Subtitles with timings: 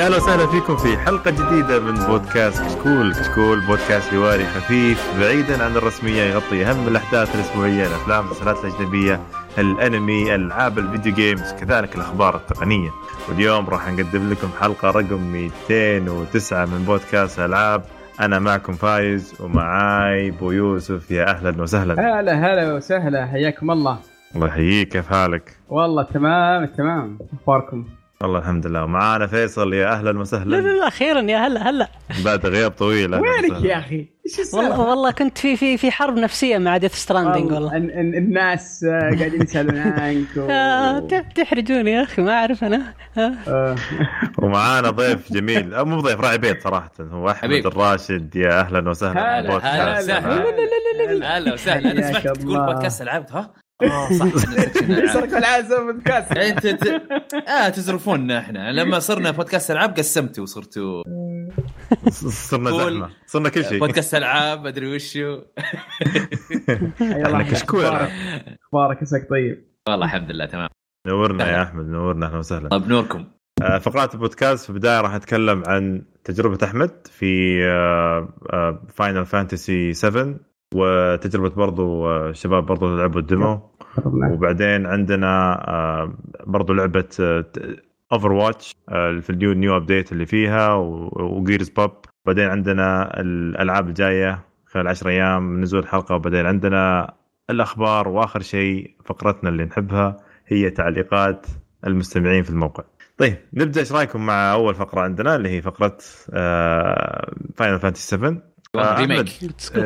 [0.00, 5.64] يا أهلا وسهلا فيكم في حلقة جديدة من بودكاست كشكول، كشكول بودكاست حواري خفيف بعيدا
[5.64, 9.20] عن الرسمية يغطي أهم الأحداث الأسبوعية، الأفلام، المسلسلات الأجنبية،
[9.58, 12.90] الأنمي، ألعاب ال video games، كذلك الأخبار التقنية.
[13.28, 17.82] واليوم راح نقدم لكم حلقة رقم 209 من بودكاست ألعاب.
[18.20, 22.20] أنا معكم فايز ومعاي بو يوسف يا أهلا وسهلا.
[22.20, 23.98] هلا هلا وسهلا حياكم الله
[24.34, 27.84] الله يحييك كيف حالك؟ والله تمام تمام أخباركم
[28.22, 31.88] والله الحمد لله ومعانا فيصل يا أهلا لا لا وسهلا لا أخيرا يا هلا هلا
[32.24, 33.66] بعد غياب طويل وينك وسهلاً.
[33.66, 37.76] يا أخي؟ إيش والله؟ والله كنت في في في حرب نفسية مع Death Stranding والله
[37.76, 40.46] ال- ال- الناس قاعدين يسالون عنك و...
[40.50, 43.32] آه، ت- تحرجوني يا أخي ما أعرف أنا آه.
[43.48, 43.76] آه.
[44.38, 47.66] ومعانا ضيف جميل أو مو ضيف راعي بيت صراحة هو أحمد.
[47.66, 49.98] الراشد يا أهلا وسهلا هلا، هلا هلا.
[49.98, 52.66] وسهلا هلا وسهلا أنا سمعت تقول.
[52.66, 53.50] بودكاست العاب ها؟
[53.82, 54.26] آه صح.
[54.88, 57.02] يسرق العازم بودكاست انت ت...
[57.48, 58.72] آه تزرفونا إحنا.
[58.72, 61.02] لما صرنا بودكاست ألعاب قسمتوا وصرتوا.
[62.10, 62.70] صرنا.
[62.70, 63.10] زحمة.
[63.26, 63.78] صرنا كل شيء.
[63.80, 65.38] بودكاست ألعاب أدري وشو.
[67.26, 67.84] إحنا كشكول.
[67.84, 68.10] أخبارك؟
[68.66, 69.64] أخبارك؟ عساك طيب.
[69.88, 70.68] والله الحمد لله تمام.
[71.06, 72.26] نورنا يا أحمد نورنا.
[72.26, 72.68] أهلا وسهلا.
[72.68, 73.24] طيب نوركم.
[73.62, 74.64] آه، فقرات البودكاست.
[74.64, 77.60] في البداية راح نتكلم عن تجربة أحمد في
[78.94, 80.34] Final Fantasy 7
[80.74, 83.70] وتجربة برضو آه، الشباب برضو اللي لعبوا ال demo
[84.06, 86.14] وبعدين عندنا آه،
[86.46, 87.08] برضو لعبة
[88.12, 88.76] Overwatch
[89.20, 91.90] في ال new new update اللي فيها و Gears Pop
[92.26, 97.14] بعدين عندنا الألعاب الجاية خلال 10 أيام من نزول الحلقة وبعدين عندنا
[97.50, 100.16] الأخبار وآخر شيء فقرتنا اللي نحبها
[100.46, 101.46] هي تعليقات
[101.86, 102.84] المستمعين في الموقع.
[103.18, 105.96] طيب نبدأ إيش رأيكم مع أول فقرة عندنا اللي هي فقرة
[107.56, 108.36] Final Fantasy 7
[108.76, 109.28] آه، أحمد،
[109.76, 109.80] آه،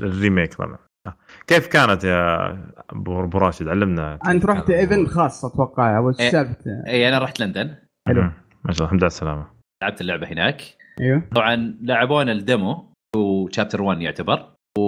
[0.00, 1.16] ال remake طبعا آه.
[1.46, 2.48] كيف كانت يا
[2.90, 4.18] أبو راشد؟ علمنا.
[4.26, 6.30] أنت رحت event خاص أتوقع أو إيه.
[6.30, 7.74] سالفه اي أنا رحت لندن.
[8.08, 8.22] حلو.
[8.22, 9.46] ما شاء الله الحمد لله على السلامة.
[9.82, 10.62] لعبت اللعبة هناك.
[11.00, 11.22] أيوه.
[11.34, 14.48] طبعا لعبونا ال demo و chapter 1 يعتبر.
[14.78, 14.82] و...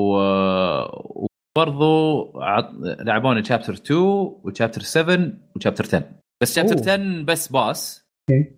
[1.59, 2.71] وبرضو عط...
[2.83, 4.01] لعبونا chapter 2
[4.45, 6.03] و chapter 7 و chapter 10
[6.43, 6.83] بس chapter أوه.
[6.83, 8.05] 10 بس باس.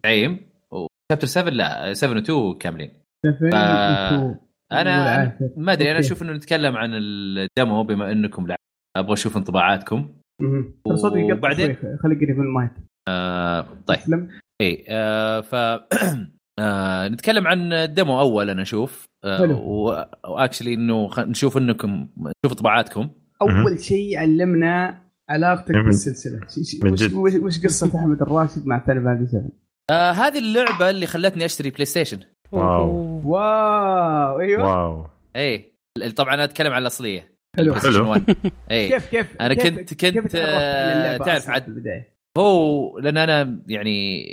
[0.06, 2.90] عيم و chapter 7 لا 7 و2 كاملين.
[3.26, 4.34] seven ف- و two.
[4.72, 5.38] أنا.
[5.56, 5.98] ما أدري أنا.
[5.98, 8.58] أشوف إنه نتكلم عن ال demo بما إنكم لعب
[8.96, 10.14] أبغى أشوف انطباعاتكم.
[10.40, 12.70] يقطع وبعدين- شوي، خليك قريب من المايك.
[13.08, 13.98] آه طيب.
[13.98, 14.28] تسلم.
[14.62, 15.54] اي آه ف
[16.58, 19.04] آه نتكلم عن ال demo أول أنا أشوف.
[19.24, 21.20] آه و actually إنه خ...
[21.20, 23.10] نشوف إنكم نشوف انطباعاتكم.
[23.42, 26.40] أول شيء علمنا علاقتك بالسلسلة.
[26.82, 27.14] وش, جد.
[27.14, 29.48] وش, وش قصة أحمد الراشد مع Fantasy 7
[29.90, 32.18] آه هذه اللعبة اللي خلتني أشتري PlayStation
[32.52, 33.22] wow.
[33.24, 34.66] wow أيوه.
[34.66, 35.06] wow.
[35.36, 35.72] اي
[36.16, 37.36] طبعا أنا أتكلم عن الأصلية.
[37.56, 37.74] حلو.
[37.74, 38.10] حلو.
[38.10, 38.36] 1
[38.70, 42.04] اي كيف كيف أنا كيف- كنت- كيف كنت، اللعبة تعرف عاد-
[42.38, 44.26] هو لأن أنا يعني.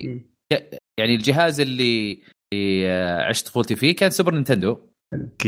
[1.00, 2.22] يعني الجهاز اللي
[2.54, 4.78] اللي آه، عشت طفولتي فيه كان Super Nintendo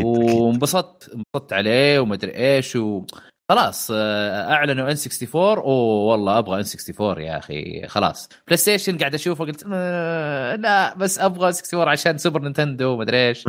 [0.03, 3.05] وانبسطت انبسطت عليه ومدري إيش و
[3.49, 7.87] خلاص آه، أعلنوا N64 أوه والله أبغى N64 يا أخي.
[7.87, 8.29] خلاص.
[8.47, 13.45] PlayStation قاعد أشوفه قلت آه، لا بس أبغى 64 عشان Super Nintendo ومدري إيش.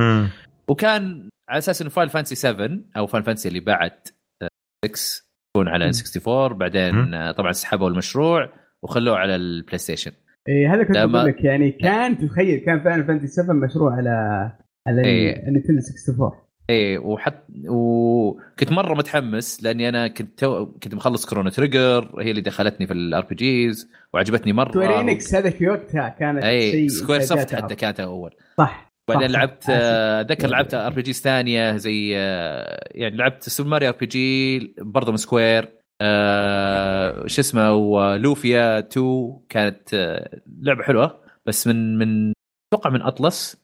[0.69, 3.93] وكان على أساس إنه Final Fantasy 7 أو Final Fantasy اللي بعد
[4.43, 4.49] آه،
[4.87, 5.25] 6
[5.57, 7.15] يكون على N64 بعدين.
[7.15, 8.53] آه، طبعا سحبوا المشروع
[8.83, 10.13] وخلوه على ال PlayStation
[10.49, 14.11] إيه هذا كنت بقول لك يعني كان تخيل كان Final Fantasy 7 مشروع على
[14.87, 15.49] على إيه.
[15.49, 15.81] ال Nintendo
[16.11, 17.35] 64 إيه وحت
[17.69, 20.67] وكنت مرة متحمس لأني أنا كنت تو...
[20.67, 24.71] كنت مخلص Chrono Trigger هي اللي دخلتني في ال RPGs وعجبتني مرة.
[24.71, 28.35] Square Enix هذا في وقتها كانت اي شيء Squaresoft حتى كانت أول.
[28.59, 32.11] صح بعدين لعبت أتذكر لعبت RPGs ثانية زي
[32.91, 39.95] يعني لعبت Super Mario RPG برضه من Square آه، شو اسمه و Lufia 2 كانت
[39.95, 42.33] آه، لعبة حلوة بس من من
[42.73, 43.57] أتوقع من Atlus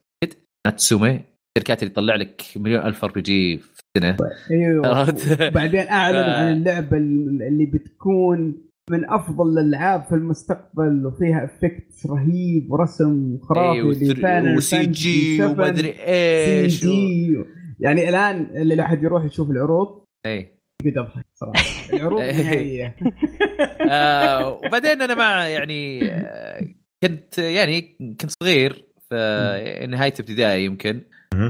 [0.67, 4.17] Natsume الشركات اللي تطلع لك مليون ألف RPG في السنة.
[4.51, 4.87] أيوه.
[4.97, 12.07] عرفت؟ بعدين اعلنوا ف- عن اللعبة اللي بتكون من أفضل الألعاب في المستقبل وفيها effect
[12.07, 15.99] رهيب ورسم خرافي اللي Final و CG 7 ومدري سي
[16.63, 16.85] إيش.
[16.85, 17.45] و- جي.
[17.81, 20.05] يعني الآن اللي الواحد يروح يشوف العروض.
[20.27, 21.65] اي قد أضحك صراحة.
[21.93, 22.31] العروض إيه.
[22.31, 22.97] النهائيه
[23.91, 26.65] آه وبعدين أنا مع يعني آه
[27.03, 31.01] كنت يعني كنت صغير في نهاية ابتدائي يمكن.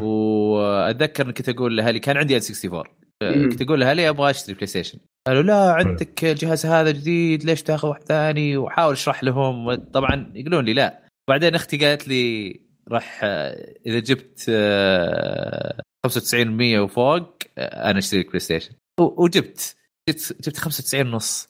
[0.02, 2.84] وأتذكر إني كنت أقول لأهلي كان عندي N64
[3.23, 3.50] آه، مم.
[3.50, 8.02] كنت أقول لأهلي أبغى أشتري PlayStation قالوا لا عندك الجهاز هذا جديد ليش تاخذ واحد
[8.02, 9.75] ثاني؟ واحاول أشرح لهم.
[9.75, 11.02] طبعا يقولون لي لا.
[11.29, 18.26] بعدين أختي قالت لي راح آه، إذا جبت آه، 95% وفوق آه، أنا أشتري لك
[18.26, 19.76] PlayStation و- وجبت
[20.08, 21.49] جبت جبت 95 ونص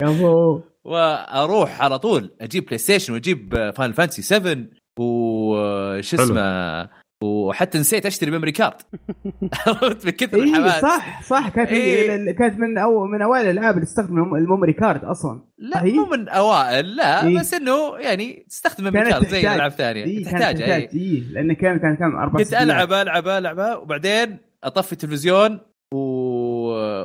[0.00, 4.56] يا ابو وأروح على طول أجيب PlayStation واجيب Final Fantasy 7
[4.98, 6.14] وش.
[6.14, 6.88] اسمه
[7.22, 8.74] وحتى نسيت أشتري memory card
[9.66, 12.32] عرفت من كثر اي الحماس صح صح كانت إيه.
[12.32, 16.28] كانت من أو من أوائل الألعاب اللي تستخدم ال memory card أصلا لا؟ مو من
[16.28, 17.38] أوائل لا إيه.
[17.38, 20.94] بس إنه يعني تستخدم memory كانت card زي الثانية اي كانت تحتاجها تحتاج إيه.
[20.94, 22.54] اي لأن كان كان كان أربع كنت.
[22.54, 25.60] ألعب ألعب ألعب وبعدين أطفي التلفزيون
[25.94, 25.98] و...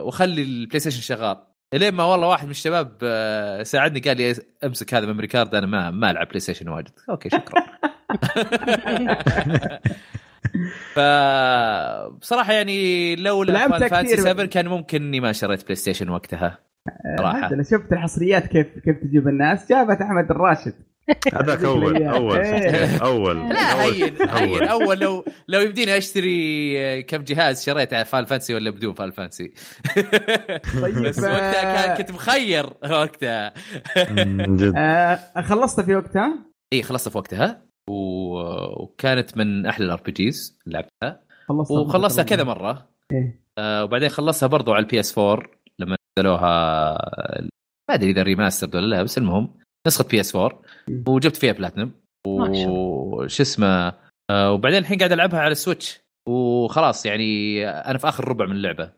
[0.05, 4.93] وأخلي البلاي ستيشن شغال إلين ما والله واحد من الشباب آه، ساعدني قال لي أمسك
[4.93, 6.91] هذا memory card أنا ما ما ألعب بلاي ستيشن واجد.
[7.09, 7.65] أوكي شكرا.
[10.93, 14.25] فبصراحه يعني لولا فاينل فانتسي كثير.
[14.25, 16.59] 7 كان ممكن إني ما شريت بلاي ستيشن وقتها
[17.17, 17.53] صراحة.
[17.53, 20.73] أنا شفت الحصريات كيف كيف تجيب الناس جابت أحمد الراشد.
[21.33, 22.97] هذاك أول أول إيه.
[22.97, 23.93] أول لا أول.
[23.93, 24.63] هين هين.
[24.67, 24.99] أول.
[24.99, 29.47] لو لو يمديني أشتري كم جهاز شريت على فاينل فانتسي ولا بدون فاينل فانتسي.
[30.81, 33.53] طيب بس آه، وقتها كان كنت مخير وقتها.
[34.09, 34.73] من جد.
[34.77, 36.33] آه خلصت في وقتها؟
[36.73, 37.61] إي خلصت في وقتها.
[37.89, 37.93] و...
[38.83, 42.87] وكانت من أحلى ال RPGs لعبتها خلصت وخلصتها كذا مرة.
[43.11, 43.41] إيه.
[43.57, 45.45] آه وبعدين خلصتها برضو على البي اس 4
[45.79, 46.91] لما نزلوها
[47.89, 49.53] ما أدري إذا remaster ولا لا بس المهم
[49.87, 50.61] نسخة بي اس 4 مم.
[51.07, 51.91] وجبت فيها بلاتنم.
[52.27, 53.93] وش اسمه
[54.29, 56.01] آه وبعدين الحين قاعد ألعبها على السويتش.
[56.27, 58.91] وخلاص يعني أنا في آخر ربع من اللعبة.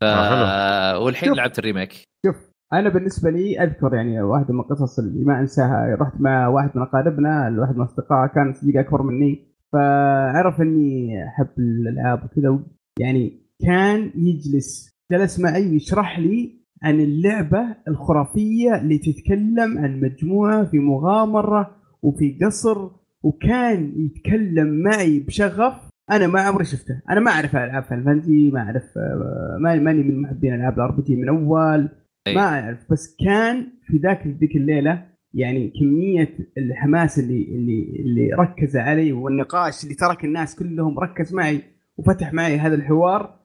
[0.00, 0.04] ف...
[0.04, 1.38] آه، والحين شوف.
[1.38, 1.92] لعبت ال remake.
[2.26, 2.36] شوف
[2.72, 5.96] أنا بالنسبة لي أذكر يعني واحدة من القصص اللي ما أنساها.
[6.00, 9.48] رحت مع واحد من أقاربنا واحد من اصدقائه كان صديق أكبر مني.
[9.72, 12.58] فعرف إني أحب الألعاب وكذا.
[13.00, 20.78] يعني كان يجلس جلس معي ويشرح لي عن اللعبة الخرافية اللي تتكلم عن مجموعة في
[20.78, 22.90] مغامرة وفي قصر
[23.22, 25.74] وكان يتكلم معي بشغف
[26.10, 30.02] أنا ما عمري شفته أنا ما أعرف ألعاب فاينل فانتسي ما أعرف آه، ما- ماني
[30.02, 31.88] من محبين ألعاب ال RPG من أول
[32.26, 32.34] أي.
[32.34, 35.04] ما أعرف بس كان في ذاك ذيك الليلة
[35.34, 36.28] يعني كمية
[36.58, 41.62] الحماس اللي اللي اللي ركز علي والنقاش اللي ترك الناس كلهم ركز معي
[41.96, 43.38] وفتح معي هذا الحوار.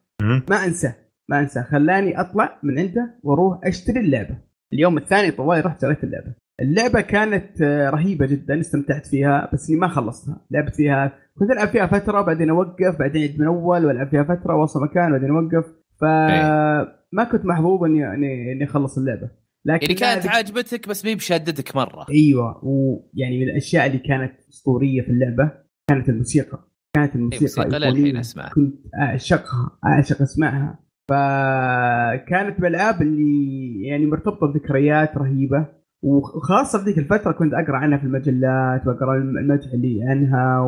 [0.49, 0.95] ما انساه
[1.29, 4.37] ما انساه خلاني اطلع من عنده وأروح اشتري اللعبة.
[4.73, 6.33] اليوم الثاني طوالي رحت شريت اللعبة.
[6.61, 10.45] اللعبة كانت آه، رهيبة جدا استمتعت فيها بس إني ما خلصتها.
[10.51, 14.55] لعبت فيها كنت ألعب فيها فترة بعدين أوقف بعدين اعيد من أول وألعب فيها فترة
[14.55, 15.65] وأوصل مكان بعدين أوقف.
[16.01, 19.29] فما كنت محظوظ إني إني إني أخلص اللعبة.
[19.65, 22.05] لكن يعني كانت عاجبتك بس مي بشدتك مرة.
[22.09, 25.51] أيوه ويعني من الأشياء اللي كانت أسطورية في اللعبة
[25.89, 26.59] كانت الموسيقى.
[26.95, 27.89] كانت الموسيقى موسيقى أيقونية.
[27.89, 28.49] للحين أسمعها.
[28.49, 30.79] كنت أعشقها أعشق اسمعها
[31.09, 35.65] فكانت من الالعاب اللي يعني مرتبطة بذكريات رهيبة
[36.03, 40.59] وخاصة في ذيك الفترة كنت أقرأ عنها في المجلات وأقرأ المدح اللي عنها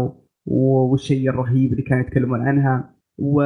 [0.46, 0.92] و...
[0.92, 2.96] والشيء الرهيب اللي كانوا يتكلمون عنها.
[3.18, 3.42] و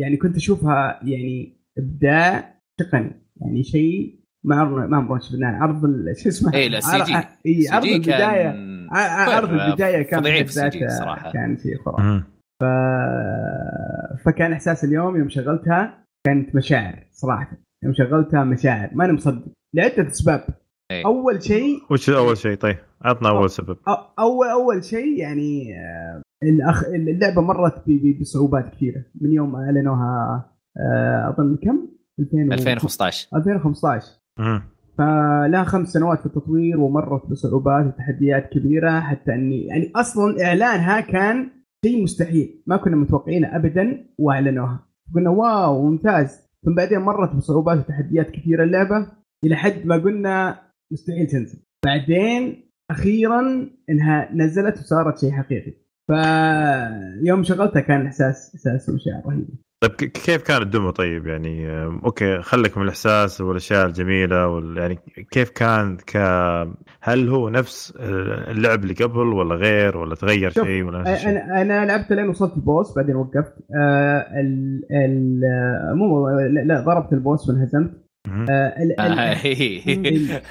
[0.00, 3.10] يعني كنت أشوفها يعني إبداع تقني
[3.40, 5.56] يعني شيء ما ما عمرنا شفناه.
[5.62, 7.14] عرض ال- شو اسمه؟ اي لا CG.
[7.46, 8.54] اي عرض البداية.
[8.90, 11.32] عرض البداية كان فظيعين بحد في ال CG ذاته صراحة.
[11.32, 12.22] كان شيء خرافي.
[12.64, 14.24] ف...
[14.24, 17.56] فكان إحساس اليوم يوم شغلتها كانت مشاعر صراحة.
[17.84, 19.44] يوم شغلتها مشاعر ماني مصدق.
[19.74, 20.44] لعدة أسباب.
[20.90, 21.06] إيه.
[21.06, 23.76] أول شيء وش أول شيء؟ طيب عطنا أول سبب.
[24.18, 26.84] اول أول شيء يعني آه، الأخ...
[26.84, 27.90] اللعبة مرت ب...
[27.90, 28.20] ب...
[28.20, 29.04] بصعوبات كثيرة.
[29.20, 30.44] من يوم ما أعلنوها
[30.78, 31.88] آه، أظن كم؟
[32.20, 34.06] 2000 و- 2015 2015
[34.38, 34.62] مم.
[34.98, 41.50] فلها خمس سنوات في التطوير ومرت بصعوبات وتحديات كبيرة حتى اني يعني أصلا إعلانها كان
[41.84, 42.62] شيء مستحيل.
[42.66, 44.86] ما كنا متوقعينه ابدا وأعلنوها.
[45.14, 46.40] قلنا wow ممتاز.
[46.64, 49.06] ثم بعدين مرت بصعوبات وتحديات كثيرة اللعبة
[49.44, 50.60] إلى حد ما قلنا
[50.92, 51.58] مستحيل تنزل.
[51.84, 55.72] بعدين أخيرا إنها نزلت وصارت شيء حقيقي.
[56.06, 59.54] فيوم شغلتها كان إحساس إحساس ومشاعر رهيبه
[59.88, 64.78] طيب كيف كان ال demo طيب؟ يعني آم، okay خليك من الإحساس والأشياء الجميلة وال...
[64.78, 64.98] يعني
[65.30, 66.16] كيف كان ك
[67.00, 71.30] هل هو نفس آه، اللعب اللي قبل ولا غير ولا تغير شيء ولا نفس الشيء؟
[71.30, 73.54] أنا أنا لعبت لين وصلت ال boss بعدين وقفت.
[73.80, 77.90] آه ال ال آه، مو لا, لا ضربت ال boss وانهزمت.
[78.50, 80.42] آه ال ال-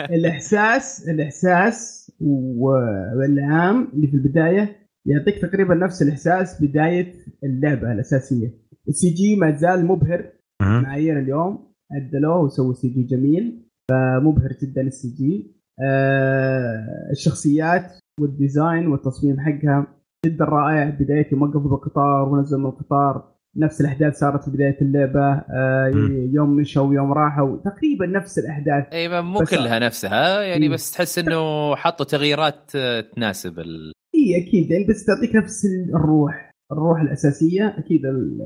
[0.00, 4.76] الإحساس الإحساس والعام اللي في البداية
[5.06, 7.14] يعطيك تقريبا نفس الإحساس بداية
[7.44, 8.67] اللعبة الأساسية.
[8.88, 10.32] ال CG ما زال مبهر.
[10.62, 19.40] معايير اليوم عدلوه وسووا CG جميل فمبهر جدا ال CG آه الشخصيات وال design والتصميم
[19.40, 19.86] حقها
[20.26, 25.32] جدا رائع بدايه يوم وقفوا بالقطار ونزلوا من القطار نفس الأحداث صارت في بداية اللعبة
[25.32, 25.92] آه.
[26.32, 30.72] يوم مشوا ويوم راحوا تقريبا نفس الأحداث اي مو كلها نفسها يعني إيه.
[30.72, 33.92] بس تحس إنه حطوا تغييرات آه، تناسب ال...
[34.14, 38.40] اي أكيد يعني بس تعطيك نفس الروح الروح الأساسية أكيد ال-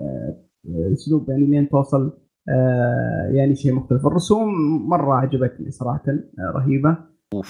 [0.68, 4.06] الأسلوب يعني لين توصل آه يعني شيء مختلف.
[4.06, 4.48] الرسوم
[4.88, 6.96] مرة عجبتني صراحة آه رهيبة.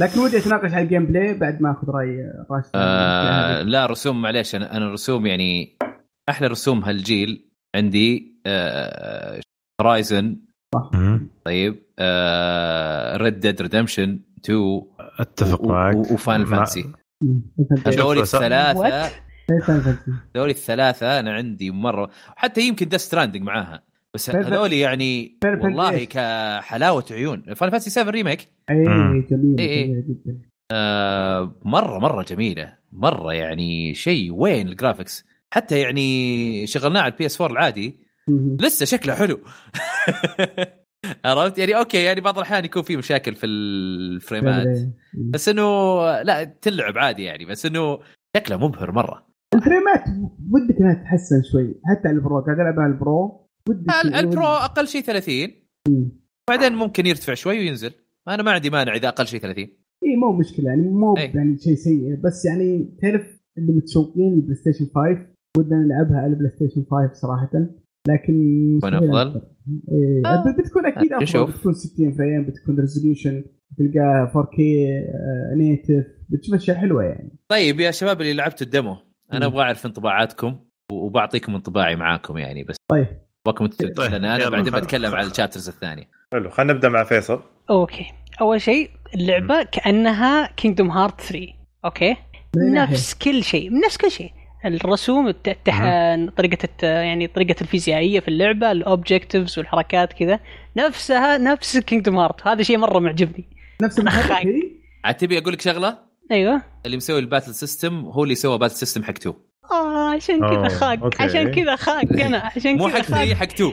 [0.00, 2.70] لكن ودي أتناقش على ال gameplay بعد ما أخذ رأي راشد.
[2.74, 5.78] آه لا رسوم معليش أنا أنا الرسوم يعني
[6.28, 8.38] أحلى رسوم هالجيل عندي
[9.80, 10.36] هورايزن
[10.74, 10.90] صح
[11.44, 11.74] طيب
[13.22, 14.82] ريد ديد ريدمشن 2
[15.20, 15.96] أتفق معك.
[15.96, 16.92] وفاينل مع- فانتسي.
[17.86, 19.10] هذول الثلاثة؟
[20.36, 23.82] هذول الثلاثة أنا عندي مرة حتى يمكن ديث ستراندنج معاها
[24.14, 26.04] بس فاينل- هذول يعني والله.
[26.04, 27.42] كحلاوة عيون.
[27.42, 29.26] فاينل فانتسي 7 ريميك اي مم.
[29.30, 30.04] جميل إيه، إيه.
[30.08, 30.38] جدا
[30.72, 32.76] آه مرة مرة جميلة.
[32.92, 38.00] مرة يعني شيء وين ال graphics حتى يعني شغلناه على البي اس 4 العادي.
[38.60, 39.40] لسه شكله حلو.
[41.24, 44.78] عرفت؟ يعني okay يعني بعض الأحيان يكون في مشاكل في ال frame ات.
[45.14, 45.62] بس إنه
[46.22, 47.98] لا تلعب عادي يعني بس إنه
[48.36, 49.26] شكله مبهر مرة.
[49.54, 50.04] ال frame ات
[50.50, 54.14] ودك إنها تتحسن شوي حتى على ال Pro قاعد ألعب على ال Pro ودك ال-
[54.14, 55.34] Pro أقل شيء 30
[55.88, 56.10] مم.
[56.48, 57.90] بعدين ممكن يرتفع شوي وينزل
[58.28, 59.64] أنا ما عندي مانع إذا أقل شيء 30
[60.04, 61.36] اي مو مشكلة يعني مو إيه.
[61.36, 63.22] يعني شيء سيء بس يعني تعرف
[63.58, 65.26] اللي متشوقين البلاي ستيشن 5
[65.58, 67.50] ودنا نلعبها على البلاي ستيشن 5 صراحة
[68.08, 69.40] لكن أفضل؟ أكثر.
[69.92, 70.22] إيه.
[70.26, 70.54] آه.
[70.58, 71.50] بتكون أكيد أفضل نشوف.
[71.56, 73.44] بتكون 60 frame بتكون resolution
[73.78, 74.60] تلقى 4K
[75.56, 78.96] native بتشوف أشياء حلوة يعني طيب يا شباب اللي لعبتوا ال demo
[79.34, 79.46] أنا.
[79.46, 80.58] أبغى أعرف انطباعاتكم
[80.92, 83.06] وبعطيكم انطباعي معاكم يعني بس طيب.
[83.46, 86.08] ابغاكم طيب، أنا بعدين بتكلم على ال chapters الثانية.
[86.32, 87.42] حلو خلينا نبدأ مع فيصل.
[87.70, 88.06] okay.
[88.40, 91.46] أول شيء اللعبة كأنها كينجدوم هارت 3
[91.84, 92.16] okay؟
[92.56, 94.30] نفس كل شيء نفس كل شيء.
[94.64, 95.78] الرسوم الت- التح...
[96.36, 96.82] طريقة الت...
[96.82, 100.40] يعني طريقة الفيزيائية في اللعبة ال objectives والحركات كذا
[100.76, 103.44] نفسها نفس Kingdom Hearts هذا شيء مرة معجبني.
[103.82, 104.46] نفس المحرك أخاك.
[104.46, 104.62] هي؟
[105.04, 105.98] عاد تبي أقول لك شغلة؟
[106.32, 106.62] أيوه.
[106.86, 109.34] اللي مسوي ال battle system هو اللي سوى battle system حق 2
[109.70, 111.02] آه عشان كذا خاق.
[111.02, 111.22] أوكي.
[111.22, 113.34] عشان كذا خاق أنا عشان مو كذا حق 3 خاق.
[113.36, 113.72] حق 2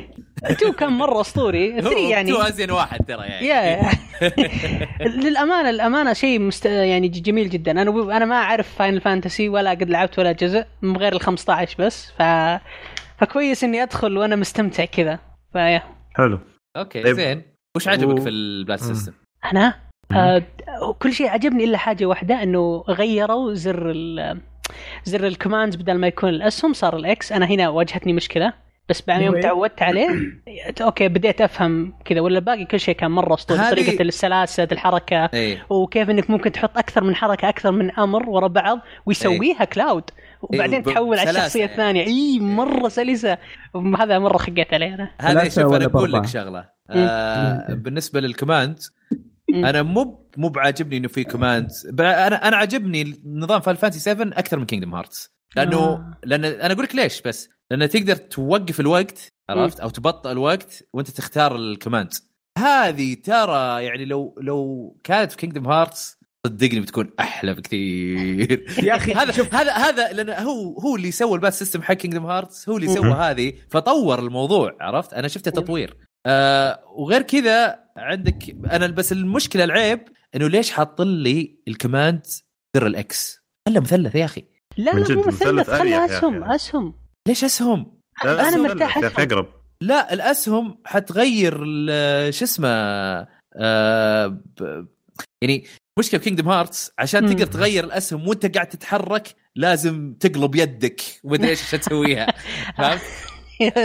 [0.59, 1.71] two كان مرة أسطوري.
[1.81, 2.31] 3 يعني.
[2.33, 3.47] 2 ازين واحد ترى يعني.
[3.47, 3.89] يا
[5.07, 6.65] للأمانة الامانه شيء مست...
[6.65, 7.71] يعني جميل جدا.
[7.71, 8.09] أنا ب...
[8.09, 12.11] أنا ما أعرف Final Fantasy ولا قد لعبت ولا جزء من غير ال 15 بس.
[12.11, 12.21] ف
[13.17, 15.19] فكويس إني أدخل وأنا مستمتع كذا.
[15.53, 15.83] فيا
[16.15, 16.39] حلو.
[16.77, 17.15] أوكي طيب.
[17.15, 17.41] زين.
[17.75, 18.93] وش عجبك و- في ال battle مم.
[18.93, 19.13] system؟
[19.51, 20.43] أنا؟ آه
[20.99, 24.37] كل شيء عجبني إلا حاجة واحدة إنه غيروا زر ال
[25.05, 28.53] زر ال commands بدل ما يكون الأسهم صار ال X أنا هنا واجهتني مشكلة
[28.89, 29.39] بس بعد يوم.
[29.39, 30.09] تعودت عليه
[30.81, 35.25] أوكي بديت أفهم كذا ولا باقي كل شيء كان مرة أسطوري هذه- طريقة السلاسة الحركة
[35.33, 40.03] إيه وكيف إنك ممكن تحط أكثر من حركة أكثر من أمر ورا بعض ويسويها Cloud
[40.41, 41.71] وبعدين إيه، ب- تحول على الشخصية يعني.
[41.71, 43.37] الثانية إي مرة سلسة
[43.99, 47.75] هذا مرة خقيت عليه أنا هذا شوف أنا بقول لك؟ شغلة آه مم.
[47.81, 48.79] بالنسبة لل command.
[49.53, 54.59] أنا مو مو بعاجبني إنه في command أنا أنا عاجبني نظام Final Fantasy 7 أكثر
[54.59, 56.17] من Kingdom Hearts لأنه آه.
[56.23, 57.49] لأن أنا أقول لك ليش بس.
[57.71, 62.13] لأن تقدر توقف الوقت عرفت؟ أو تبطئ الوقت وأنت تختار ال command
[62.57, 68.65] هذه ترى يعني لو لو كانت في Kingdom Hearts صدقني بتكون أحلى بكثير.
[68.87, 69.55] يا أخي هذا شوف.
[69.55, 72.87] هذا هذا لأن هو هو اللي سوى ال battle system حق Kingdom Hearts هو اللي
[72.87, 73.11] سوى.
[73.11, 75.97] هذه تطور الموضوع عرفت؟ أنا شفته تطوير.
[76.25, 79.99] آه وغير كذا عندك أنا بس المشكلة العيب
[80.35, 82.25] إنه ليش حاط لي ال command
[82.75, 84.45] زر ال X خله مثلث يا أخي
[84.77, 86.05] لا لا مو مثلث أخي.
[86.05, 86.93] أسهم أسهم
[87.27, 88.97] ليش أسهم لا، مرتاح.
[88.97, 89.47] أقرب
[89.81, 92.69] لا الأسهم حتغير ال- شو اسمه
[93.55, 94.41] آه
[95.41, 95.63] يعني
[95.99, 97.29] مشكلة Kingdom Hearts عشان مم.
[97.29, 102.27] تقدر تغير الأسهم وأنت قاعد تتحرك لازم تقلب يدك ومدري إيش عشان تسويها
[102.77, 103.01] فهمت؟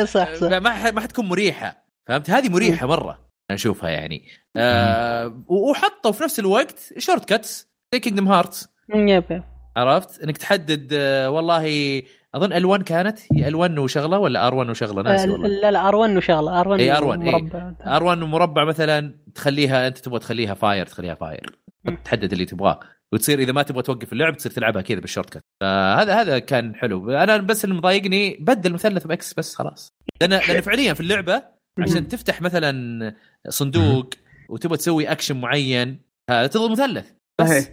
[0.09, 3.11] صح صح ما حتكون مريحة فهمت؟ هذه مريحة مرة
[3.51, 4.29] أنا أشوفها يعني.
[4.57, 9.43] آه وحطوا في نفس الوقت shortcuts زي Kingdom Hearts yep.
[9.77, 12.03] عرفت؟ إنك تحدد آه والله
[12.35, 15.49] أظن L1 كانت هي L1 وشغلة ولا R1 وشغلة؟ ناسي والله.
[15.49, 16.63] لا لا R1 وشغلة.
[16.63, 17.17] R1 إي، R1 إي.
[17.17, 17.73] مربع.
[17.99, 21.59] R1 مربع مثلا تخليها أنت تبغى تخليها Fire تخليها Fire.
[22.05, 22.81] تحدد اللي تبغاه.
[23.13, 27.11] وتصير إذا ما تبغى توقف اللعب تصير تلعبها كذا بال shortcut فهذا هذا كان حلو.
[27.11, 29.95] أنا بس اللي مضايقني بدل مثلث ب X بس خلاص.
[30.21, 33.15] لأن لأن فعليا في اللعبة عشان تفتح مثلا
[33.49, 34.15] صندوق
[34.49, 35.99] وتبغى تسوي اكشن معين
[36.31, 37.11] هذا تضغط مثلث.
[37.41, 37.69] بس صحيح.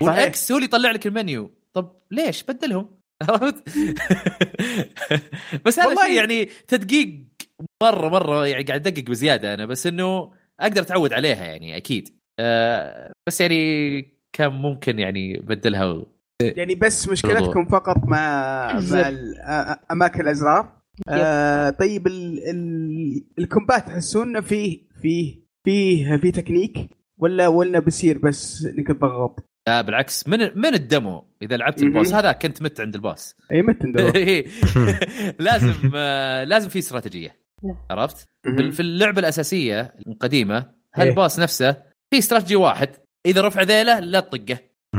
[0.00, 1.50] وال X هو اللي يطلع لك المنيو.
[1.72, 2.90] طب ليش؟ بدلهم.
[3.28, 3.68] عرفت؟
[5.66, 7.20] بس هذا والله- شيء يعني تدقيق
[7.82, 12.18] مرة مرة يعني قاعد أدقق بزيادة أنا بس إنه أقدر أتعود عليها يعني أكيد.
[12.40, 14.00] آه بس يعني
[14.36, 16.06] كان ممكن يعني بدلها و...
[16.42, 19.12] يعني بس مشكلتكم فقط مع مع
[19.92, 20.72] أماكن الأزرار؟
[21.08, 28.18] آه طيب ال ال الكومبات تحسون إنه فيه فيه فيه في تكنيك ولا ولا بيصير
[28.18, 31.82] بس إنك تضغط؟ لا بالعكس من من الدمو إذا لعبت.
[31.82, 34.12] البوس هذا كنت مت عند البوس إي متى ندور
[35.46, 37.36] لازم آه لازم في استراتيجية.
[37.90, 40.70] عرفت؟ في- اللعبة الأساسية القديمة.
[40.94, 41.72] هالباص نفسه
[42.10, 42.88] في استراتيجي واحد.
[43.26, 44.58] إذا رفع ذيله لا تطقه.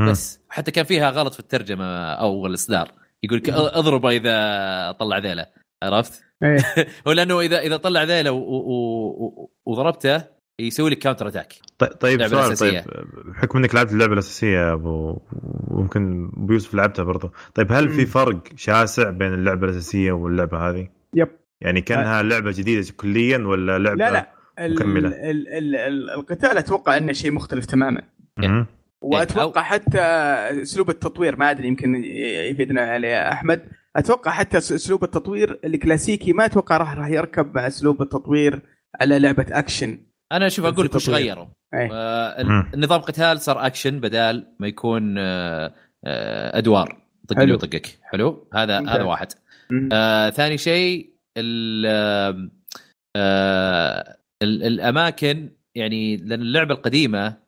[0.10, 2.92] بس حتى كان فيها غلط في الترجمة أو الإصدار.
[3.24, 3.50] يقول لك.
[3.50, 5.46] اضربه إذا طلع ذيله.
[5.86, 6.58] عرفت؟ إيه
[7.08, 8.32] هو لأنه اذا إذا طلع ذيله
[9.66, 10.24] وضربته
[10.60, 12.80] يسوي لك counter attack طيب طيب سؤال الأساسية.
[12.80, 15.20] طيب بحكم إنك لعبت اللعبة الأساسية ابو
[15.68, 18.06] ويمكن أبو يوسف لعبتها برضه طيب هل في.
[18.06, 21.28] فرق شاسع بين اللعبة الأساسية واللعبة هذه؟ yep
[21.62, 24.30] يعني كانها لعبة جديدة كليا ولا لعبة لا لا
[24.66, 25.08] ال- مكملة.
[25.10, 28.02] ال- ال- ال- القتال أتوقع إنه شيء مختلف تماما
[28.38, 28.66] مم.
[29.02, 30.00] وأتوقع حتى
[30.62, 31.96] أسلوب التطوير ما أدري يمكن
[32.52, 33.62] يفيدنا عليه أحمد
[33.96, 38.62] أتوقع حتى أسلوب التطوير الكلاسيكي ما أتوقع راح راح يركب مع أسلوب التطوير
[39.02, 40.00] على لعبة أكشن
[40.32, 41.10] أنا شوف أقول لك وش.
[41.10, 42.72] غيروا إيه آه، مم.
[42.74, 45.74] النظام قتال صار أكشن بدال ما يكون آه،
[46.06, 47.58] آه، أدوار طق اللي
[48.04, 48.48] حلو.
[48.54, 48.96] هذا ممتاز.
[48.96, 49.28] هذا واحد.
[49.94, 52.50] آه، ثاني شيء ال-
[53.16, 57.46] آه، ال- الأماكن يعني لأن اللعبة القديمة.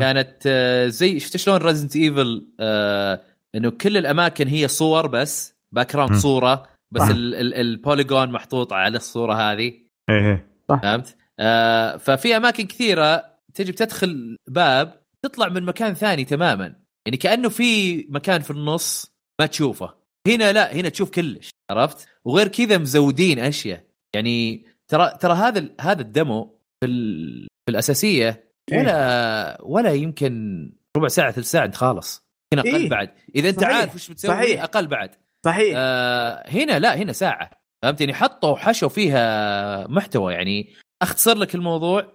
[0.00, 2.46] كانت آه، زي شفت شلون Resident Evil
[3.54, 6.14] إنه كل الأماكن هي صور بس background.
[6.14, 6.62] صورة
[6.94, 7.08] بس صح.
[7.08, 13.72] ال- ال- البوليجون محطوط على الصورة هذه إيه إيه فهمت؟ آه ففي أماكن كثيرة تجي
[13.72, 16.74] بتدخل باب تطلع من مكان ثاني تماما
[17.06, 19.94] يعني كأنه في مكان في النص ما تشوفه
[20.28, 26.02] هنا لا هنا تشوف كلش عرفت وغير كذا مزودين أشياء يعني ترى ترى هذا هذا
[26.02, 32.62] الدمو في ال- في الأساسية ولا ولا يمكن ربع ساعة ثلث ساعة انت خالص هنا
[32.62, 32.88] أقل إيه.
[32.88, 33.76] بعد إذا أنت صحيح.
[33.76, 34.62] عارف وش بتسوي صحيح.
[34.62, 35.10] أقل بعد
[35.44, 35.74] صحيح.
[35.76, 37.50] آه هنا لا هنا ساعة.
[37.82, 40.72] فهمت يعني حطوا حشوا فيها محتوى يعني.
[41.02, 42.12] أختصر لك الموضوع.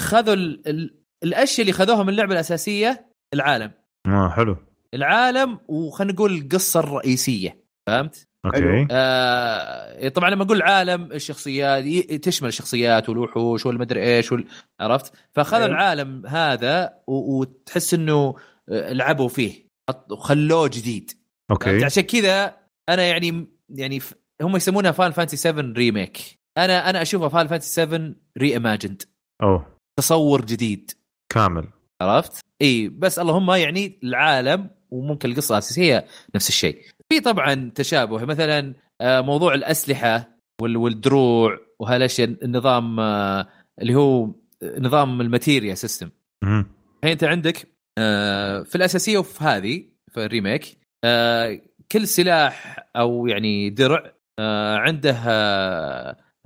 [0.00, 3.70] خذوا ال ال الأشياء اللي خذوها من اللعبة الأساسية العالم.
[4.06, 4.56] آه حلو.
[4.94, 7.62] العالم وخلينا نقول القصة الرئيسية.
[7.86, 8.86] فهمت؟ أوكي.
[8.90, 14.44] آه طبعا لما أقول عالم الشخصيات ي- تشمل الشخصيات والوحوش والمدري إيش وال...
[14.80, 15.70] عرفت؟ فاخذوا أيوه.
[15.70, 17.38] العالم هذا و...
[17.40, 18.34] وتحس إنه
[18.68, 19.66] آه، لعبوا فيه.
[20.10, 21.10] وخلوه جديد.
[21.52, 21.84] أوكي.
[21.84, 22.56] عشان كذا
[22.88, 24.00] أنا يعني يعني
[24.42, 26.18] هم يسمونها Final Fantasy 7 Remake
[26.58, 29.02] أنا أنا أشوفها Final Fantasy 7 reimagined
[29.42, 29.66] أوه.
[29.98, 30.90] تصور جديد.
[31.32, 31.68] كامل.
[32.02, 36.78] عرفت؟ إي بس اللهم يعني العالم وممكن القصة الأساسية نفس الشيء.
[37.12, 40.28] في طبعا تشابه مثلا آه، موضوع الأسلحة
[40.62, 43.48] وال- والدروع وهالأشياء النظام آه،
[43.80, 44.30] اللي هو
[44.78, 46.10] نظام ال materia system.
[46.42, 46.66] الحين
[47.04, 51.60] أنت عندك آه، في الأساسية وفي هذه في ال remake آه،
[51.92, 55.16] كل سلاح أو يعني درع آه، عنده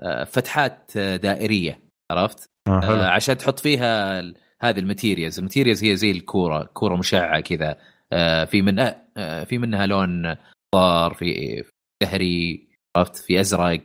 [0.02, 4.20] آه، فتحات دائرية عرفت؟ آه، عشان تحط فيها
[4.60, 5.38] هذه ال materials.
[5.38, 7.76] ال materials هي زي الكورة كورة مشعة كذا.
[8.12, 10.36] آه، في منها آه، في منها لون
[10.74, 11.62] صار في
[12.02, 13.80] زهري عرفت؟ في أزرق.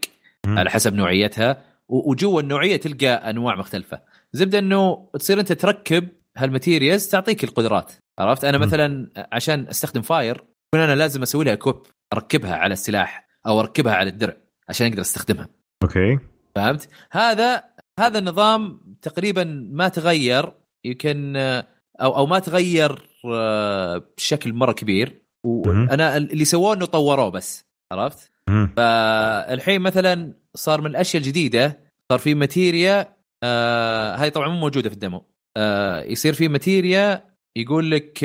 [0.48, 1.64] على حسب نوعيتها.
[1.90, 4.02] وجوا النوعية تلقى أنواع مختلفة.
[4.34, 8.58] زبدة إنه تصير أنت تركب هال materials تعطيك القدرات عرفت؟ أنا.
[8.58, 14.10] مثلا عشان أستخدم Fire أنا لازم أسوي لها equip أركبها على السلاح أو أركبها على
[14.10, 14.38] الدرع
[14.70, 15.50] عشان أقدر أستخدمها
[15.84, 16.20] أوكي
[16.56, 17.64] فهمت؟ هذا
[18.00, 20.54] هذا النظام تقريبا ما تغير
[20.86, 21.68] يمكن آه،
[22.02, 25.22] أو أو ما تغير آه، بشكل مرة كبير.
[25.44, 28.32] وأنا اللي سووه إنه طوروه بس عرفت؟
[28.78, 31.80] فالحين مثلا صار من الأشياء الجديدة
[32.12, 35.26] صار في materia آه هاي طبعا مو موجودة في ال demo
[35.58, 38.20] آه يصير في materia يقول لك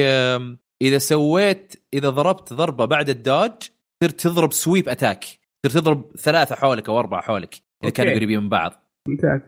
[0.83, 3.51] إذا سويت إذا ضربت ضربة بعد ال dodge
[4.01, 5.25] تصير تضرب sweep attack
[5.62, 8.15] تصير تضرب ثلاثة حولك أو أربعة حولك إذا كانوا.
[8.15, 8.73] قريبين من بعض.
[9.09, 9.41] ممتاز.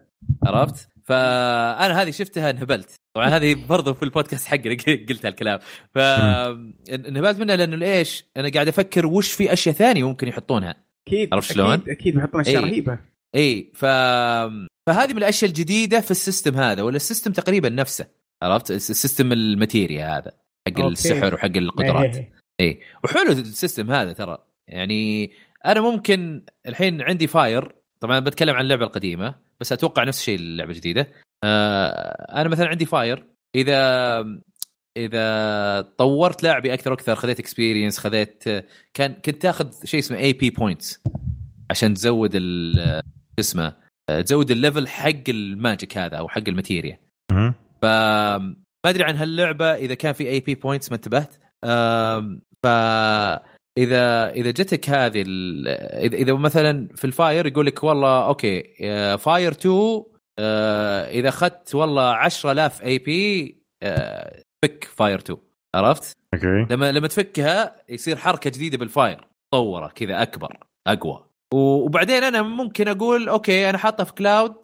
[0.46, 2.94] عرفت؟ فأنا هذه شفتها انهبلت.
[3.16, 4.76] طبعا هذه برضو في البودكاست حقنا
[5.08, 5.58] قلت هالكلام.
[5.94, 10.74] فانهبلت منها لأنه ليش؟ أنا قاعد أفكر وش في أشياء ثانية ممكن يحطونها.
[11.08, 12.64] أكيد عرفت شلون؟ أكيد أكيد بيحطون أشياء.
[12.64, 12.98] رهيبة.
[13.34, 13.84] إي ف
[14.86, 18.06] فهذه من الأشياء الجديدة في ال system هذا ولا ال system تقريبا نفسه.
[18.42, 20.32] عرفت؟ الس- ال system ال materia هذا.
[20.74, 20.92] حق أوكي.
[20.92, 22.32] السحر وحق القدرات إيه.
[22.60, 25.32] اي وحلو ال system هذا ترى يعني
[25.66, 30.70] أنا ممكن الحين عندي fire طبعا بتكلم عن اللعبة القديمة بس أتوقع نفس الشيء اللعبه
[30.70, 31.08] الجديدة
[31.44, 34.20] آه أنا مثلا عندي fire إذا
[34.96, 38.44] إذا طورت لاعبي أكثر وأكثر خذيت experience خذيت
[38.94, 41.02] كان كنت تاخذ شيء اسمه AP points
[41.70, 42.36] عشان تزود
[43.38, 43.76] اسمه
[44.26, 46.98] تزود ال level حق ال magic هذا أو حق ال materia.
[47.82, 47.86] ف
[48.84, 51.34] ما أدري عن هاللعبة إذا كان في AP points ما انتبهت.
[52.62, 52.66] ف
[53.78, 59.16] إذا إذا جتك هذه ال- إذا مثلا في ال fire يقول لك والله أوكي آه،
[59.16, 60.02] fire 2
[60.38, 65.38] آه، إذا أخذت والله 10000 AP آه، فك fire 2
[65.76, 66.66] عرفت؟ أوكي.
[66.74, 71.24] لما لما تفكها يصير حركة جديدة بال fire تطوره كذا أكبر أقوى.
[71.54, 74.54] وبعدين أنا ممكن أقول أوكي أنا حاطه في كلاود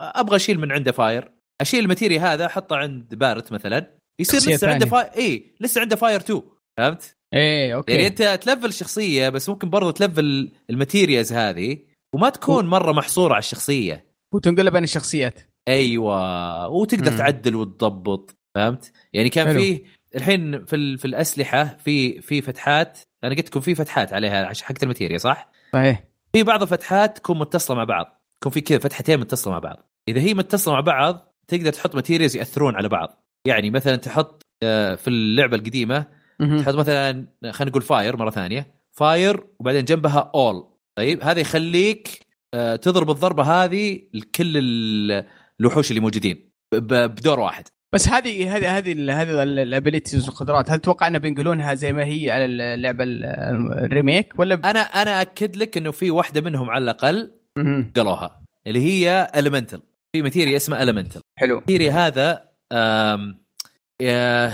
[0.00, 3.90] أبغى أشيل من عنده fire أشيل ال materia هذا أحطه عند Barret مثلا
[4.20, 6.42] يصير لسه عنده fire اي لسه عنده fire 2
[6.78, 11.78] فهمت؟ إيه أوكي يعني أنت تلفل الشخصية بس ممكن برضه تلفل ال materias هذه
[12.14, 17.18] وما تكون مرة محصورة على الشخصية وتنقلب بين الشخصيات أيوه وتقدر مم.
[17.18, 19.58] تعدل وتضبط فهمت؟ يعني كان.
[19.58, 19.84] فيه
[20.16, 24.62] الحين في ال- في الأسلحة في في فتحات أنا قلت لكم في فتحات عليها عش-
[24.62, 28.78] حقت ال materia صح؟ صحيح في بعض الفتحات تكون متصلة مع بعض تكون في كذا
[28.78, 33.24] فتحتين متصلة مع بعض إذا هي متصلة مع بعض تقدر تحط materias يأثرون على بعض.
[33.46, 36.06] يعني مثلا تحط آه، في اللعبة القديمة.
[36.58, 38.74] تحط مثلا خلينا نقول fire مرة ثانية.
[38.92, 40.64] fire وبعدين جنبها all
[40.96, 45.24] طيب هذا يخليك آه، تضرب الضربة هذه لكل ال-
[45.60, 46.50] الوحوش اللي موجودين.
[46.74, 47.64] بدور واحد.
[47.92, 50.70] بس هذه هذه هذه هذه ال abilities والقدرات.
[50.70, 53.24] هل تتوقع انه بينقلونها زي ما هي على اللعبة ال-
[53.84, 54.66] ال remake ولا ب...
[54.66, 57.30] أنا أنا أكد لك إنه في واحدة منهم على الأقل.
[57.96, 59.82] قالوها اللي هي ال elemental
[60.16, 61.54] في materia اسمها ال elemental حلو.
[61.54, 63.38] ال materia هذا آم،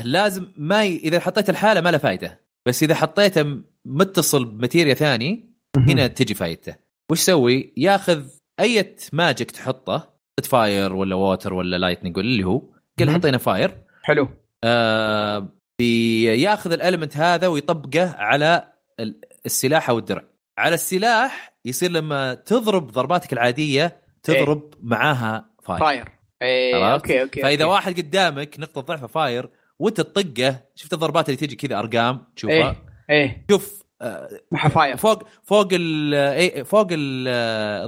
[0.05, 0.96] لازم ما ي...
[0.96, 6.35] إذا حطيته لحاله ما له فائده بس إذا حطيته متصل ب materia ثاني هنا تجي
[6.35, 6.75] فايدته.
[7.11, 8.25] وش يسوي؟ ياخذ
[8.61, 10.12] أي magic تحطه
[10.45, 12.59] fire ولا water ولا lightning ولا اللي هو
[12.98, 13.14] قل مهم.
[13.14, 14.29] حطينا fire حلو.
[14.64, 15.48] آه
[15.79, 20.25] بياخذ ال element هذا ويطبقه على ال- السلاح أو الدرع.
[20.59, 25.81] على السلاح يصير لما تضرب ضرباتك العادية تضرب معاها fire.
[25.81, 26.09] fire.
[26.42, 27.75] إيه؟ أوكي أوكي فإذا أوكي.
[27.75, 32.55] واحد قدامك نقطة ضعفه fire وأنت تطقه شفت الضربات اللي تجي كذا أرقام تشوفها.
[32.55, 32.77] إيه
[33.11, 33.46] إيه.
[33.51, 34.29] شوف آه،
[34.68, 34.97] fire.
[34.96, 37.29] فوق فوق ال إيه، فوق ال-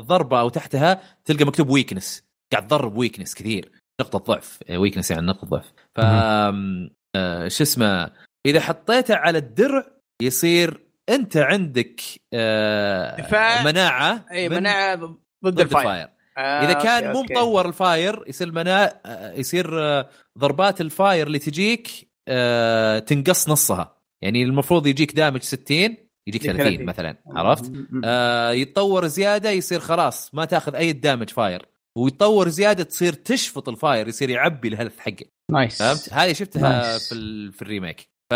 [0.01, 3.73] الضربة أو تحتها تلقى مكتوب weakness قاعد تضرب weakness كثير.
[4.01, 5.73] نقطة ضعف weakness يعني نقطة ضعف.
[5.95, 8.11] ف آه، شو اسمه
[8.47, 9.87] إذا حطيته على الدرع
[10.23, 12.01] يصير أنت عندك
[12.35, 13.63] آه، دفاع.
[13.65, 15.81] مناعة اي من مناعة ضد ضد ال fire.
[15.87, 16.09] ال fire.
[16.39, 17.23] آه اذا كان أوكي، مو.
[17.41, 19.01] مطور ال fire يصير منا
[19.39, 21.89] يصير آه، ضربات ال fire اللي تجيك
[22.29, 26.85] آه، تنقص نصها يعني المفروض يجيك damage 60 يجيك 30 30.
[26.87, 27.73] مثلا عرفت؟
[28.05, 31.67] آه يتطور زيادة يصير خلاص ما تأخذ أي damage fire
[31.99, 36.63] ويتطور زيادة تصير تشفط ال fire يصير يعبي ال health حقه nice فهمت؟ هذه شفتها
[36.83, 37.09] nice.
[37.15, 38.35] في في ال remake ف...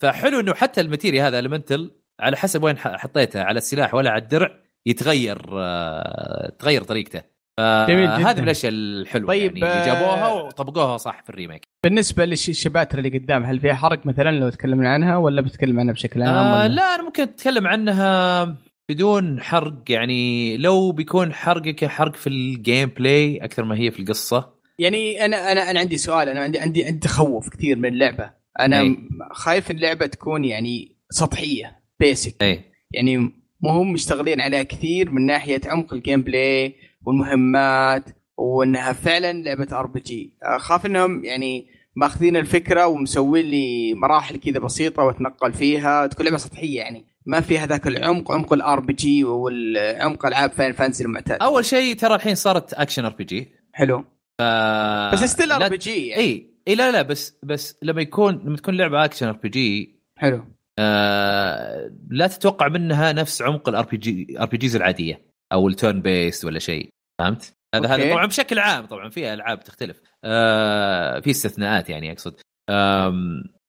[0.00, 1.90] فحلو إنه حتى ال materia هذا elemental
[2.20, 4.50] على حسب وين ح- حطيته على السلاح ولا على الدرع
[4.86, 7.32] يتغير آه، تغير طريقته.
[7.60, 11.68] هذه من الأشياء الحلوة طيب، يعني اللي جابوها آه، وطبقوها صح في ال remake.
[11.84, 15.92] بالنسبة لل chapters اللي قدام هل فيها حرق مثلا لو تكلمنا عنها ولا بتكلم عنها
[15.92, 18.56] بشكل عام آه؟ لا أنا ممكن أتكلم عنها
[18.88, 19.74] بدون حرق.
[19.88, 24.52] يعني لو بيكون حرقك حرق في ال gameplay أكثر ما هي في القصة.
[24.78, 26.28] يعني أنا أنا أنا عندي سؤال.
[26.28, 28.30] أنا عندي عندي عندي تخوف كثير من اللعبة.
[28.60, 28.96] أنا أي.
[29.32, 32.64] خايف اللعبة تكون يعني سطحية basic أي.
[32.90, 36.74] يعني مو هم مشتغلين عليها كثير من ناحية عمق ال gameplay
[37.06, 38.04] والمهمات
[38.36, 45.52] وأنها فعلا لعبة RPG اخاف إنهم يعني ماخذين الفكرة ومسوين لي مراحل كذا بسيطة وأتنقل
[45.52, 46.06] فيها.
[46.06, 47.04] تكون لعبة سطحية يعني.
[47.26, 51.42] ما في هذاك العمق عمق ال RPG والعمق ألعاب Final Fantasy المعتاد.
[51.42, 54.04] أول شيء ترى الحين صارت اكشن ار بي جي حلو.
[54.38, 54.42] ف
[55.12, 56.22] بس still RPG يعني.
[56.22, 60.44] إي إي لا لا بس بس لما يكون لما تكون لعبة action RPG حلو.
[60.78, 66.88] آه لا تتوقع منها نفس عمق ال RPG RPGs العادية أو ال turn-based ولا شيء.
[67.20, 68.02] فهمت؟ هذا أوكي.
[68.02, 70.00] هذا طبعا بشكل عام طبعا في ألعاب تختلف.
[70.24, 72.34] آه في استثناءات يعني أقصد.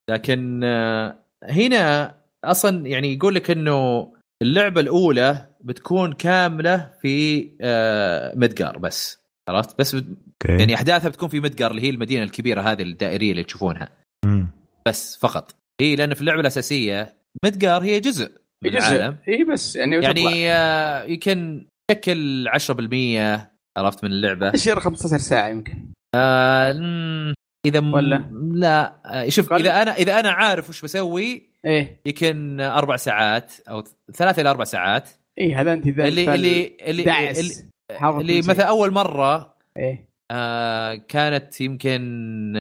[0.10, 8.78] لكن آه هنا أصلا يعني يقول لك إنه اللعبة الأولى بتكون كاملة في آه Midgar
[8.78, 9.24] بس.
[9.50, 10.18] عرفت؟ بس بت-
[10.50, 13.90] يعني أحداثها بتكون في مدقار اللي هي المدينة الكبيرة هذه الدائرية اللي تشوفونها.
[14.26, 14.48] مم.
[14.88, 15.56] بس فقط.
[15.82, 18.32] هي لأن في اللعبة الأساسية مدقار هي جزء
[18.64, 18.78] من جزء.
[18.78, 19.96] العالم إي بس يعني.
[19.96, 27.34] يعني آه، يمكن تشكل 10% عرفت من اللعبة اشير 15 ساعة يمكن آه
[27.66, 27.94] إذا م...
[27.94, 33.54] ولا؟ لا آه، شوف إذا أنا إذا أنا عارف وش بسوي إيه يمكن أربع ساعات
[33.70, 33.84] أو
[34.14, 38.40] ثلاث إلى أربع ساعات إيه هذا أنت ذا اللي اللي اللي اللي, اللي.
[38.40, 42.58] مثلا أول مرة إيه آه كانت يمكن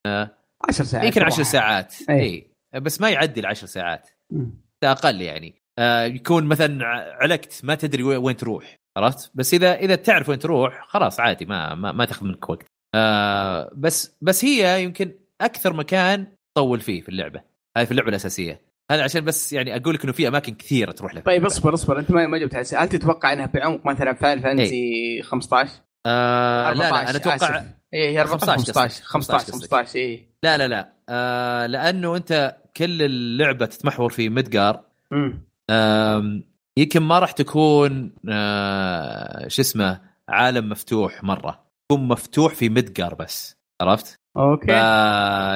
[0.68, 1.50] 10 ساعات يمكن 10 صراحة.
[1.52, 2.20] ساعات إيه.
[2.20, 4.08] إي بس ما يعدي العشر ساعات.
[4.84, 5.54] أقل يعني.
[5.78, 6.86] آه يكون مثلا
[7.20, 11.74] علقت ما تدري وين تروح عرفت؟ بس اذا إذا تعرف وين تروح خلاص عادي ما
[11.74, 12.66] ما, ما تاخذ منك وقت.
[12.94, 17.42] آه بس بس هي يمكن أكثر مكان تطول فيه في اللعبة.
[17.76, 18.60] هذه في اللعبة الأساسية.
[18.90, 21.22] هذا عشان بس يعني أقول لك إنه في أماكن كثيرة تروح لها.
[21.22, 25.22] طيب اصبر اصبر أنت ما ما جبت على هل تتوقع إنها بعمق مثلا فاين فانتسي
[25.22, 25.70] 15
[26.06, 29.70] آه لا لا 14 أنا أتوقع 14 15 15 15 قصدك.
[29.70, 30.26] 15 إيه.
[30.42, 30.92] لا لا لا.
[31.08, 34.80] آه لأنه أنت كل اللعبة تتمحور في Midgar
[35.12, 36.42] امم
[36.76, 41.62] يمكن ما راح تكون آه شو اسمه عالم مفتوح مرة.
[41.88, 44.66] تكون مفتوح في Midgar بس عرفت؟ أوكي.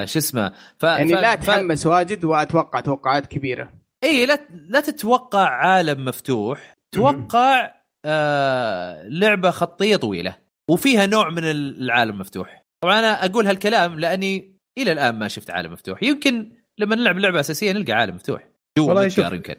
[0.07, 0.83] شو اسمه ف...
[0.83, 1.19] يعني ف...
[1.19, 3.73] لا اتحمس واجد وأتوقع توقعات كبيرة.
[4.05, 6.75] اي لا لا تتوقع عالم مفتوح.
[6.93, 7.71] توقع
[8.07, 10.37] آه لعبة خطية طويلة
[10.71, 15.73] وفيها نوع من العالم المفتوح طبعا أنا أقول هالكلام لأني إلى الآن ما شفت عالم
[15.73, 19.55] مفتوح يمكن لما نلعب لعبة أساسية نلقى عالم مفتوح جوا والله يمكن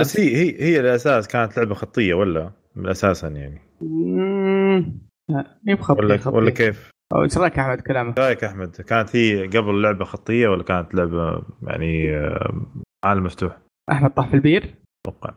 [0.00, 3.60] بس هي هي هي الأساس كانت لعبة خطية ولا من أساسا يعني
[5.64, 6.36] مي بخطي ولا خطي.
[6.36, 10.62] ولا كيف؟ أو إيش رأيك أحمد كلامك؟ رأيك أحمد كانت هي قبل لعبة خطية ولا
[10.62, 12.66] كانت لعبة يعني آه،
[13.04, 13.58] عالم مفتوح؟
[13.90, 14.74] أحمد طاح في البير؟
[15.06, 15.34] أتوقع.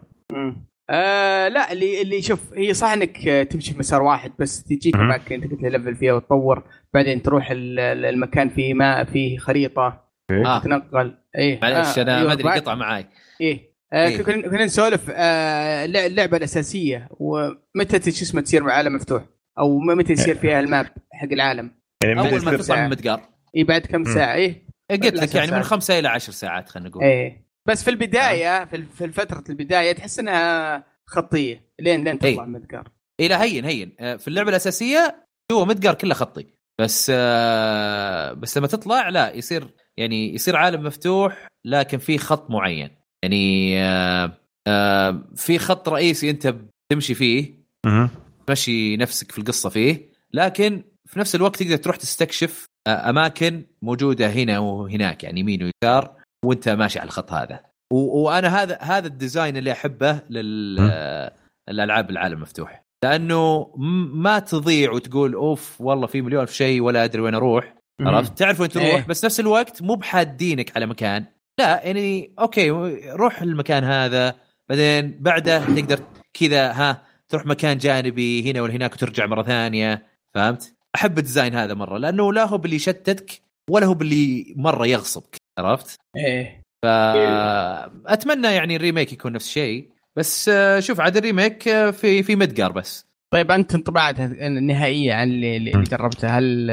[0.92, 4.96] آه لا اللي اللي شوف هي صح إنك آه، تمشي في مسار واحد بس تجيك.
[4.96, 10.60] اماكن تقدر تلفل فيها وتطور بعدين تروح ال- ال- المكان فيه ماء فيه خريطة آه.
[10.60, 13.06] تتنقل إيه معلش أنا أيوة، ما أدري بعد- قطع معاي
[13.42, 14.18] إيه آه، إيه.
[14.24, 19.24] كنا كنا نسولف آه، اللع- اللعبه الأساسية ومتى شو اسمه تصير عالم مفتوح
[19.60, 21.72] أو متى يصير فيها الماب حق العالم
[22.04, 22.88] يعني أول ما تطلع من ساعة.
[22.88, 23.22] مدقار
[23.58, 24.04] اي بعد كم.
[24.04, 25.64] ساعة إيه قلت لك يعني من.
[25.64, 29.92] خمسة إلى عشر ساعات خلينا نقول إيه بس في البداية في ال- في فترة البداية
[29.92, 31.72] تحس إنها خطية.
[31.80, 32.34] لين لين إيه.
[32.34, 33.96] تطلع مدقار اي لا هين هين.
[34.00, 36.46] آه، في اللعبة الأساسية هو مدقر كله خطي.
[36.82, 42.90] بس آه، بس لما تطلع لا يصير يعني يصير عالم مفتوح لكن في خط معين.
[43.24, 46.56] يعني آه، آه، في خط رئيسي أنت
[46.92, 47.62] بتمشي فيه.
[48.48, 54.60] تمشي نفسك في القصة فيه لكن في نفس الوقت تقدر تروح تستكشف أماكن موجودة هنا
[54.60, 57.60] وهناك يعني يمين ويسار وانت ماشي على الخط هذا.
[57.94, 60.92] و- وأنا هذا هذا الديزاين اللي أحبه لل م.
[61.70, 63.72] الالعاب العالم المفتوح لأنه
[64.14, 67.76] ما تضيع وتقول أوف والله في مليون في شيء ولا أدري وين أروح.
[68.02, 69.06] عرفت؟ تعرف وين تروح إيه.
[69.10, 71.26] بس نفس الوقت مو بحادينك على مكان.
[71.60, 72.70] لا يعني okay
[73.10, 74.36] روح المكان هذا
[74.70, 76.00] بعدين بعده تقدر
[76.34, 80.08] كذا ها تروح مكان جانبي هنا ولا هناك وترجع مرة ثانية.
[80.36, 84.88] فهمت؟ أحب ال design هذا مرة لأنه لا هو باللي يشتتك ولا هو باللي مرة
[84.88, 86.62] يغصبك عرفت؟ إيه.
[86.86, 92.72] فاتمنى يعني ال remake يكون نفس الشيء بس شوف عاد ال remake في في مدقار
[92.72, 93.06] بس.
[93.34, 96.72] طيب أنت انطباعات النهائية عن اللي, اللي جربته هل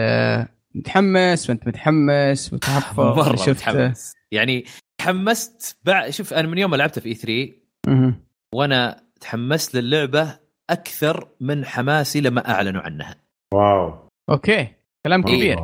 [0.74, 4.12] متحمس وأنت متحمس متحفظ مرة شفت؟ متحمس.
[4.32, 4.64] يعني
[5.00, 7.52] تحمست بعد شوف أنا من يوم ما لعبتها في E3
[7.86, 8.24] مهم.
[8.54, 10.38] وأنا تحمست للعبة
[10.70, 13.14] أكثر من حماسي لما أعلنوا عنها.
[13.54, 14.08] واو.
[14.30, 14.68] okay.
[15.06, 15.36] كلام إيه.
[15.36, 15.58] كبير.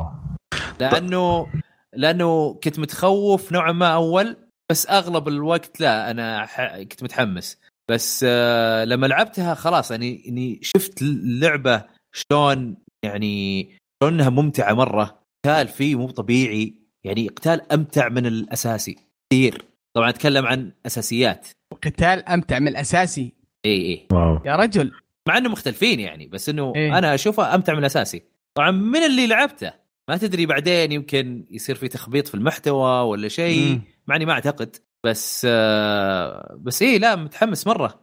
[0.79, 1.47] لأنه
[1.93, 4.37] لأنه كنت متخوف نوعا ما أول
[4.71, 6.77] بس أغلب الوقت لا أنا ح...
[6.77, 7.57] كنت متحمس.
[7.91, 11.83] بس آه لما لعبتها خلاص يعني اني شفت اللعبة
[12.15, 13.63] شلون يعني
[14.03, 15.19] شلون إنها ممتعة مرة.
[15.45, 16.73] قتال فيه مو طبيعي.
[17.05, 18.97] يعني قتال أمتع من الأساسي
[19.31, 19.65] كثير.
[19.95, 21.47] طبعا أتكلم عن أساسيات.
[21.83, 23.33] قتال أمتع من الأساسي؟
[23.65, 24.07] إي إي.
[24.11, 24.39] واو.
[24.45, 24.91] يا رجل.
[25.27, 26.97] مع إنه مختلفين يعني بس إنه إيه.
[26.97, 28.23] أنا أشوفه أمتع من الأساسي.
[28.57, 33.79] طبعا من اللي لعبته؟ ما تدري بعدين يمكن يصير في تخبيط في المحتوى ولا شيء.
[34.07, 34.75] مع إني ما أعتقد.
[35.05, 37.99] بس آه بس إيه لا متحمس مرة.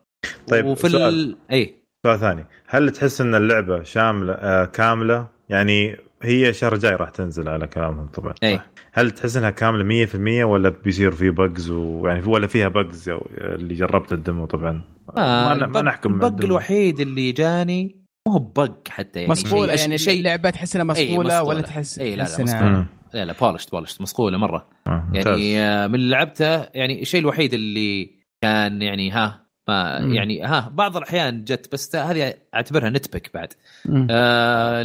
[0.48, 1.02] طيب وفي سؤال.
[1.14, 1.36] ال...
[1.52, 1.74] اي
[2.06, 2.46] سؤال ثاني.
[2.66, 8.06] هل تحس إن اللعبة شاملة آه كاملة؟ يعني هي الشهر الجاي راح تنزل على كلامهم
[8.06, 8.34] طبعا.
[8.42, 8.60] اي
[8.92, 14.12] هل تحس إنها كاملة 100% ولا بيصير في بجز ويعني ولا فيها بجز اللي جربت
[14.12, 14.84] الدمو طبعا؟
[15.16, 16.44] ما, ن- ما نحكم البق.
[16.44, 18.01] الوحيد اللي جاني
[18.32, 21.48] مو هو بق حتى يعني مصقوله شيء يعني شيء اللعبة تحس انها إيه، مصقوله مصقولة.
[21.48, 22.86] ولا تحس إيه، لا، لا،.
[23.14, 25.08] لا لا بولشت بولشت مصقوله مرة آه،.
[25.14, 28.10] يعني آه، من اللي لعبته يعني الشيء الوحيد اللي
[28.42, 30.14] كان يعني ها ما مم.
[30.14, 33.52] يعني ها بعض الأحيان جت بس هذه أعتبرها nitpick بعد
[33.84, 34.06] مم.
[34.10, 34.84] آه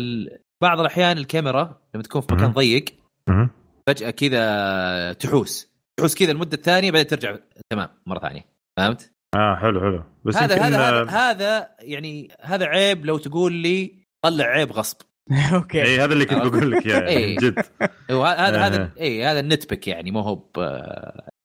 [0.62, 2.51] بعض الأحيان الكاميرا لما تكون في مكان.
[2.51, 2.86] ضيق.
[3.88, 7.38] فجأة كذا تحوس تحوس كذا المده الثانية بعدين ترجع
[7.69, 8.45] تمام مرة ثانية
[8.77, 10.04] فهمت؟ آه حلو حلو.
[10.26, 13.93] بس هذا يمكن هذا هذا آه، هذا يعني هذا عيب لو تقول لي
[14.26, 14.97] طلع عيب غصب.
[15.54, 15.84] okay.
[15.84, 17.38] اي هذا اللي كنت بقول لك إياه يعني إيه.
[17.38, 17.60] جد.
[18.12, 18.91] هذا هذا آه.
[19.02, 20.47] اي هذا ال nitpick يعني مو هو ب-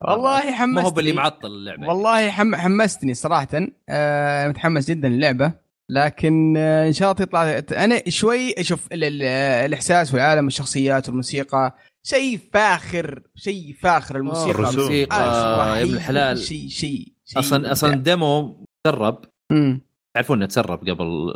[0.08, 0.86] والله ما حمستني.
[0.86, 1.88] هو باللي معطل اللعبة.
[1.88, 2.54] والله حم...
[2.54, 3.48] حمستني صراحة.
[3.88, 5.52] آه متحمس جدا للعبة.
[5.90, 7.62] لكن آه إن شاء الله تطلع.
[7.84, 9.04] أنا شوي أشوف ال...
[9.04, 9.22] ال...
[9.66, 11.74] الإحساس والعالم والشخصيات والموسيقى
[12.06, 14.58] شيء فاخر شيء فاخر الموسيقى.
[14.58, 16.38] الموسيقى آه، يا ابن الحلال.
[16.38, 19.24] شيء شيء أصلا أصلا demo تسرب.
[19.52, 19.80] امم
[20.16, 21.32] تعرفون إنه تسرب قبل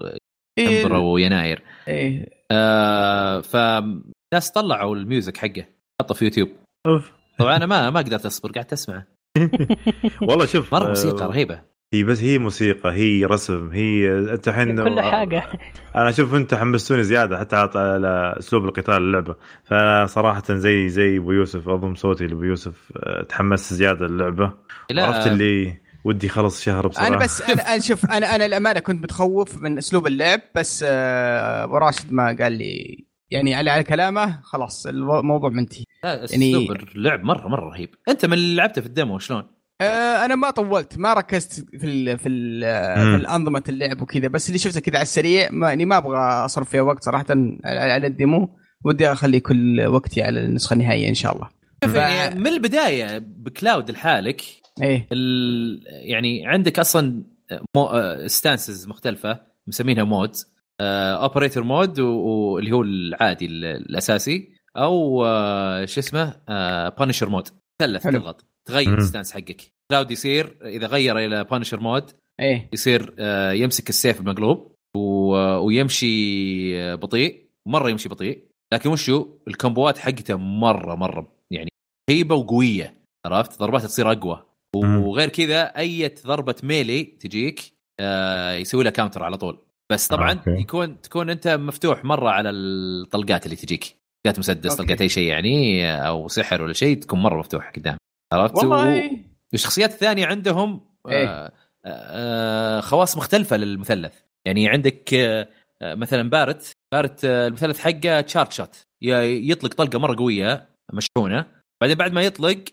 [0.59, 0.69] إيه.
[0.69, 2.29] ديسمبر ويناير إيه.
[2.51, 5.65] آه فناس طلعوا ال music حقه.
[6.03, 6.49] حطه في يوتيوب.
[6.87, 7.13] أوف.
[7.39, 9.03] طبعا أنا ما ما قدرت أصبر قعدت اسمع
[10.29, 11.61] والله شوف مرة آه، موسيقى رهيبة.
[11.95, 15.43] هي بس هي موسيقى هي رسم هي أنت الحين كل حاجة.
[15.97, 19.37] أنا أشوف أنت حمستوني زيادة حتى على- على أسلوب القتال اللعبة.
[19.65, 24.53] فصراحة زي زي أبو يوسف اضم صوتي لأبو يوسف آه، تحمست زيادة اللعبه
[24.91, 25.05] لا.
[25.07, 29.03] عرفت اللي ودي خلص شهر بسرعة أنا بس أنا أنا شوف أنا أنا الأمانة كنت
[29.03, 34.41] متخوف من أسلوب اللعب بس آه، ابو راشد ما قال لي يعني على على كلامه
[34.43, 38.87] خلاص الموضوع منتهي لا يعني- اسلوب اللعب مره مرة رهيب أنت من اللي لعبته في
[38.87, 39.43] ال demo شلون؟
[39.81, 42.61] آه، أنا ما طولت ما ركزت في ال في ال
[43.05, 43.17] مم.
[43.17, 46.71] في الأنظمة اللعب وكذا بس اللي شفته كذا على السريع ما يعني ما أبغى اصرف
[46.71, 51.15] فيها وقت صراحة على على ال demo ودي أخلي كل وقتي على النسخة النهائية إن
[51.15, 51.49] شاء الله
[51.85, 54.43] شوف ف- يعني من البداية بكلاود لحالك
[54.83, 55.07] إيه.
[55.13, 55.83] ال...
[55.87, 57.23] يعني عندك أصلا
[57.77, 57.91] مو...
[58.27, 64.57] stances مختلفة مسمينها modes operator mode واللي هو العادي ال- الأساسي.
[64.77, 66.35] أو آه، شو اسمه
[66.89, 67.49] punisher mode
[67.83, 67.99] حلو.
[67.99, 68.99] تضغط تغير.
[68.99, 69.63] ال stance حقك.
[69.91, 72.11] كلاود يصير إذا غير إلى punisher mode
[72.41, 72.69] إيه.
[72.73, 76.07] يصير آه، يمسك السيف المقلوب و- ويمشي
[76.83, 77.47] آه، بطيء.
[77.69, 78.45] مرة يمشي بطيء.
[78.75, 81.69] لكن وشو ال combo ات حقته مرة مرة يعني
[82.11, 82.95] هيبه وقوية.
[83.27, 84.43] عرفت؟ ضرباتها تصير أقوى.
[84.85, 87.61] وغير كذا أي ضربة melee تجيك
[88.01, 89.59] آه، يسوي لها counter على طول.
[89.93, 90.51] بس طبعا okay.
[90.51, 93.97] يكون تكون أنت مفتوح مرة على الطلقات اللي تجيك.
[94.25, 94.83] طلقات مسدس okay.
[94.83, 97.97] طلقات أي شيء يعني أو سحر ولا شيء تكون مرة مفتوح قدام.
[98.33, 99.11] عرفت؟ و- والله.
[99.55, 101.27] الشخصيات الثانية عندهم إيه.
[101.29, 101.53] آه
[101.87, 104.15] آه خواص مختلفة للمثلث.
[104.47, 105.49] يعني عندك آه
[105.83, 111.47] آه، مثلا باريت باريت آه المثلث حقه charge shot يطلق طلقة مرة قوية مشحونة.
[111.81, 112.65] بعدين بعد ما يطلق آه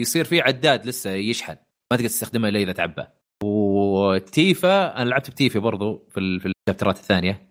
[0.00, 1.56] يصير في عداد لسه يشحن.
[1.92, 3.04] ما تقدر تستخدمه إلا إذا تعبى.
[3.44, 7.48] وتيفا أنا لعبت بتيفا برضو في في ال chapter ات الثانية.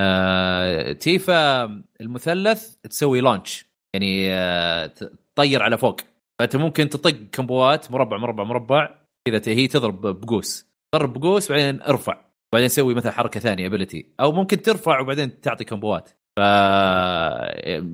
[0.00, 1.64] آه، تيفا
[2.00, 3.66] المثلث تسوي launch.
[3.94, 4.86] يعني آه،
[5.34, 6.00] تطير على فوق.
[6.38, 8.94] فأنت ممكن تطق combo ات مربع مربع مربع.
[9.28, 10.66] كذا هي تضرب بقوس.
[10.96, 12.20] ضرب بقوس بعدين ارفع.
[12.52, 16.10] بعدين سوي مثلا حركة ثانية ability أو ممكن ترفع وبعدين تعطي combo ات.
[16.36, 16.40] ف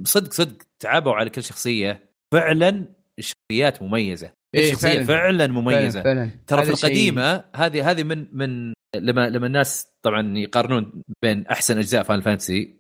[0.04, 2.13] صدق صدق تعبوا على كل شخصية.
[2.35, 2.85] فعلا
[3.18, 5.05] الشخصيات مميزة إيه، شخصية فعلاً.
[5.05, 6.31] فعلا مميزة فعلا, فعلا.
[6.47, 12.03] ترى في القديمة هذه هذه من من لما لما الناس طبعا يقارنون بين أحسن أجزاء
[12.03, 12.75] فان فانتسي.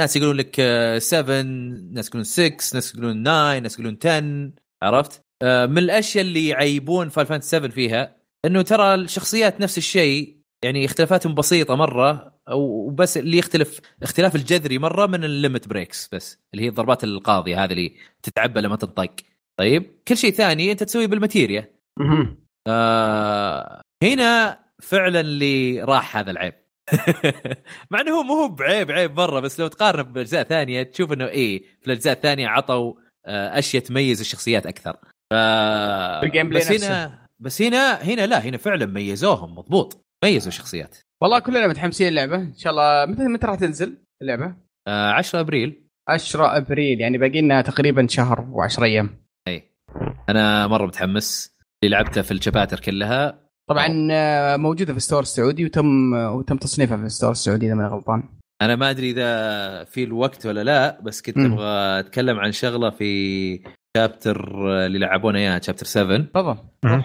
[0.00, 0.54] ناس يقولون لك
[0.98, 1.42] 7
[1.92, 4.50] ناس يقولون 6 ناس يقولون 9 ناس يقولون 10
[4.82, 10.36] عرفت آه، من الأشياء اللي يعيبون فان فانتسي 7 فيها إنه ترى الشخصيات نفس الشيء
[10.64, 16.38] يعني اختلافاتهم بسيطة مرة وبس اللي يختلف اختلاف الجذري مرة من ال limit breaks بس
[16.54, 19.10] اللي هي الضربات القاضية هذه اللي تتعبى لما تنطق.
[19.56, 21.70] طيب كل شيء ثاني أنت تسويه بال materia.
[22.66, 26.54] آه هنا فعلا اللي راح هذا العيب.
[27.90, 31.26] مع إنه هو مو هو بعيب عيب مرة بس لو تقارنه بأجزاء ثانية تشوف إنه
[31.26, 32.94] إيه في الأجزاء الثانية عطوا
[33.26, 34.96] آه أشياء تميز الشخصيات أكثر.
[35.30, 36.86] ف بس نفسه.
[36.86, 40.04] هنا بس هنا هنا لا هنا فعلا ميزوهم مضبوط.
[40.24, 40.96] ميزوا الشخصيات.
[41.22, 44.54] والله كلنا متحمسين اللعبه إن شاء الله متى متى راح تنزل اللعبة؟
[44.88, 45.86] آه 10 أبريل.
[46.08, 49.10] 10 أبريل يعني باقي لنا تقريبا شهر و10 أيام.
[49.48, 49.62] أي.
[50.28, 51.56] أنا مرة متحمس.
[51.84, 53.38] اللي لعبته في ال chapter كلها.
[53.68, 57.74] طبعا آه، موجودة في ال store السعودي وتم وتم تصنيفها في ال store السعودي إذا
[57.74, 58.22] ماني غلطان.
[58.62, 61.38] أنا ما أدري إذا في الوقت ولا لا بس كنت.
[61.38, 63.60] أبغى أتكلم عن شغلة في
[63.96, 66.56] chapter اللي لعبونا اياه chapter 7 تفضل.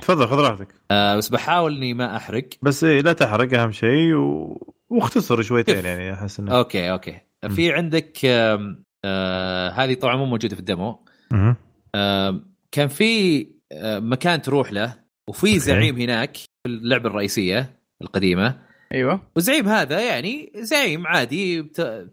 [0.02, 0.28] تفضل.
[0.28, 0.68] خذ راحتك.
[0.92, 2.50] آه بس بحاول إني ما أحرق.
[2.62, 4.58] بس إيه لا تحرق أهم شيء و...
[4.90, 7.20] واختصر شويتين؟ يعني أحس انه okay okay.
[7.50, 11.06] في عندك آم، آه هذه طبعا مو موجودة في ال demo.
[11.32, 11.56] مم.
[11.96, 14.96] آم، كان في آه، مكان تروح له
[15.30, 18.60] وفي زعيم هناك في اللعبة الرئيسية القديمة.
[18.94, 19.22] أيوه.
[19.36, 21.64] والزعيم هذا يعني زعيم عادي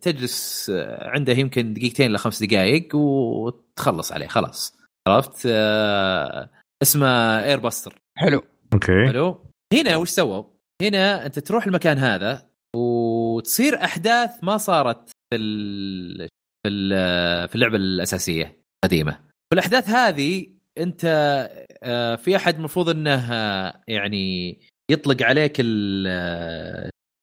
[0.00, 4.78] تجلس آه، عنده يمكن دقيقتين لخمس دقائق وتخلص عليه خلاص.
[5.08, 6.50] عرفت؟ آه،
[6.82, 7.06] اسمه
[7.44, 8.42] Air Buster حلو.
[8.72, 9.06] okay.
[9.06, 9.46] حلو.
[9.74, 10.44] هنا وش سووا؟
[10.82, 16.28] هنا أنت تروح المكان هذا وتصير أحداث ما صارت في ال...
[16.62, 17.48] في ال...
[17.48, 19.18] في اللعبة الأساسية القديمة.
[19.52, 20.46] والأحداث هذه
[20.78, 21.04] أنت
[21.82, 24.58] آه، في أحد المفروض إنه آه، يعني
[24.92, 26.06] يطلق عليك ال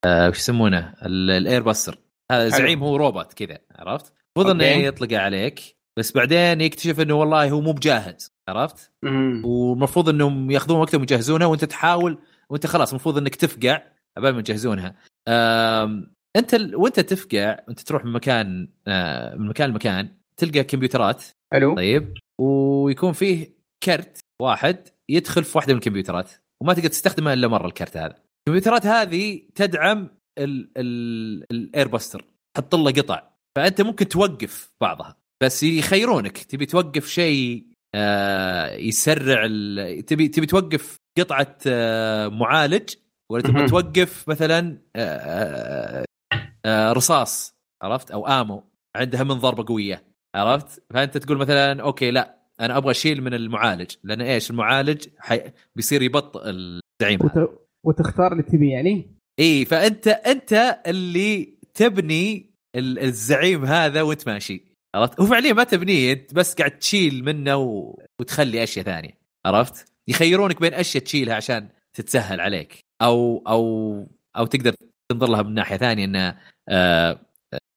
[0.05, 1.97] آه، وش يسمونه؟ ال- ال Air Buster
[2.31, 2.47] هذا.
[2.49, 4.65] زعيم هو روبوت كذا عرفت؟ المفروض إنه.
[4.65, 8.91] يطلق عليك بس بعدين يكتشف إنه والله هو مو بجاهز عرفت؟
[9.45, 12.17] والمفروض إنهم ياخذون وقتهم يجهزونها وأنت تحاول
[12.49, 13.81] وأنت خلاص المفروض إنك تفقع
[14.17, 14.95] قبل ما يجهزونها.
[16.35, 16.75] أنت ال...
[16.75, 23.13] وأنت تفقع أنت تروح من مكان آه، من مكان لمكان تلقى كمبيوترات حلو طيب ويكون
[23.13, 23.47] فيه
[23.83, 26.31] كرت واحد يدخل في واحدة من الكمبيوترات
[26.63, 28.15] وما تقدر تستخدمه إلا مرة الكرت هذا.
[28.39, 30.71] الكمبيوترات هذه تدعم ال...
[30.77, 31.45] ال...
[31.51, 33.29] الايرباستر تحط له قطع.
[33.57, 35.15] فأنت ممكن توقف بعضها.
[35.43, 40.05] بس يخيرونك تبي توقف شيء آه، يسرع ال...
[40.05, 42.95] تبي تبي توقف قطعة آه، معالج؟
[43.31, 43.67] ولا تبغى مهم.
[43.67, 46.05] توقف مثلا آه،
[46.67, 48.63] رصاص عرفت؟ أو آمو.
[48.95, 50.03] عندها من ضربه قويه
[50.35, 52.38] عرفت؟ فأنت تقول مثلا أوكي لا.
[52.59, 55.41] أنا أبغى أشيل من المعالج لأن إيش؟ المعالج حي...
[55.75, 57.59] بيصير يبطئ الزعيم وت...
[57.85, 59.07] وتختار اللي تبي يعني؟
[59.39, 64.63] إي فأنت أنت اللي تبني ال- الزعيم هذا وانت ماشي
[64.95, 67.99] عرفت؟ هو فعليا ما تبنيه أنت بس قاعد تشيل منه و...
[68.21, 69.17] وتخلي أشياء ثانية.
[69.45, 72.79] عرفت؟ يخيرونك بين أشياء تشيلها عشان تتسهل عليك.
[73.01, 74.07] أو أو
[74.37, 74.73] أو تقدر
[75.11, 76.37] تنظر لها من ناحية ثانية إنه
[76.69, 77.19] آه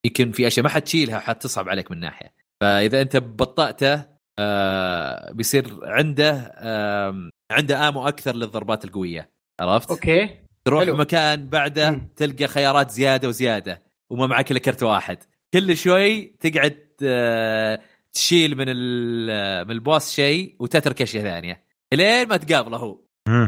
[0.07, 2.33] يمكن في أشياء ما حتشيلها حتصعب عليك من ناحية.
[2.63, 4.05] فإذا أنت بطأته
[4.39, 9.31] آه بيصير عنده آه عنده آمو أكثر للضربات القوية
[9.61, 10.29] عرفت؟ أوكي
[10.65, 10.97] تروح حلو.
[10.97, 12.09] مكان بعده مم.
[12.17, 15.19] تلقى خيارات زيادة وزيادة وما معك إلا كرت واحد
[15.55, 17.81] كل شوي تقعد آه،
[18.13, 22.99] تشيل من ال- من ال boss شيء وتترك أشياء ثانية لين ما تقابله هو.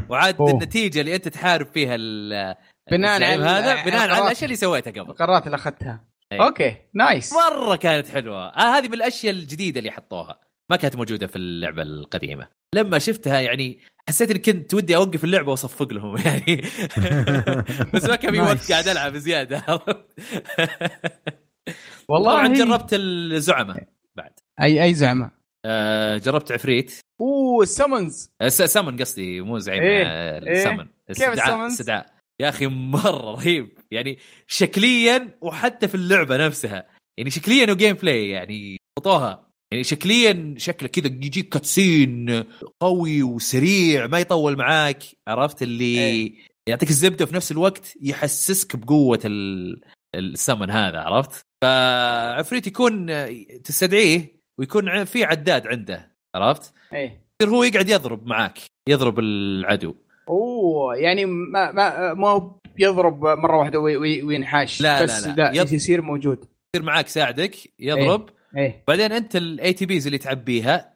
[0.09, 0.51] وعاد أوه.
[0.51, 2.55] النتيجه اللي أنت تحارب فيها ال-
[2.91, 4.18] بناء على- هذا بناء على.
[4.24, 6.45] الأشياء اللي سويتها قبل القرارات اللي أخذتها إيه.
[6.47, 10.41] okay nice مرة كانت حلوة آه هذه من الأشياء الجديدة اللي حطوها
[10.71, 12.49] ما كانت موجودة في اللعبة القديمة.
[12.75, 16.57] لما شفتها يعني حسيت إني كنت ودي أوقف اللعبة وأصفق لهم يعني.
[17.95, 18.73] بس ما كان في وقت.
[18.73, 19.65] قاعد ألعب زيادة.
[22.09, 24.33] والله طبعا جربت الزعماء بعد.
[24.62, 25.31] اي أي زعمة؟
[25.67, 26.93] آه جربت عفريت.
[27.21, 30.65] أوه summons آه، س- سمن قصدي مو زعيم إيه، آه، إيه.
[31.09, 32.07] كيف ال summons؟ استدعاء.
[32.41, 33.79] يا أخي مرة رهيب.
[33.91, 36.87] يعني شكليا وحتى في اللعبة نفسها
[37.19, 42.45] يعني شكليا و gameplay يعني خطوها يعني شكليا شكله كذا يجيك cutscene
[42.81, 46.33] قوي وسريع ما يطول معاك عرفت؟ اللي إيه.
[46.68, 49.81] يعطيك الزبدة وفي نفس الوقت يحسسك بقوة ال-
[50.14, 53.07] السمن هذا عرفت؟ فعفريت يكون
[53.64, 57.25] تستدعيه ويكون في عداد عنده عرفت؟ إيه.
[57.43, 58.59] يصير هو يقعد يضرب معاك
[58.89, 59.95] يضرب العدو.
[60.29, 65.27] أوه يعني ما ما ما هو يضرب مرة واحدة وي- وي- وينحاش لا، لا، بس
[65.27, 65.33] لا.
[65.37, 66.39] لا يض- يصير موجود.
[66.77, 68.29] يصير معاك ساعدك يضرب.
[68.29, 68.35] إيه.
[68.89, 70.95] بعدين أنت ال ATBs اللي تعبيها.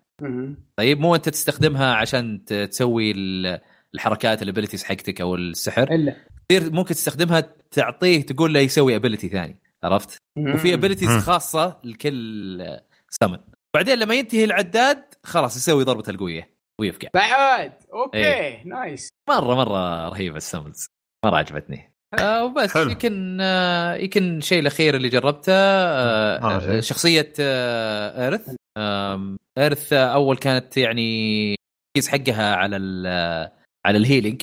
[0.77, 3.61] طيب مو أنت تستخدمها عشان تسوي ال-
[3.95, 5.83] الحركات ال abilities حقتك أو السحر.
[5.95, 6.17] إلا.
[6.49, 7.41] تصير ممكن تستخدمها
[7.71, 11.09] تعطيه تقول له يسوي ability ثاني عرفت؟ وفي abilities.
[11.09, 12.79] خاصة لكل
[13.11, 13.39] سمن
[13.75, 17.09] بعدين لما ينتهي العداد خلاص يسوي ضربة القوية ويفقع.
[17.15, 17.73] بعد.
[17.93, 18.19] okay.
[18.19, 18.67] إيه.
[18.67, 19.09] nice.
[19.29, 20.87] مرة مرة رهيبة ال summons
[21.25, 21.93] مرة عجبتني.
[22.19, 22.91] آه وبس حلو.
[22.91, 26.77] يمكن آه يمكن الشيء الأخير اللي جربته آه آه،.
[26.77, 31.55] آه شخصية آه Aerith آم، Aerith آه، أول كانت يعني
[31.97, 33.51] التركيز حقها على ال-
[33.87, 34.43] على ال healing.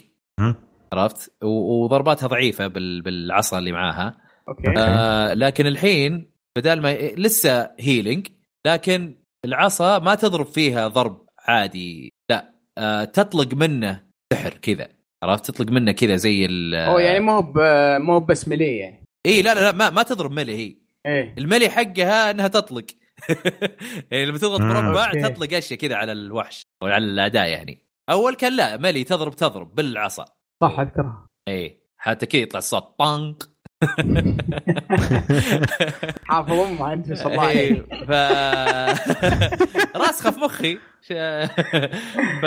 [0.93, 4.17] عرفت؟ وضرباتها ضعيفة بال- بالعصا اللي معاها.
[4.49, 4.73] okay.
[4.77, 8.27] آه لكن الحين بدل ما لسه healing
[8.67, 14.03] لكن العصا ما تضرب فيها ضرب عادي لا آه تطلق منه
[14.33, 14.87] سحر كذا.
[15.25, 17.57] عرفت؟ تطلق منه كذا زي ال اوه يعني مو ب
[18.01, 19.03] مو هو بس melee يعني.
[19.25, 21.35] إي لا لا لا ما, ما تضرب melee هي إيه.
[21.37, 22.85] ال melee حقها إنها تطلق.
[24.11, 24.67] يعني لما تضغط مم.
[24.67, 25.21] مربع أوكي.
[25.21, 27.81] تطلق أشياء كذا على الوحش أو على الاعداء يعني.
[28.09, 30.25] أول كان لا ملي تضرب تضرب بالعصا.
[30.63, 31.27] صح أذكرها.
[31.47, 33.49] إي حتى كذا يطلع الصوت طنق
[36.25, 37.85] حافظ امها انت ما شاء الله عليك.
[37.91, 38.11] إيه، ف
[40.05, 40.77] راسخة في مخي.
[42.41, 42.45] ف...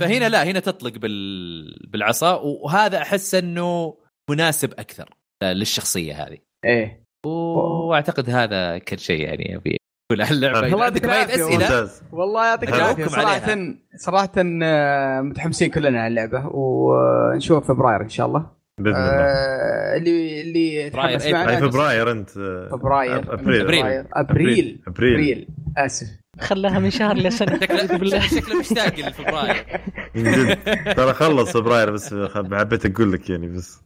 [0.00, 1.88] فهنا لا هنا تطلق بال...
[1.88, 3.96] بالعصا وهذا أحس إنه
[4.30, 5.08] مناسب أكثر
[5.42, 6.38] للشخصية هذه.
[6.64, 7.06] إيه.
[7.26, 9.76] وأعتقد هذا كل شيء يعني أبي.
[10.10, 10.58] أقول عن اللعبة.
[10.58, 13.06] الله اذا عندك يعطيك اسئله والله يعطيك العافية.
[13.06, 13.56] صراحة.
[13.96, 18.55] صراحة آه، متحمسين كلنا على اللعبة ونشوف فبراير إن شاء الله.
[18.80, 19.06] بإذن الله.
[19.10, 22.30] آه، اللي اللي فبراير، تحمس إيه، معنا اي فبراير أنت.
[22.70, 23.32] فبراير.
[23.34, 23.60] أبريل.
[23.60, 24.06] أبريل.
[24.12, 24.80] أبريل.
[24.86, 25.48] أبريل.
[25.76, 26.06] آسف.
[26.40, 28.20] خلاها من شهر لسنة شكله بالله.
[28.20, 29.66] شكله مشتاق لفبراير.
[30.14, 30.58] من جد.
[30.94, 33.80] ترى خلص فبراير بس حبيت أقول لك يعني بس.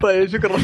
[0.00, 0.56] طيب شكرا.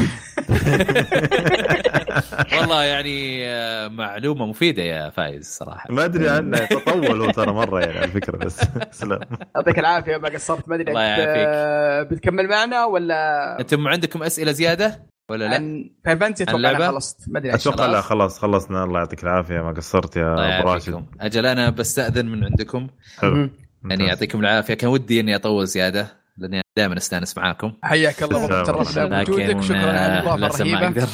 [2.60, 5.92] والله يعني آه، معلومة مفيدة يا فايز صراحة.
[5.92, 8.60] ما أدري عنه تطول هو ترى مرة يعني على فكرة بس
[9.00, 9.20] سلام.
[9.56, 12.12] يعطيك العافية ما قصرت ما أدري الله أنت، يعافيك.
[12.12, 17.54] بتكمل معنا ولا؟ أنتم عندكم أسئلة زيادة ولا لا؟ عن فانتسي أتوقع خلصت ما أدري.
[17.54, 17.86] أتوقع.
[17.86, 18.38] لا خلاص.
[18.38, 18.84] خلصنا.
[18.84, 21.04] الله يعطيك العافية ما قصرت يا أبو راشد.
[21.20, 22.86] أجل أنا بستأذن من عندكم.
[23.18, 23.50] حلو.
[23.84, 24.04] يعني.
[24.06, 24.74] يعطيكم العافية.
[24.74, 26.19] كان ودي إني أطول زيادة.
[26.40, 27.72] لأني دائما أستأنس معاكم.
[27.82, 28.82] حياك الله تسلم.
[28.82, 29.44] تشرفنا بوجودك.
[29.44, 31.06] لكن وشكرا على الاضافه الرهيبة.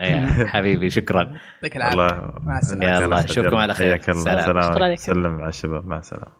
[0.00, 1.22] يا حبيبي شكرا.
[1.54, 1.94] يعطيك العافية.
[1.94, 3.04] الله مع السلامة.
[3.06, 3.88] يلا، أشوفكم على خير.
[3.88, 4.22] حياك الله.
[4.22, 4.62] سلام.
[4.62, 4.96] شكرا.
[4.96, 5.86] سلم على الشباب.
[5.86, 6.32] مع السلامة.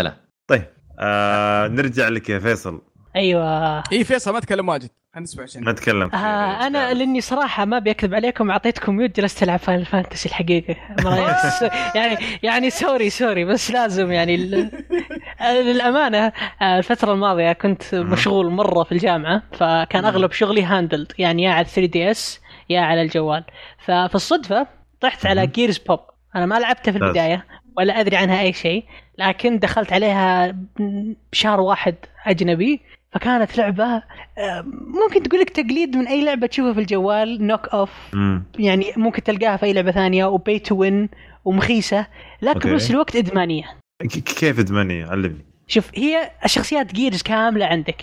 [0.00, 0.14] سلام.
[0.50, 0.64] طيب
[0.98, 2.82] آه نرجع لك يا فيصل.
[3.16, 3.82] أيوه.
[3.92, 4.90] اي فيصل ما تكلم واجد.
[5.14, 6.94] خلينا نسمع عشان ما تكلم آه أنا.
[6.94, 10.76] لأني صراحة ما بيكذب عليكم أعطيتكم mute جلست ألعب Final Fantasy الحقيقة.
[11.98, 14.70] يعني يعني sorry sorry بس لازم يعني ال-
[15.42, 16.32] للأمانة
[16.62, 21.64] آه، الفترة الماضية كنت مشغول مرة في الجامعة فكان أغلب شغلي handheld يعني يا على
[21.64, 23.44] 3DS يا على الجوال.
[23.84, 24.66] ففي الصدفة
[25.00, 25.46] طحت على.
[25.46, 26.00] Gears Pop
[26.36, 26.98] أنا ما لعبته في.
[26.98, 27.46] البداية
[27.76, 28.84] ولا أدري عنها أي شيء
[29.18, 30.56] لكن دخلت عليها
[31.32, 31.94] بشهر واحد
[32.26, 32.80] أجنبي.
[33.12, 34.02] فكانت لعبة
[34.72, 38.42] ممكن تقول لك تقليد من أي لعبة تشوفها في الجوال knock off مم.
[38.58, 41.08] يعني ممكن تلقاها في أي لعبة ثانية و pay to win
[41.44, 42.06] ومخيسة.
[42.42, 42.70] لكن.
[42.70, 43.64] بنفس الوقت إدمانية.
[44.38, 45.44] كيف ادمني علمني.
[45.66, 48.02] شوف هي الشخصيات Gears كاملة عندك.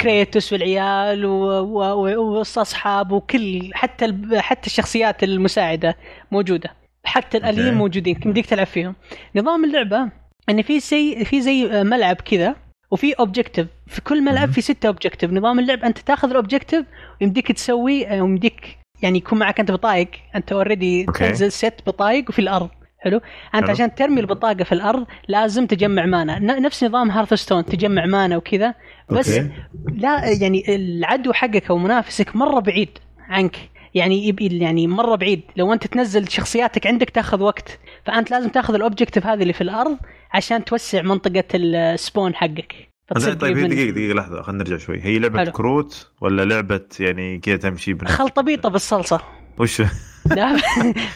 [0.00, 5.96] كريتوس والعيال واصحاب وكل حتى حتى الشخصيات المساعدة
[6.30, 6.70] موجودة.
[7.04, 7.74] حتى الاليين.
[7.74, 8.20] موجودين.
[8.24, 8.94] يمديك تلعب فيهم.
[9.36, 10.08] نظام اللعبة
[10.48, 12.56] إن في زي في زي ملعب كذا.
[12.90, 14.50] وفي objective في كل ملعب.
[14.50, 16.86] في ستة objective نظام اللعب أنت تاخذ ال objective
[17.20, 20.08] ويمديك تسوي ويمديك يعني يكون معك أنت بطايق.
[20.36, 21.04] أنت already.
[21.04, 22.68] تنزل ست بطايق وفي الأرض.
[22.98, 23.20] حلو؟
[23.54, 23.70] أنت حلو.
[23.70, 26.38] عشان ترمي البطاقة في الأرض لازم تجمع mana.
[26.38, 28.74] نفس نظام Hearthstone تجمع mana وكذا.
[29.10, 29.50] بس okay.
[29.94, 33.56] لا يعني العدو حقك أو منافسك مرة بعيد عنك.
[33.94, 35.42] يعني يعني مرة بعيد.
[35.56, 37.78] لو أنت تنزل شخصياتك عندك تاخذ وقت.
[38.06, 39.96] فأنت لازم تاخذ ال objective هذه اللي في الأرض
[40.32, 43.58] عشان توسع منطقة ال spawn حقك طيب.
[43.58, 45.52] دقيقة دقيقة لحظة خلينا نرجع شوي هي لعبة حلو.
[45.52, 49.20] كروت ولا لعبة يعني كذا تمشي بنفس خلطبيطه بالصلصة
[49.58, 49.82] وش
[50.36, 50.56] لا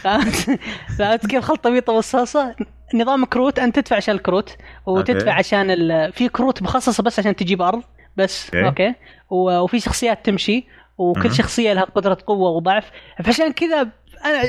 [0.03, 0.59] فهمت
[0.97, 2.55] فهمت كيف خلطبيطه بالصلصة
[2.95, 5.29] نظام كروت أنت تدفع عشان الكروت وتدفع okay.
[5.29, 6.13] عشان ال...
[6.13, 7.83] في كروت مخصصة بس عشان تجيب أرض
[8.17, 8.65] بس okay.
[8.65, 8.99] okay, okay.
[9.29, 9.59] و...
[9.59, 11.33] وفي شخصيات تمشي وكل.
[11.33, 12.91] شخصية لها قدرة قوة وضعف
[13.23, 13.89] فعشان كذا
[14.25, 14.43] أنا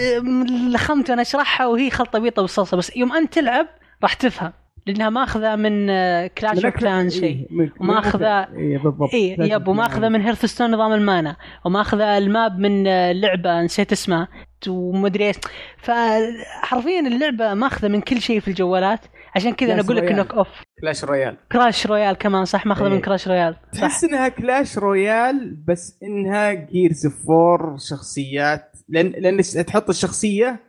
[0.75, 3.67] لخمت وأنا أشرحها وهي خلطبيطه بالصلصة بس يوم أنت تلعب
[4.03, 4.53] راح تفهم
[4.87, 5.87] لأنها ماخذة من
[6.27, 7.47] Clash of Clans شيء
[7.81, 8.23] وماخذة-
[8.57, 9.15] اي بالضبط.
[9.15, 13.93] اي yep وماخذة من Hearthstone نظام ال mana وماخذة ال map من آه، لعبة نسيت
[13.93, 14.29] اسمها
[14.69, 15.37] ومدري إيش.
[15.79, 19.01] فحرفيا اللعبة ماخذة من كل شيء في الجوالات.
[19.37, 20.17] عشان كذا أنا Clash أقول لك Royale.
[20.17, 20.49] knock off
[20.81, 22.93] Clash Royale Crash Royale كمان صح؟ ماخذة إيه.
[22.93, 23.81] من Crash Royale صح.
[23.81, 28.73] تحس إنها Clash Royale بس إنها Gears of War شخصيات.
[28.89, 29.37] لأن لأن
[29.67, 30.61] تحط الشخصية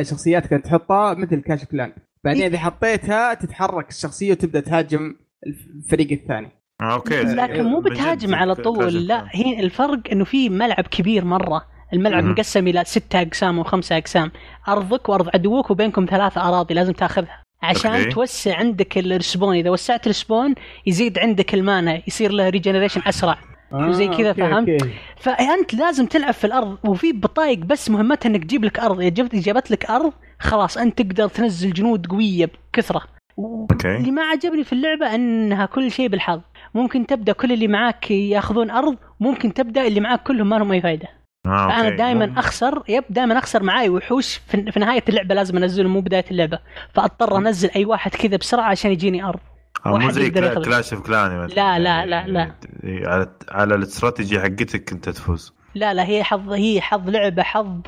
[0.00, 1.92] الشخصيات كانت تحطها مثل Clash Clan
[2.26, 2.48] بعدين إيه.
[2.48, 5.14] إذا حطيتها تتحرك الشخصية وتبدأ تهاجم
[5.46, 6.50] الفريق الثاني
[6.80, 9.26] آه، okay لكن مو بتهاجم على طول لا.
[9.30, 11.62] هي الفرق إنه في ملعب كبير مرة
[11.92, 12.30] الملعب مم.
[12.30, 14.30] مقسم إلى ستة أقسام أو خمسة أقسام
[14.68, 18.10] أرضك وأرض عدوك وبينكم ثلاثة أراضي لازم تاخذها عشان okay.
[18.10, 20.54] توسع عندك ال spawn إذا وسعت ال spawn
[20.86, 23.38] يزيد عندك ال mana يصير له regeneration أسرع
[23.72, 24.90] وزي كذا okay، فهمت؟ okay.
[25.16, 29.00] فأنت لازم تلعب في الأرض وفي بطايق بس مهمتها إنك تجيب لك أرض.
[29.00, 33.02] إذا جبت جابت لك أرض خلاص أنت تقدر تنزل جنود قوية بكثرة.
[33.38, 33.96] Okay.
[33.96, 36.40] اللي ما عجبني في اللعبة إنها كل شيء بالحظ.
[36.74, 40.80] ممكن تبدأ كل اللي معاك يأخذون أرض ممكن تبدأ اللي معاك كلهم ما لهم أي
[40.80, 41.08] فائده
[41.46, 41.96] آه، فأنا.
[41.96, 44.34] دائما أخسر yep دائما أخسر معاي وحوش.
[44.34, 46.58] في, في نهاية اللعبة لازم أنزلهم مو بداية اللعبة.
[46.94, 49.40] فأضطر أنزل أي واحد كذا بسرعة عشان يجيني أرض.
[49.40, 49.55] آه،
[49.86, 50.30] مو زي.
[50.30, 51.46] Clash of Clans.
[51.46, 52.54] لا، لا، لا، لا.
[52.82, 57.82] يعني على على الاستراتيجي حقتك انت تفوز لا لا هي حظ هي حظ لعبة حظ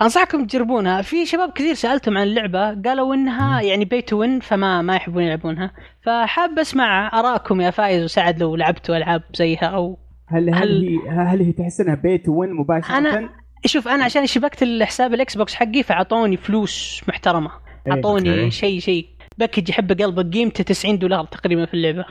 [0.00, 4.82] وانصحكم تجربونها في شباب كثير سألتهم عن اللعبة قالوا إنها يعني pay to win فما
[4.82, 5.70] ما يحبون يلعبونها
[6.02, 11.10] فحاب أسمع ارائكم يا فايز وسعد لو لعبتوا ألعاب زيها أو هل هل هل- هي
[11.10, 13.28] هل هي تحس انها pay to win مباشرة؟ أنا-
[13.66, 17.50] شوف أنا عشان شبكت الحساب ال Xbox حقي فأعطوني فلوس محترمة
[17.86, 17.92] إيه.
[17.92, 18.50] أعطوني.
[18.50, 19.06] شيء شيء
[19.38, 22.04] package يحب قلبك قيمته 90 دولار تقريبا في اللعبة.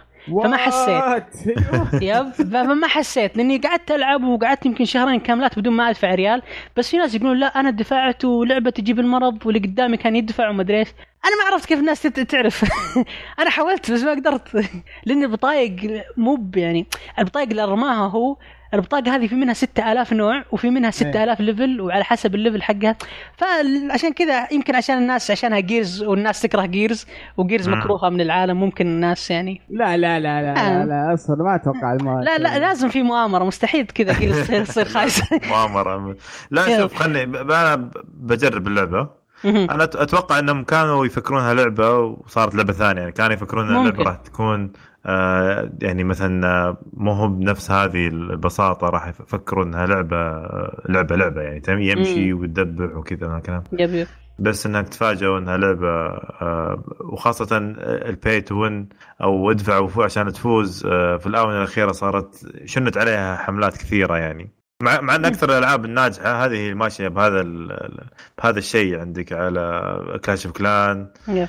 [0.44, 1.24] فما حسيت.
[2.10, 2.32] yep.
[2.32, 3.38] فما حسيت.
[3.38, 6.42] لأني قعدت ألعب وقعدت يمكن شهرين كاملات بدون ما أدفع ريال.
[6.78, 10.62] بس في ناس يقولون لا أنا دفعت ولعبة تجيب المرض واللي قدامي كان يدفع وما
[10.62, 10.88] أدري إيش.
[11.26, 12.66] أنا ما عرفت كيف الناس تت- تعرف.
[13.40, 14.66] أنا حاولت بس ما قدرت.
[15.06, 15.76] لأن البطايق
[16.18, 16.88] مو ب- يعني
[17.20, 18.38] البطايق اللي رماها هو
[18.74, 22.96] البطاقة هذه في منها 6000 نوع وفي منها 6000 level وعلى حسب ال level حقها.
[23.38, 27.06] فعشان كذا يمكن عشان الناس عشانها Gears والناس تكره Gears
[27.38, 27.70] و Gears.
[27.70, 29.62] مكروهة من العالم ممكن الناس يعني.
[29.70, 33.44] لا لا لا لا لا, لا أصلا ما أتوقع الم- لا لا لازم في مؤامرة.
[33.44, 36.16] مستحيل كذا كذا تصير خايسه مؤامرة.
[36.52, 36.80] لا.
[36.82, 39.23] شوف خلني ب- أنا بجرب اللعبة.
[39.46, 43.76] أنا أتوقع إنهم كانوا يفكرونها لعبة وصارت لعبة ثانية يعني كانوا يفكرون ان.
[43.80, 44.72] اللعبه راح تكون
[45.06, 51.16] آه يعني مثلا آه، مو هو بنفس هذه البساطة راح يفكرون انها لعبة آه، لعبة
[51.16, 53.64] لعبة يعني يمشي وتدبح وكذا من الكلام.
[53.74, 54.08] yep
[54.40, 58.90] بس انك تفاجئوا إنها لعبة آه، وخاصة ال pay to win
[59.22, 64.63] أو ادفع عشان تفوز آه، في الآونة الأخيرة صارت شنت عليها حملات كثيرة يعني.
[64.84, 68.08] مع مع إن أكثر الألعاب الناجحة هذه هي ماشيه بهذا ال-
[68.44, 71.48] بهذا الشيء عندك على Clash of Clans yep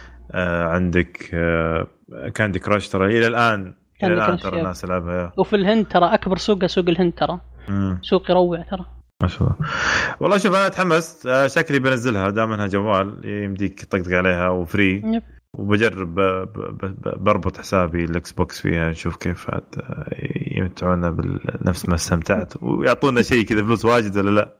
[0.74, 1.16] عندك
[2.34, 4.58] Candy Crush ترى إلى الآن إلى الآن ترى.
[4.58, 7.40] الناس تلعبها وفي الهند ترى أكبر سوق سوق الهند ترى.
[8.02, 8.84] سوق يروع ترى.
[9.22, 9.56] ما شاء الله.
[10.20, 15.02] والله شوف أنا تحمست آه، شكلي بنزلها دام إنها جوال يمديك تطقطق عليها و free
[15.04, 15.22] yep.
[15.54, 16.14] وبجرب
[17.16, 20.06] بربط حسابي ال Xbox فيها نشوف كيف عاد آه،
[20.58, 22.52] يمتعونا بنفس ما استمتعت.
[22.62, 24.54] ويعطونا شيء كذا فلوس واجد ولا لا؟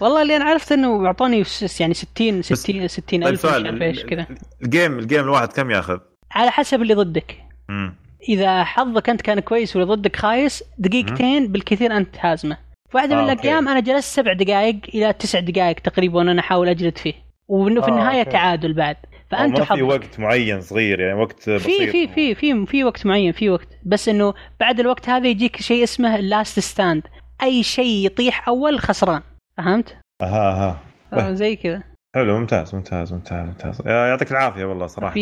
[0.00, 3.46] والله اللي أنا عرفت إنه اعطوني س- يعني 60 60 60 طيب ألف
[3.82, 4.26] إيش كذا.
[4.62, 5.98] ال game ال game الواحد كم ياخذ؟
[6.32, 7.36] على حسب اللي ضدك.
[7.68, 7.94] مم.
[8.28, 12.56] إذا حظك أنت كان كويس واللي ضدك خايس دقيقتين بالكثير أنت هازمة.
[12.94, 16.98] واحدة من آه، الأيام أنا جلست سبع دقائق إلى تسع دقائق تقريبا وأنا أحاول أجلد
[16.98, 17.14] فيه.
[17.48, 18.30] وإنه في آه، النهاية okay.
[18.30, 18.96] تعادل بعد.
[19.32, 21.60] فأنت ما في وقت معين صغير يعني وقت بسيط.
[21.60, 23.68] في في في في في وقت معين في وقت.
[23.84, 27.02] بس إنه بعد الوقت هذا يجيك شيء اسمه last stand
[27.42, 29.22] أي شيء يطيح أول خسران.
[29.56, 30.80] فهمت؟ أها أها.
[31.12, 31.82] آه، زي كذا.
[32.14, 33.86] حلو ممتاز ممتاز ممتاز ممتاز.
[33.86, 35.20] يعطيك العافية والله صراحة.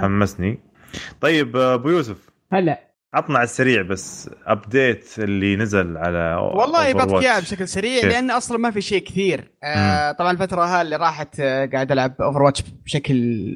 [0.00, 0.58] حمسني.
[1.20, 2.30] طيب أبو يوسف.
[2.52, 2.85] هلا.
[3.14, 6.92] عطنا على السريع بس ابديت اللي نزل على والله.
[6.92, 10.82] بعطيك اياها بشكل سريع كيف؟ لأن أصلا ما في شيء كثير آه طبعا الفترة هذه
[10.82, 13.46] اللي راحت آه قاعد ألعب Overwatch بشكل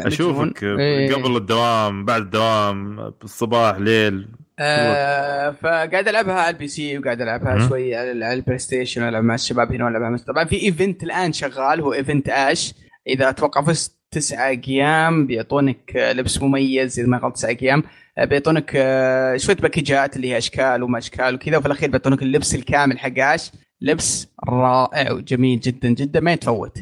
[0.00, 0.62] أشوفك.
[0.64, 1.14] إيه.
[1.14, 4.28] قبل الدوام بعد الدوام بالصباح ليل
[4.58, 7.68] آه فقاعد ألعبها على ال PC وقاعد ألعبها مم.
[7.68, 11.80] شوي على ال PlayStation وألعب مع الشباب هنا والعبها مع طبعا في event الآن شغال
[11.80, 12.74] هو event Ashe
[13.06, 17.82] إذا أتوقع فزت تسعة أيام بيعطونك آه، لبس مميز إذا ما غلط تسعة أيام
[18.24, 22.98] بيعطونك آه، شوية باكجات اللي هي أشكال وما أشكال وكذا وفي الأخير بيعطونك اللبس الكامل
[22.98, 26.78] حق Ashe لبس رائع وجميل جدا جدا ما يتفوت.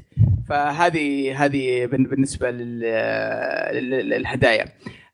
[0.49, 2.81] فهذه هذه بالنسبة لل-
[3.73, 4.65] لل- للهدايا.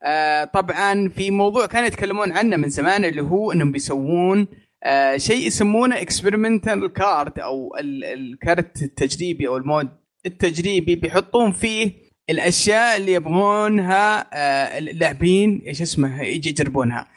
[0.05, 4.47] آه، طبعا في موضوع كانوا يتكلمون عنه من زمان اللي هو إنهم بيسوون
[4.85, 9.89] آه، شيء يسمونه experimental card أو ال- ال card التجريبي أو ال mode
[10.27, 11.93] التجريبي بيحطون فيه
[12.31, 17.09] الأشياء اللي يبغونها آه، اللاعبين إيش اسمه يجي يجربونها.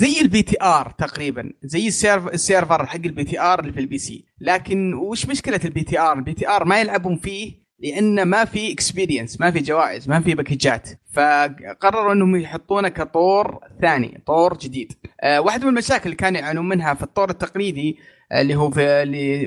[0.00, 3.98] زي ال PTR تقريبا زي ال serv ال server حق ال PTR اللي في ال
[3.98, 9.40] PC لكن وش مشكلة ال PTR ال PTR ما يلعبون فيه لأن ما في experience
[9.40, 14.92] ما في جوائز ما في باكجات فقرروا إنهم يحطونه كطور ثاني طور جديد.
[15.20, 17.98] أه واحدة من المشاكل اللي كانوا يعانون منها في الطور التقليدي
[18.32, 19.46] آه، اللي هو في اللي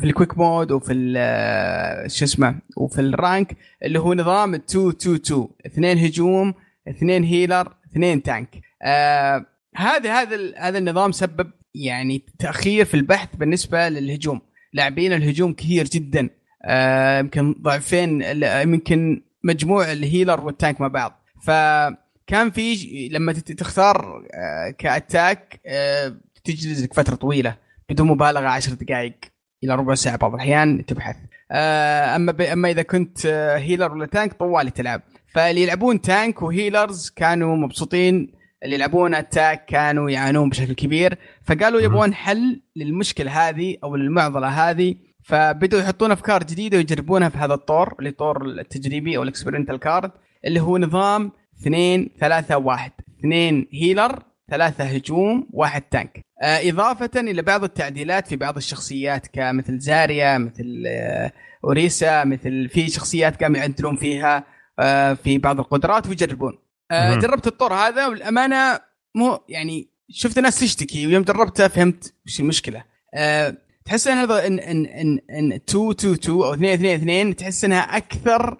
[0.00, 4.88] في ال quick mode وفي آه، شو اسمه وفي ال rank اللي هو نظام 2
[4.88, 6.54] 2 2 اثنين هجوم
[6.88, 8.48] اثنين healer اثنين tank
[8.82, 9.46] آه
[9.76, 14.40] هذا هذا ال- هذا النظام سبب يعني تأخير في البحث بالنسبة للهجوم.
[14.72, 16.20] لاعبين الهجوم كثير جدا.
[16.20, 16.30] آه،
[17.20, 21.22] يمكن ضعفين يمكن مجموع ال healer وال tank مع بعض.
[21.42, 27.56] فكان في لما تختار آه، ك attack آه، تجلس لك فترة طويلة
[27.88, 29.14] بدون مبالغة 10 دقائق
[29.64, 31.16] إلى ربع ساعة بعض الأحيان تبحث.
[31.52, 32.52] آه، أما.
[32.52, 35.02] أما إذا كنت آه، healer ولا tank طوالي تلعب
[35.34, 38.32] فاللي يلعبون tank و healers كانوا مبسوطين
[38.64, 41.18] اللي يلعبون attack كانوا يعانون بشكل كبير.
[41.44, 44.94] فقالوا يبغون حل للمشكلة هذه أو للمعضلة هذه.
[45.30, 50.10] فبدوا يحطون أفكار جديدة ويجربونها في هذا الطور اللي طور التجريبي أو ال experimental card
[50.44, 52.92] اللي هو نظام اثنين ثلاثة واحد.
[53.18, 59.78] اثنين هيلر ثلاثة هجوم واحد تانك آه إضافة إلى بعض التعديلات في بعض الشخصيات كمثل
[59.78, 61.32] زاريا مثل آه
[61.64, 64.44] أوريسا مثل في شخصيات قاموا يعدلون فيها
[64.78, 66.58] آه في بعض القدرات ويجربون.
[67.20, 68.80] جربت الطور هذا والأمانة
[69.14, 72.84] مو يعني شفت ناس تشتكي ويوم جربتها فهمت وش المشكلة.
[73.90, 77.64] تحس ان هذا ان ان ان إن 2 2 2 أو 2 2 2 تحس
[77.64, 78.56] إنها أكثر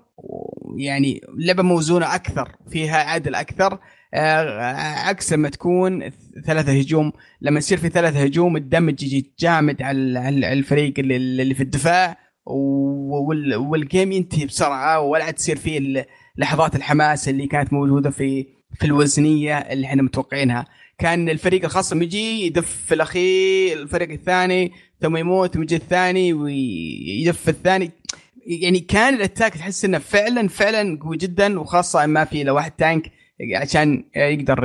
[0.76, 3.78] يعني لعبة موزونة أكثر فيها عدل أكثر.
[4.14, 4.60] آه،
[5.08, 6.10] عكس لما تكون
[6.46, 12.16] ثلاثة هجوم لما يصير في ثلاثة هجوم الدمج يجي جامد على الفريق اللي, في الدفاع
[12.46, 16.06] وال- والجيم ينتهي بسرعة ولا عاد تصير فيه
[16.36, 18.46] لحظات الحماس اللي كانت موجودة في
[18.78, 20.66] في الوزنية اللي إحنا متوقعينها.
[20.98, 27.90] كان الفريق الخصم يجي يدف في الأخير الفريق الثاني ثم يموت ويجي الثاني ويدف الثاني.
[28.46, 32.70] يعني كان ال attack تحس إنه فعلا فعلا قوي جدا وخاصة ما في إلا واحد
[32.70, 33.10] tank
[33.54, 34.64] عشان يقدر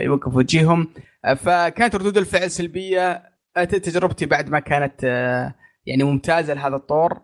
[0.00, 0.88] يوقف وجههم
[1.36, 3.22] فكانت ردود الفعل سلبية.
[3.56, 5.02] تجربتي بعد ما كانت
[5.86, 7.20] يعني ممتازة لهذا الطور.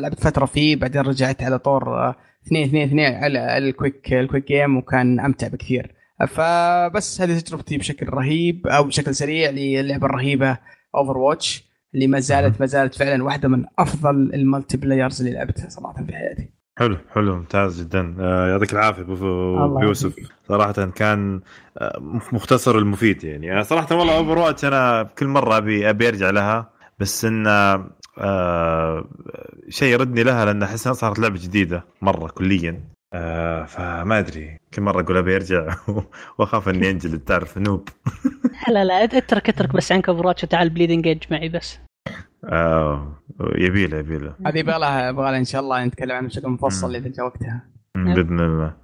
[0.00, 2.14] لعبت فترة فيه بعدين رجعت على طور آه،
[2.46, 5.94] اثنين اثنين اثنين على ال quick ال quick game وكان أمتع بكثير.
[6.28, 10.58] فبس هذه تجربتي بشكل رهيب أو بشكل سريع للعبة الرهيبة
[10.94, 16.04] Overwatch اللي ما زالت ما زالت فعلا واحدة من أفضل ال multiplayers اللي لعبتها صراحة
[16.04, 16.50] في حياتي.
[16.78, 18.16] حلو حلو ممتاز جدا.
[18.20, 20.14] آه، يعطيك العافية أبو يوسف.
[20.48, 21.40] صراحة كان
[21.78, 21.98] آه،
[22.32, 23.52] مختصر المفيد يعني.
[23.52, 26.70] أنا صراحة والله Overwatch أنا كل مرة ابي أبي أرجع لها.
[26.98, 27.46] بس إن
[28.18, 29.04] آه،
[29.68, 32.80] شيء يردني لها لأن أحس إنها صارت لعبة جديدة مرة كليا.
[33.12, 34.58] آه، فما أدري.
[34.74, 35.74] كل مرة أقول أبي أرجع
[36.38, 37.88] وأخاف إني انجلد تعرف noob.
[38.68, 41.78] لا لا اترك اترك بس عنك Over وتعال Bleeding Edge معي بس.
[42.44, 43.12] آه،
[43.54, 47.08] يبيله يبيله هذه يبغى لها يبغى لها إن شاء الله نتكلم عنها بشكل مفصل إذا
[47.08, 47.64] جاء وقتها.
[47.94, 48.74] بإذن الله.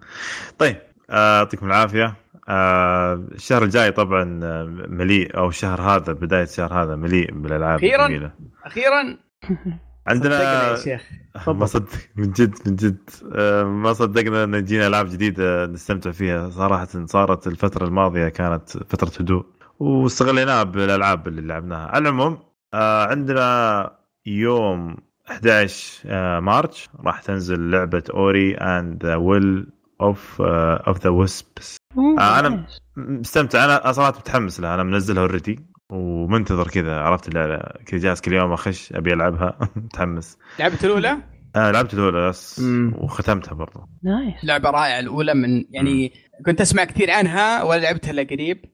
[0.59, 0.77] طيب
[1.11, 2.14] آه، يعطيكم العافية.
[2.49, 8.07] آه، الشهر الجاي طبعا آه، مليء أو الشهر هذا بداية الشهر هذا مليء بالألعاب أخيراً.
[8.07, 8.33] الجميلة.
[8.64, 9.16] أخيرا؟
[10.07, 11.02] عندنا صدقنا يا شيخ.
[11.48, 13.11] ما صدق من جد من جد.
[13.32, 16.50] آه، ما صدقنا إن تجينا ألعاب جديدة نستمتع فيها.
[16.50, 19.46] صراحة صارت الفترة الماضية كانت فترة هدوء
[19.78, 21.86] واستغليناها بالألعاب اللي لعبناها.
[21.88, 22.38] على العموم
[22.74, 23.90] آه، عندنا
[24.26, 24.96] يوم
[25.30, 26.89] 11 آه، March.
[27.05, 29.66] راح تنزل لعبة Ori and Will
[30.01, 31.76] of of the Wisps
[32.18, 33.64] أنا مستمتع.
[33.64, 34.74] أنا صراحة متحمس لها.
[34.74, 39.59] أنا منزلها already ومنتظر كذا عرفت؟ اللعبه كذا جالس كل يوم أخش أبي ألعبها.
[39.76, 40.38] متحمس.
[40.59, 41.16] لعبت الأولى؟
[41.57, 42.61] آه لعبت الأولى بس.
[42.61, 42.95] مم.
[42.97, 43.80] وختمتها برضو.
[44.03, 44.45] nice.
[44.45, 46.12] لعبة رائعة الأولى من يعني
[46.47, 48.64] كنت أسمع كثير عنها ولا لعبتها إلا قريب.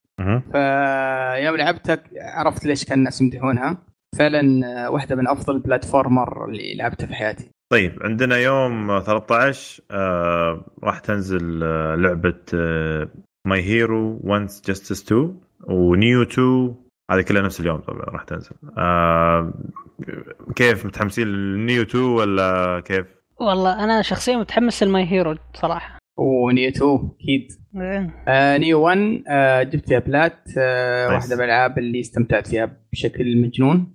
[0.53, 3.79] فيوم لعبتها عرفت ليش كان الناس يمدحونها.
[4.19, 7.51] فعلا آه، واحدة من أفضل ال platformer اللي لعبتها في حياتي.
[7.73, 12.35] طيب عندنا يوم 13 آه راح تنزل آه لعبة
[13.47, 16.75] My Hero One's Justice 2 و Nioh 2
[17.11, 19.53] هذه كلها نفس اليوم طبعا راح تنزل آه
[20.57, 23.07] كيف متحمسين لل Nioh 2 ولا كيف؟
[23.41, 28.25] والله أنا شخصيا متحمس ل My Hero صراحة و Nioh 2 أكيد إيه.
[28.29, 31.09] آه Nioh 1 آه جبت فيها plat آه.
[31.09, 33.93] واحدة من الألعاب اللي استمتعت فيها بشكل مجنون.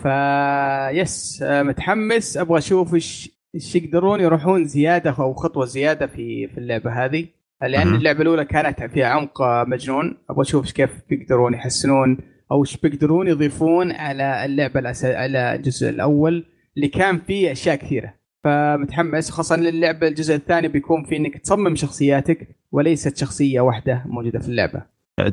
[0.00, 6.48] فا yes آه متحمس أبغى أشوف إيش إيش يقدرون يروحون زيادة أو خطوة زيادة في
[6.48, 7.26] في اللعبة هذه
[7.62, 7.94] لأن.
[7.94, 10.16] اللعبة الأولى كانت فيها عمق مجنون.
[10.30, 12.18] أبغى أشوف كيف بيقدرون يحسنون
[12.52, 15.04] أو إيش بيقدرون يضيفون على اللعبة الأس...
[15.04, 16.44] على الجزء الأول
[16.76, 18.14] اللي كان فيه أشياء كثيرة.
[18.44, 24.48] فمتحمس خاصة اللعبة الجزء الثاني بيكون في إنك تصمم شخصياتك وليست شخصية واحدة موجودة في
[24.48, 24.82] اللعبة.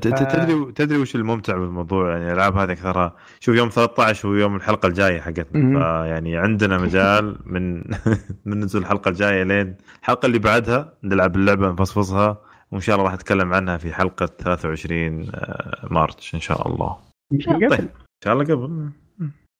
[0.01, 4.87] تدري تدري وش الممتع بالموضوع؟ يعني الالعاب هذه اكثرها شوف يوم 13 هو يوم الحلقة
[4.87, 5.79] الجاية حقتنا.
[5.79, 7.83] فيعني عندنا مجال من
[8.45, 13.13] من نزول الحلقة الجاية لين الحلقة اللي بعدها نلعب اللعبة نفصفصها وإن شاء الله راح
[13.15, 16.97] نتكلم عنها في حلقة 23 آه، مارتش إن شاء الله.
[17.31, 17.79] يمكن قبل طيب.
[17.79, 18.89] إن شاء الله قبل.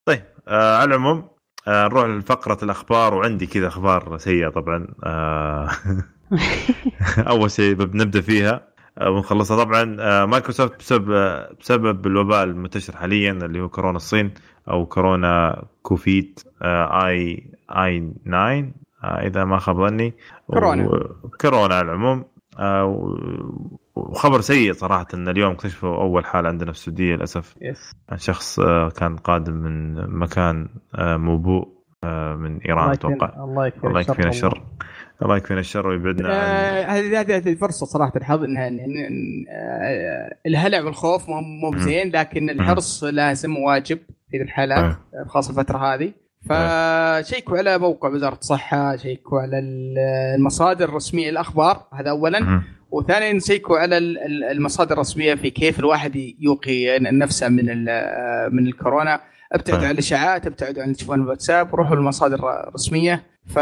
[0.08, 1.28] طيب آه على العموم
[1.68, 5.70] آه نروح لفقرة الأخبار وعندي كذا أخبار سيئة طبعا آه
[7.32, 8.52] أول شيء بنبدأ فيها.
[8.52, 8.68] آه،
[9.02, 9.64] ونخلصها.
[9.64, 14.30] طبعا آه، مايكروسوفت بسبب آه، بسبب الوباء المنتشر حاليا اللي هو كورونا الصين
[14.70, 18.72] أو كورونا كوفيد آه، آي آي 9
[19.04, 20.14] آه، إذا ما خاب ظني.
[20.46, 20.88] كورونا.
[21.40, 22.24] كورونا على العموم.
[22.58, 22.84] آه،
[23.96, 27.54] وخبر سيء صراحة إن اليوم اكتشفوا أول حالة عندنا في السعودية للأسف.
[27.62, 27.92] يس.
[28.10, 31.68] عن شخص آه، كان قادم من مكان آه، موبوء
[32.04, 33.44] آه، من إيران الله أتوقع.
[33.44, 34.28] الله يكفينا الله الشر.
[34.28, 34.62] الشر
[35.22, 39.08] الله يكفينا الشر ويبعدنا عن آه، هذه هذه هذه فرصة صراحة الحظ إنها إن- إن-
[39.08, 43.98] إن- آه، الهلع والخوف مو مو بزين لكن الحرص لازم واجب
[44.30, 44.98] في الحالات آه.
[45.28, 46.12] خاصة الفترة هذه.
[46.48, 49.98] فشيكوا على موقع وزارة الصحة شيكوا على ال-
[50.36, 52.62] المصادر الرسمية الاخبار هذا اولا.
[52.90, 57.84] وثانيا شيكوا على ال- ال- المصادر الرسمية في كيف الواحد يوقي نفسه من
[58.54, 59.20] من الكورونا.
[59.52, 59.86] ابتعدوا.
[59.86, 63.56] عن الاشاعات ابتعدوا عن تشوفون الواتساب وروحوا للمصادر الرسمية ف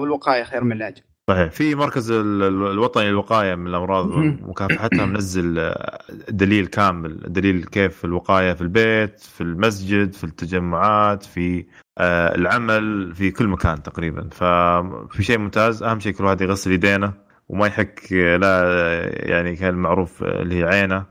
[0.00, 0.98] والوقاية خير من العلاج
[1.30, 1.50] صحيح.
[1.50, 4.06] في مركز ال- ال- الوطني للوقاية من الأمراض.
[4.10, 5.98] ومكافحتها منزل آه،
[6.28, 11.64] دليل كامل دليل كيف الوقاية في البيت في المسجد في التجمعات في
[11.98, 14.28] آه، العمل في كل مكان تقريبا.
[14.32, 17.12] ففي شيء ممتاز أهم شيء كل واحد يغسل يدينه
[17.48, 18.62] وما يحك آه، لا
[19.28, 21.04] يعني كان المعروف اللي هي عينه.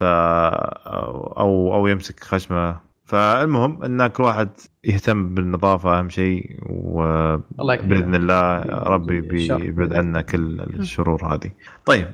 [0.00, 2.89] ف أو أو يمسك خشمه.
[3.10, 4.48] فالمهم ان كل واحد
[4.84, 6.58] يهتم بالنظافة أهم شيء.
[6.66, 8.60] وبإذن الله
[8.94, 9.20] ربي.
[9.20, 11.50] بيبعد عنا كل الشرور هذه.
[11.84, 12.08] طيب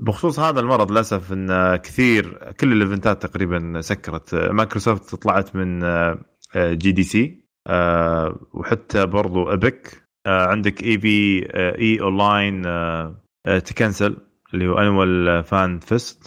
[0.00, 5.80] بخصوص هذا المرض للأسف إن كثير كل ال event ات تقريبا سكرت مايكروسوفت طلعت من
[6.56, 7.44] جي دي سي
[8.54, 11.46] وحتى برضو ابيك عندك إي في
[11.78, 12.62] إي اون لاين
[13.64, 14.16] تكنسل
[14.54, 16.26] اللي هو انوال فان فيست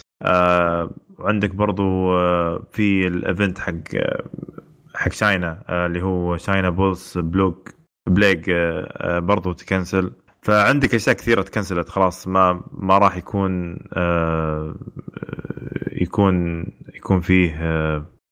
[1.18, 4.24] وعندك برضو آه، في الايفنت حق آه،
[4.94, 7.74] حق شاينا آه، اللي هو شاينا بولس بلوك
[8.08, 8.50] بليج
[9.18, 10.12] برضو تكنسل.
[10.42, 13.78] فعندك أشياء كثيرة تكنسلت خلاص ما ما راح يكون
[15.92, 17.54] يكون يكون فيه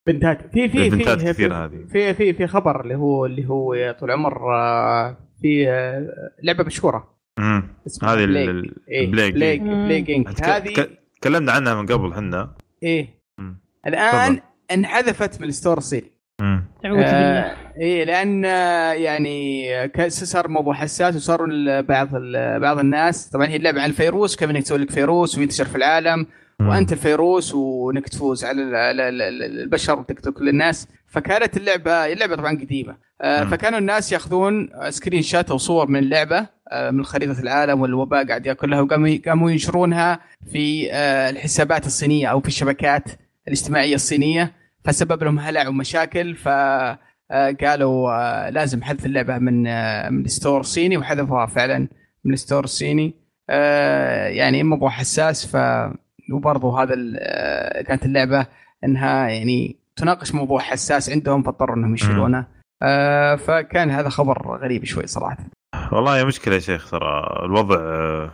[0.06, 1.04] بنتات في في في
[1.34, 1.86] في.
[1.92, 5.64] في في في خبر اللي هو اللي هو يا طول العمر آه، في
[6.42, 7.08] لعبة مشهورة.
[8.04, 8.24] هذه.
[9.86, 13.08] بليك انك تك- هذه تك- تكلمنا عنها من قبل إحنا إيه.
[13.38, 13.60] مم.
[13.86, 14.40] الآن تفضل.
[14.72, 16.12] انحذفت من الستور الصيني
[17.04, 19.68] آه إيه لأن آه، يعني
[20.24, 22.08] صار موضوع حساس وصاروا ال- بعض
[22.60, 26.26] بعض الناس طبعا هي اللعبة عن الفيروس كيف إنك تسوي لك فيروس وينتشر في العالم.
[26.68, 30.88] وأنت الفيروس وإنك تفوز على ال- على ال- ال- البشر وتقتل كل الناس.
[31.06, 32.96] فكانت اللعبه اللعبة طبعا قديمة.
[33.20, 33.44] آه،.
[33.44, 38.80] فكانوا الناس يأخذون screenshot أو صور من اللعبة آه، من خريطة العالم والوباء قاعد يأكلها
[38.80, 40.20] وقاموا قاموا ينشرونها
[40.52, 43.04] في آه، الحسابات الصينية أو في الشبكات
[43.48, 44.52] الاجتماعية الصينية.
[44.84, 46.48] فسبب لهم هلع ومشاكل ف
[47.64, 49.62] قالوا لازم حذف اللعبة من
[50.12, 51.88] من ال store الصيني وحذفوها فعلا
[52.24, 53.14] من ال store الصيني
[54.38, 55.56] يعني موضوع حساس ف
[56.30, 56.94] وبرضه هذا
[57.82, 58.46] كانت اللعبة
[58.84, 62.46] إنها يعني تناقش موضوع حساس عندهم فاضطروا إنهم يشيلونه.
[63.36, 65.38] فكان هذا خبر غريب شوي صراحة.
[65.92, 67.78] والله مشكلة يا شيخ ترى الوضع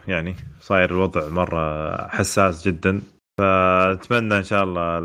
[0.09, 3.01] يعني صاير الوضع مرة حساس جدا.
[3.39, 4.99] فأتمنى إن شاء الله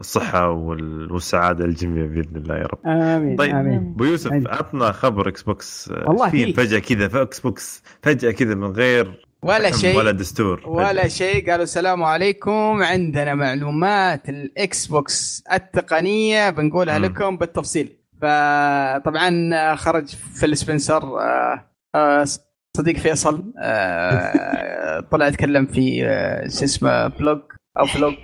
[0.00, 2.78] الصحة والسعادة للجميع بإذن الله يا رب.
[2.86, 3.92] آمين طيب آمين.
[3.94, 6.52] أبو يوسف عطنا خبر Xbox والله في.
[6.52, 9.96] فجأة كذا في Xbox فجأة كذا من غير ولا شيء.
[9.98, 10.68] ولا دستور.
[10.68, 11.50] ولا شيء.
[11.50, 12.82] قالوا السلام عليكم.
[12.82, 16.50] عندنا معلومات ال Xbox التقنية.
[16.50, 17.04] بنقولها م.
[17.04, 17.98] لكم بالتفصيل.
[18.22, 22.24] فطبعا خرج Phil Spencer آه، آه،
[22.76, 26.00] صديق فيصل آه، طلع يتكلم في
[26.58, 27.40] شو اسمه blog
[27.78, 28.14] أو vlog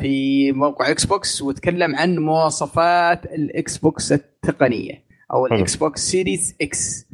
[0.00, 7.06] في موقع Xbox وتكلم عن مواصفات ال Xbox التقنية أو ال Xbox Series X.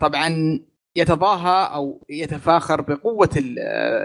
[0.00, 0.60] طبعا
[0.96, 3.30] يتضاهى أو يتفاخر بقوة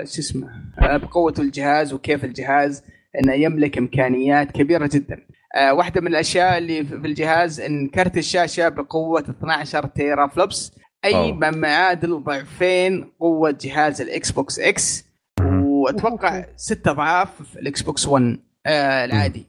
[0.03, 0.47] شو اسمه
[0.81, 2.83] بقوة الجهاز وكيف الجهاز
[3.23, 5.17] إنه يملك إمكانيات كبيرة جدا.
[5.55, 10.71] آه واحدة من الأشياء اللي في الجهاز إن كرت الشاشة بقوة 12 teraflops.
[11.05, 15.05] أي ما يعادل ضعفين قوة جهاز الاكس بوكس X.
[15.41, 19.47] وأتوقع ست أضعاف الاكس بوكس 1 آه العادي.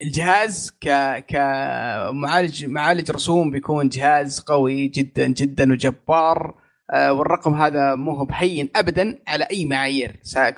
[0.00, 0.88] فالجهاز ك
[1.28, 6.54] كمعالج معالج رسوم بيكون جهاز قوي جدا جدا وجبار.
[6.90, 10.54] آه والرقم هذا مو هو بهين ابدا على أي معايير سواء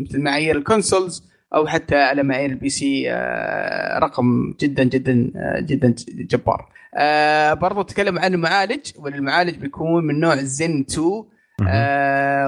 [0.00, 1.24] مثل معايير ال consoles
[1.54, 6.68] أو حتى على معايير ال PC آه، رقم جدا جدا آه، جدا جبار.
[7.54, 11.24] برضو تكلم عن المعالج والمعالج بيكون من نوع زين 2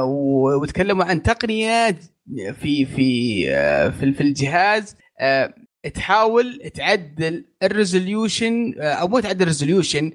[0.03, 1.97] وتكلموا عن تقنية
[2.37, 3.45] في في
[3.91, 4.97] في, في الجهاز.
[5.95, 10.13] تحاول تعدل ال resolution أو مو تعدل ال resolution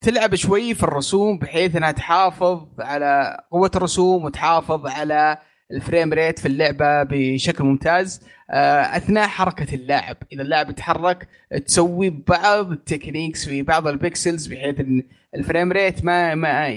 [0.00, 5.38] تلعب شوي في الرسوم بحيث إنها تحافظ على قوة الرسوم وتحافظ على
[5.72, 8.20] ال frame rate في اللعبة بشكل ممتاز.
[8.50, 11.28] آه، أثناء حركة اللاعب إذا اللاعب يتحرك
[11.66, 15.02] تسوي بعض ال techniques في بعض ال pixels بحيث إن
[15.34, 16.70] ال frame rate ما ما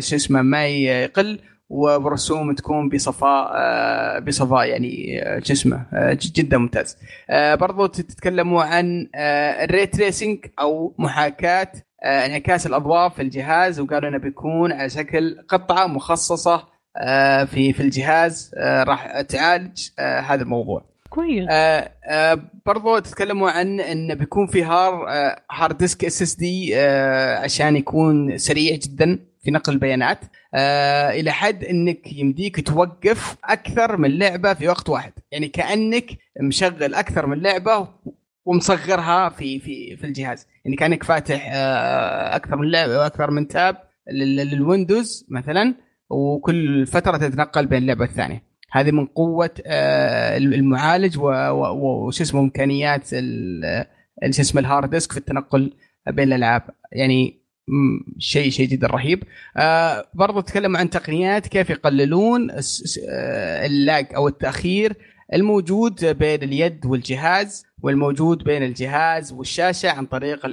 [0.00, 1.40] شو اسمه ما يقل
[1.74, 5.86] والرسوم تكون بصفاء آه، بصفاء يعني آه، شو اسمه
[6.36, 6.96] جدا ممتاز.
[7.30, 11.72] برضو تتكلموا عن ال ray tracing أو محاكاة
[12.04, 18.50] انعكاس الأضواء في الجهاز وقالوا إنه بيكون على شكل قطعة مخصصة آه، في في الجهاز
[18.56, 20.84] آه، راح تعالج آه، هذا الموضوع.
[21.10, 21.48] كويس.
[22.66, 25.06] برضو تتكلموا عن انه بيكون في هار
[25.50, 26.76] hard disk SSD
[27.42, 29.18] عشان يكون سريع جدا.
[29.44, 30.18] في نقل البيانات.
[31.14, 35.12] إلى حد إنك يمديك توقف أكثر من لعبة في وقت واحد.
[35.32, 37.88] يعني كأنك مشغل أكثر من لعبة
[38.44, 40.46] ومصغرها في في في الجهاز.
[40.64, 41.50] يعني كأنك فاتح
[42.34, 43.76] أكثر من لعبة وأكثر من تاب
[44.12, 45.74] للويندوز مثلا
[46.10, 53.08] وكل فترة تتنقل بين اللعبة والثانيه هذه من قوة آه، المعالج وش اسمه إمكانيات
[54.30, 55.72] شو اسمه ال hard disk في التنقل
[56.10, 56.62] بين الألعاب.
[56.92, 57.43] يعني
[58.18, 59.22] شيء شيء جدا رهيب.
[59.56, 64.96] آه برضو تكلم عن تقنيات كيف يقللون آه، ال lag أو التأخير
[65.34, 70.46] الموجود بين اليد والجهاز والموجود بين الجهاز والشاشة عن طريق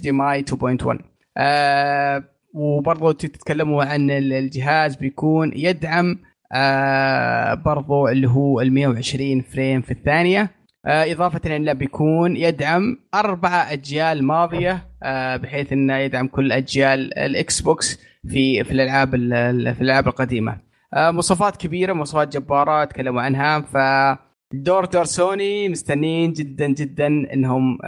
[0.00, 0.98] HDMI 2.1
[1.36, 2.24] آه
[2.54, 6.18] وبرضه تتكلموا عن الجهاز بيكون يدعم
[6.52, 10.50] آه برضو اللي هو ال 120 frame في الثانية.
[10.86, 17.60] آه إضافة انه بيكون يدعم أربع أجيال ماضية آه بحيث إنه يدعم كل أجيال الإكس
[17.60, 19.10] بوكس في في الألعاب
[19.74, 20.56] في الألعاب القديمة.
[20.94, 23.60] آه مواصفات كبيرة مواصفات جباره تكلموا عنها.
[23.60, 23.76] ف
[24.52, 27.78] دور دور سوني مستنين جدا جدا إنهم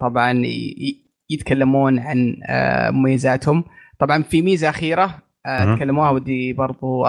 [0.00, 0.42] طبعا
[1.30, 2.36] يتكلمون عن
[2.94, 3.64] مميزاتهم.
[3.98, 5.18] طبعا في ميزة أخيرة
[5.76, 7.06] تكلموها ودي برضو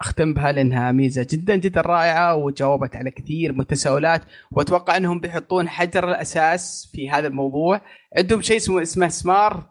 [0.00, 5.68] أختم بها لأنها ميزة جدا جدا رائعة وجاوبت على كثير من التساؤلات وأتوقع إنهم بيحطون
[5.68, 7.80] حجر الأساس في هذا الموضوع.
[8.16, 9.66] عندهم شيء اسمه اسمه Smart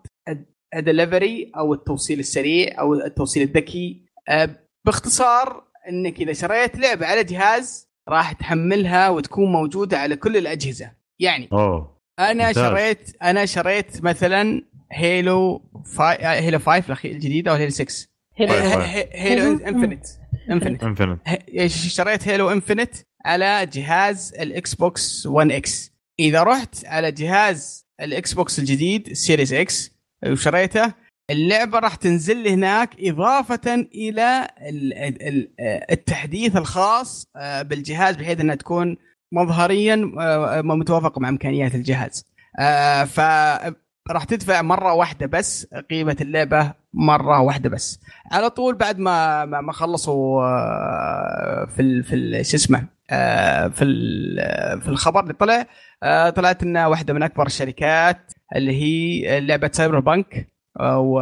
[0.76, 4.06] Delivery أو التوصيل السريع أو التوصيل الذكي.
[4.30, 4.50] آه
[4.86, 10.92] باختصار إنك إذا شريت لعبة على جهاز راح تحملها وتكون موجودة على كل الأجهزة.
[11.20, 11.96] يعني أوه.
[12.20, 14.62] أنا شريت أنا شريت مثلا
[14.92, 15.62] Halo
[15.98, 16.18] فاي...
[16.26, 18.80] Halo 5 الأخير الجديده أو Halo 6 Halo
[19.12, 20.06] Halo Infinite
[20.52, 21.20] Infinite Infinite
[21.58, 22.96] اشتريت Halo Infinite
[23.26, 29.92] على جهاز الاكس بوكس One X إذا رحت على جهاز الاكس بوكس الجديد Series X
[30.28, 30.94] وشريته
[31.30, 34.48] اللعبة راح تنزل لي هناك إضافة إلى
[35.92, 38.98] التحديث الخاص آه، بالجهاز بحيث إنها تكون
[39.32, 42.26] مظهريا آه، متوافق مع إمكانيات الجهاز.
[42.60, 43.20] آه، ف
[44.12, 48.00] راح تدفع مرة واحدة بس قيمة اللعبة مرة واحدة بس.
[48.32, 52.86] على طول بعد ما ما خلصوا آه، في ال في شو اسمه
[53.70, 53.86] في
[54.82, 55.66] في الخبر اللي طلع
[56.30, 60.48] طلعت إنها واحدة من أكبر الشركات اللي هي لعبة Cyberpunk
[60.82, 61.20] و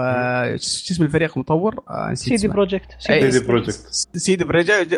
[0.57, 2.95] شو اسم الفريق المطور؟ CD Projekt.
[2.99, 3.87] CD Projekt.
[4.15, 4.43] CD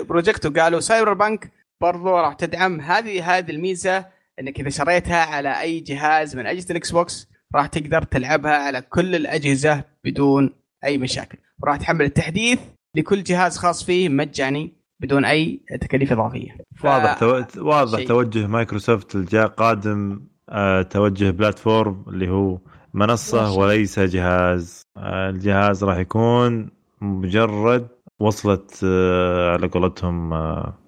[0.03, 2.81] Projekt وقالوا Cyberpunk برضو راح تدعم.
[2.81, 4.05] هذه هذه الميزة
[4.39, 9.15] إنك إذا شريتها على أي جهاز من أجهزة الإكس بوكس راح تقدر تلعبها على كل
[9.15, 10.49] الأجهزة بدون
[10.83, 11.37] أي مشاكل.
[11.63, 12.59] وراح تحمل التحديث
[12.95, 16.57] لكل جهاز خاص فيه مجاني بدون أي تكاليف إضافية.
[16.75, 16.85] ف...
[16.85, 17.43] واضح تو...
[17.57, 18.07] واضح شيء.
[18.07, 22.57] توجه مايكروسوفت الجاء قادم آه توجه platform اللي هو
[22.93, 24.81] منصة وليس جهاز.
[24.97, 26.69] آه الجهاز راح يكون
[27.01, 27.87] مجرد
[28.19, 30.84] وصلت آه على قولتهم آه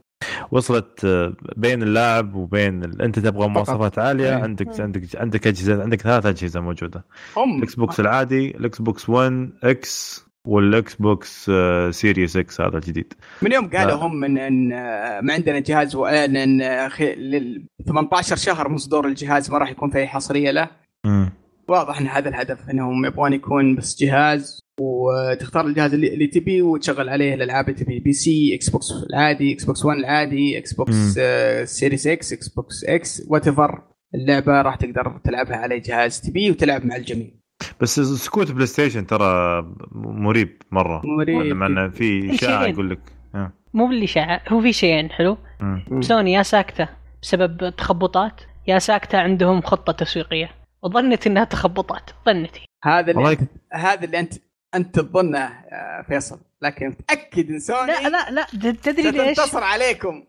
[0.51, 3.01] وصلت آه، بين اللاعب وبين ال...
[3.01, 4.43] انت تبغى مواصفات عالية أيه.
[4.43, 7.05] عندك عندك عندك أجهزة عندك ثلاث أجهزة موجودة.
[7.37, 7.57] هم.
[7.57, 11.51] الإكس بوكس العادي الإكس بوكس One X والإكس بوكس
[11.89, 13.13] Series X هذا الجديد.
[13.41, 16.89] من يوم قالوا هم إن إن آه، ما عندنا جهاز وان إن
[17.87, 20.69] 18 شهر من صدور الجهاز ما راح يكون في أي حصرية له.
[21.67, 27.09] واضح إن هذا الهدف إنهم يبغون يكون بس جهاز وتختار الجهاز اللي, اللي تبي وتشغل
[27.09, 31.63] عليه الألعاب اللي تبي PC إكس بوكس العادي إكس بوكس 1 العادي إكس بوكس آه
[31.63, 33.83] Series X إكس بوكس X whatever
[34.15, 37.27] اللعبة راح تقدر تلعبها على جهاز تبيه وتلعب مع الجميع.
[37.81, 39.61] بس سكوت بلاي ستيشن ترى
[39.91, 41.01] مريب مرة.
[41.05, 41.55] مريب.
[41.55, 42.99] مع إنه في إشاعة يقول لك
[43.73, 45.37] مو بالاشاعه هو في شيئين حلو.
[45.99, 46.89] سوني يا ساكتة
[47.21, 50.49] بسبب تخبطات يا ساكتة عندهم خطة تسويقية.
[50.83, 52.09] وظنت إنها تخبطات.
[52.25, 52.61] ظنتي.
[52.83, 53.41] هذا اللي انت
[53.73, 54.33] هذا اللي أنت
[54.75, 55.49] انت تظنه
[56.07, 60.23] فيصل لكن متاكد ان سوني لا لا لا تدري ليش؟ تنتصر عليكم.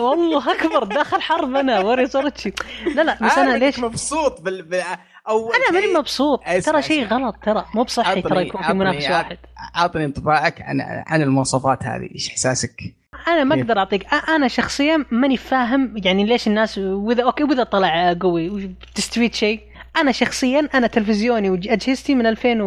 [0.00, 2.52] والله أكبر داخل حرب أنا وري صورتي
[2.94, 4.82] لا لا بس أنا ليش؟ مبسوط بال, بال...
[5.28, 6.40] أول أنا ماني مبسوط.
[6.64, 9.38] ترى شيء غلط ترى مو بصحي ترى يكون في منافس واحد.
[9.76, 12.08] أعطني انطباعك عن عن المواصفات هذه.
[12.14, 12.80] إيش إحساسك؟
[13.28, 14.14] أنا ما أقدر أعطيك.
[14.28, 19.60] أنا شخصيا ماني فاهم يعني ليش الناس وإذا okay وإذا طلع قوي تستفيد شيء.
[19.96, 22.62] أنا شخصيا أنا تلفزيوني واجهزتي من 2000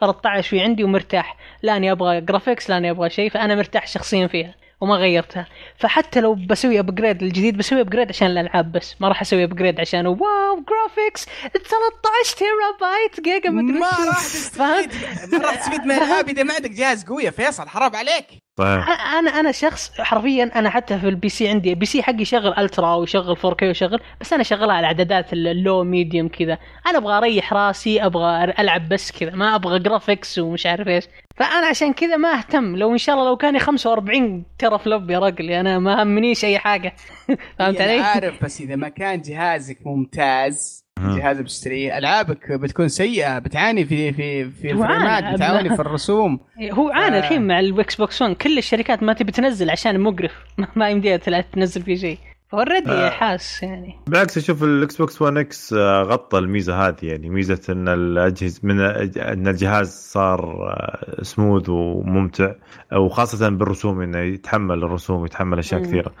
[0.00, 1.36] 13 في عندي ومرتاح.
[1.62, 5.46] لا اني أبغى graphics لا اني أبغى شيء فأنا مرتاح شخصيا فيها وما غيرتها.
[5.76, 8.96] فحتى لو بسوي upgrade الجديد بسوي upgrade عشان الألعاب بس.
[9.00, 14.92] ما راح أسوي upgrade عشان wow graphics 13 terabyte giga مدري ما راح تستفيد.
[15.32, 18.26] ما راح تستفيد من الالعاب إذا ما عندك جهاز قوي فيصل حرام عليك.
[18.58, 18.80] طيب.
[19.18, 22.94] أنا أنا شخص حرفيا أنا حتى في ال PC عندي ال PC حقي يشغل ultra
[22.94, 27.52] ويشغل 4K ويشغل بس أنا شغلها على اعدادات ال low medium كذا أنا أبغى أريح
[27.52, 31.04] راسي أبغى ألعب بس كذا ما أبغى graphics ومش عارف إيش
[31.36, 35.18] فأنا عشان كذا ما أهتم لو إن شاء الله لو كان 45 ترى flop يا
[35.18, 36.94] رجل أنا ما همنيش أي حاجة
[37.58, 41.98] فهمت علي؟ عارف بس إذا ما كان جهازك ممتاز جهاز بتشتريه.
[41.98, 46.40] ألعابك بتكون سيئة بتعاني في في في ال frameات بتعاني في الرسوم.
[46.72, 47.18] هو عانى.
[47.18, 50.32] الحين مع ال Xbox One كل الشركات ما تبي تنزل عشان مقرف.
[50.76, 51.16] ما يمديها
[51.52, 52.18] تنزل فيه شيء.
[52.54, 54.00] already آه حاس يعني.
[54.06, 55.72] بالعكس أشوف ال Xbox One X
[56.02, 57.30] غطى الميزة هذه يعني.
[57.30, 60.74] ميزة إن الاجهزه من إن الجهاز صار
[61.22, 62.54] سموث آه، وممتع
[62.92, 66.12] وخاصه بالرسوم إنه يتحمل الرسوم ويتحمل أشياء كثيرة.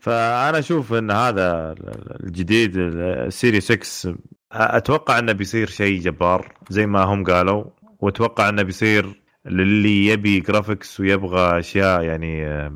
[0.00, 1.74] فأنا أشوف إن هذا
[2.24, 4.14] الجديد ال Series X
[4.52, 7.64] أتوقع إنه بيصير شيء جبار زي ما هم قالوا.
[8.00, 12.70] وأتوقع إنه بيصير للي يبي graphics ويبغى أشياء يعني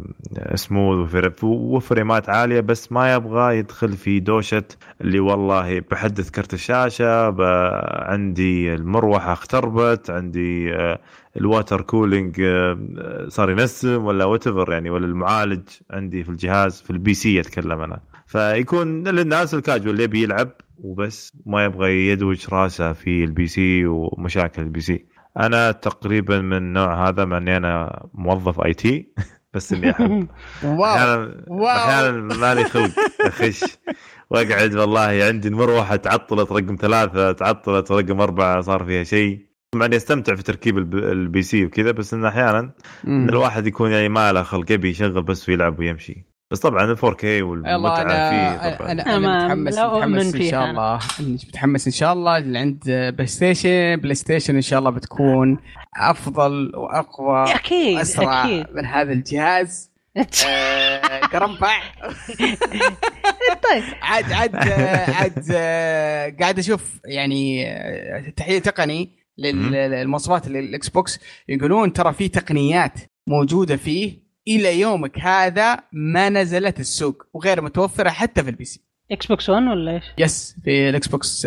[0.54, 4.64] سموث وفريمات عالية بس ما يبغى يدخل في دوشة
[5.00, 7.36] اللي والله بحدث كرت الشاشة
[8.10, 10.98] عندي المروحة اختربت عندي آه،
[11.36, 12.78] ال water cooling آه،
[13.28, 18.00] صار ينسم ولا وات يعني ولا المعالج عندي في الجهاز في ال PC أتكلم أنا.
[18.26, 24.62] فيكون للناس الكاجوال اللي يبي يلعب وبس ما يبغى يدوج راسه في ال PC ومشاكل
[24.62, 25.04] ال PC.
[25.36, 29.12] أنا تقريبا من النوع هذا مع إني أنا موظف IT
[29.54, 30.28] بس إني أحب.
[30.64, 31.44] أحيانا
[31.76, 33.64] أحيانا مالي خلق أخش
[34.30, 39.48] وأقعد والله عندي المروحة تعطلت رقم ثلاثة تعطلت رقم أربعة صار فيها شيء.
[39.74, 42.74] مع إني أستمتع في تركيب ال PC وكذا بس انه أحيانا
[43.06, 46.27] إن الواحد يكون يعني ما له خلق يبي يشغل بس ويلعب ويمشي.
[46.50, 48.92] بس طبعا ال 4K والمتعه أنا فيه طبعا.
[48.92, 50.98] أنا, أنا متحمس متحمس إن شاء الله.
[51.20, 55.58] متحمس إن شاء الله اللي عند PlayStation PlayStation إن شاء الله بتكون
[55.96, 58.66] أفضل وأقوى أكيد اسرع أكيد.
[58.74, 59.90] من هذا الجهاز.
[60.46, 61.78] آه، قرنفع
[63.70, 63.82] طيب.
[64.02, 65.52] عاد عاد عاد
[66.40, 67.66] قاعد أشوف يعني
[68.36, 71.20] تحليل تقني للمواصفات ال Xbox.
[71.48, 72.92] يقولون ترى في تقنيات
[73.26, 79.26] موجودة فيه إلى يومك هذا ما نزلت السوق وغير متوفرة حتى في ال PC Xbox
[79.26, 81.46] One ولا إيش؟ yes في ال Xbox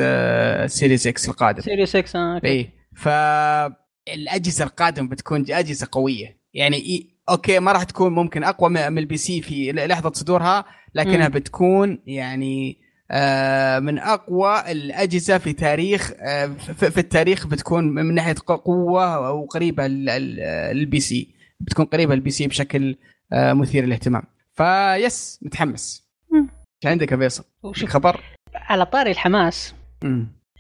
[0.65, 2.41] Series X القادم Series X آه.
[2.45, 8.97] اي فالاجهزه القادمة بتكون أجهزة قوية يعني إيه okay ما راح تكون ممكن أقوى من
[8.97, 11.33] ال PC في لحظة صدورها لكنها مم.
[11.33, 12.81] بتكون يعني
[13.11, 19.87] آه، من أقوى الأجهزة في تاريخ آه، في في التاريخ بتكون من ناحية قوة وقريبة
[19.87, 22.95] لل PC بتكون قريبة لل PC بشكل
[23.33, 26.47] آه، مثير للاهتمام ف yes متحمس مم.
[26.83, 28.21] إيش عندك يا فيصل؟ وشوف خبر؟
[28.55, 29.75] على طاري الحماس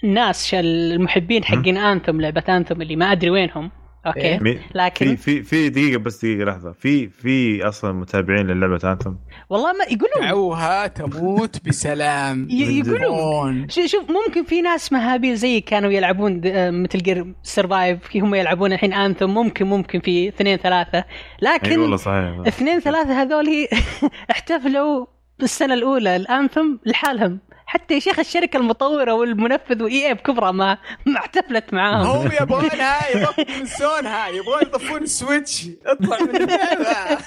[0.03, 3.71] الناس ش- المحبين حقين Anthem لعبة Anthem اللي ما أدري وينهم
[4.07, 4.19] okay.
[4.21, 4.39] إيه.
[4.39, 6.71] مي- في لكن في في دقيقة بس دقيقة لحظة.
[6.71, 9.17] في في أصلا متابعين للعبة أنتم؟
[9.49, 12.47] والله ما يقولون دعوها تموت بسلام.
[12.49, 18.35] يقولون شو- شوف ممكن في ناس مهابيل زي كانوا يلعبون آه، مثل Gear Survive هم
[18.35, 20.97] يلعبون الحين Anthem ممكن ممكن في اثنين ثلاثة.
[20.97, 21.03] أي
[21.41, 22.39] لكن والله صحيح.
[22.47, 23.47] اثنين ثلاثة هذول
[24.31, 25.05] احتفلوا
[25.39, 27.39] بالسنة الأولى ال Anthem لحالهم.
[27.71, 32.07] حتى يا شيخ الشركة المطورة والمنفذ و EA بكبرى ما ما احتفلت معاهم.
[32.07, 37.17] هم يبغونها يبغون ينسونها يبغون يطفون ال switch اطلع من اللعبه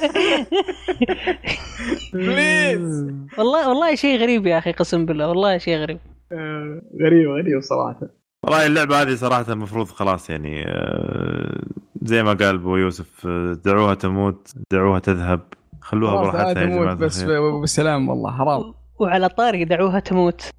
[2.13, 3.07] please
[3.39, 5.99] والله والله شيء غريب يا أخي قسم بالله والله شيء غريب.
[7.03, 8.01] غريب غريب صراحة.
[8.43, 11.63] والله اللعبة هذه صراحة المفروض خلاص يعني آه،
[12.03, 15.41] زي ما قال أبو يوسف آه، دعوها تموت دعوها تذهب
[15.81, 17.23] خلوها براحتها يا جماعة بس.
[17.61, 18.75] بالسلام والله حرام.
[19.05, 20.51] وعلى طاري دعوها تموت.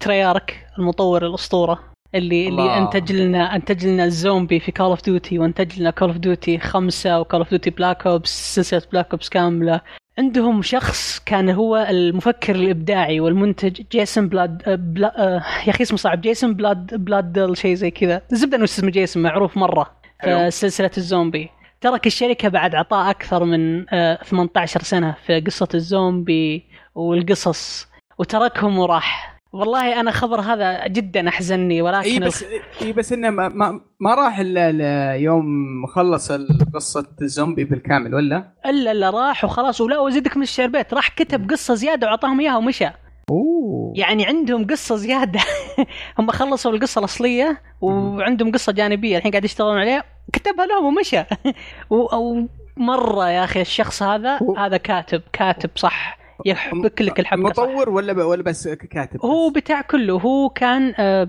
[0.00, 1.78] Treyarch المطور الأسطورة
[2.14, 2.78] اللي اللي الله.
[2.78, 7.20] أنتج لنا أنتج لنا الزومبي في Call of Duty وأنتج لنا Call of Duty خمسة
[7.20, 9.80] و Call of Duty Black Ops سلسلة Black Ops كاملة
[10.18, 15.98] عندهم شخص كان هو المفكر الإبداعي والمنتج Jason Blund آه، Blun آه، يا أخي اسمه
[15.98, 19.90] صعب Jason Blund Blund شيء زي كذا الزبدة إنه اسمه Jason معروف مرة.
[20.24, 21.50] في سلسلة الزومبي
[21.80, 26.64] ترك الشركة بعد عطاء أكثر من آه، 18 سنة في قصة الزومبي
[26.96, 27.88] والقصص
[28.18, 29.36] وتركهم وراح.
[29.52, 32.44] والله أنا خبر هذا جدا احزني ولكن إي بس
[32.82, 35.46] إي بس إنه ما, ما, ما راح إلا يوم
[35.86, 36.32] خلص
[36.74, 40.94] قصه الزومبي بالكامل ولا؟ إلا إلا راح وخلاص ولا وزيدك من الشعر بيت.
[40.94, 42.86] راح كتب قصة زيادة وعطاهم إياها ومشى.
[43.30, 43.92] أوه.
[43.96, 45.40] يعني عندهم قصة زيادة.
[46.18, 50.04] هم خلصوا القصة الأصلية وعندهم قصة جانبية الحين قاعد يشتغلون عليها.
[50.32, 51.18] كتبها لهم ومشى.
[51.90, 56.18] و- أو مرة يا أخي الشخص هذا هو- هذا كاتب كاتب صح.
[56.44, 57.42] يحبك لك الحبكة.
[57.48, 58.24] مطور ولا.
[58.24, 61.28] ولا بس كاتب؟ هو بتاع كله هو كان آه،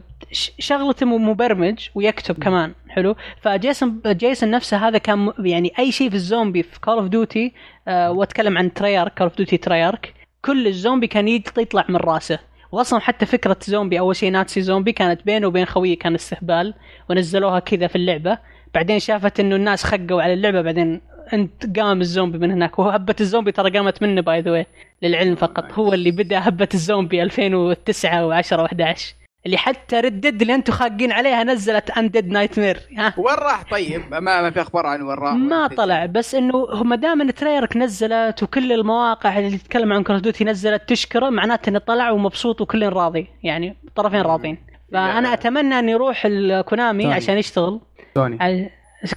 [0.59, 6.15] شغلته مبرمج ويكتب كمان حلو ف Jason Jason نفسه هذا كان يعني أي شيء في
[6.15, 7.53] الزومبي في Call of Duty
[7.87, 12.39] وأتكلم عن Treyarch Call of Duty Treyarch كل الزومبي كان يط- يطلع من راسه
[12.71, 16.73] واصلا حتى فكرة زومبي أول شيء Nazi Zombie كانت بينه وبين خويه كان استهبال
[17.09, 18.37] ونزلوها كذا في اللعبة
[18.73, 21.01] بعدين شافت إنه الناس خقوا على اللعبة بعدين
[21.33, 22.79] انت قام الزومبي من هناك.
[22.79, 24.65] وهو هبة الزومبي ترى قامت منه by the
[25.01, 25.71] للعلم فقط.
[25.73, 28.99] هو اللي بدأ هبة الزومبي 2009 و10 و11
[29.45, 34.01] اللي حتى Red Dead اللي أنتم خاقين عليها نزلت Undead Nightmare ها؟ وين راح؟ طيب؟
[34.11, 35.33] ما, ما في أخبار عن وين راح.
[35.33, 40.21] ما طلع بس إنه ما دام إن Treyarch نزلت وكل المواقع اللي تتكلم عن Call
[40.21, 43.27] Duty نزلت تشكره معناته إنه طلع ومبسوط وكل راضي.
[43.43, 44.57] يعني الطرفين راضين.
[44.93, 47.13] فأنا أتمنى ان يروح ال Konami.
[47.13, 47.79] عشان يشتغل.
[48.15, 48.71] توني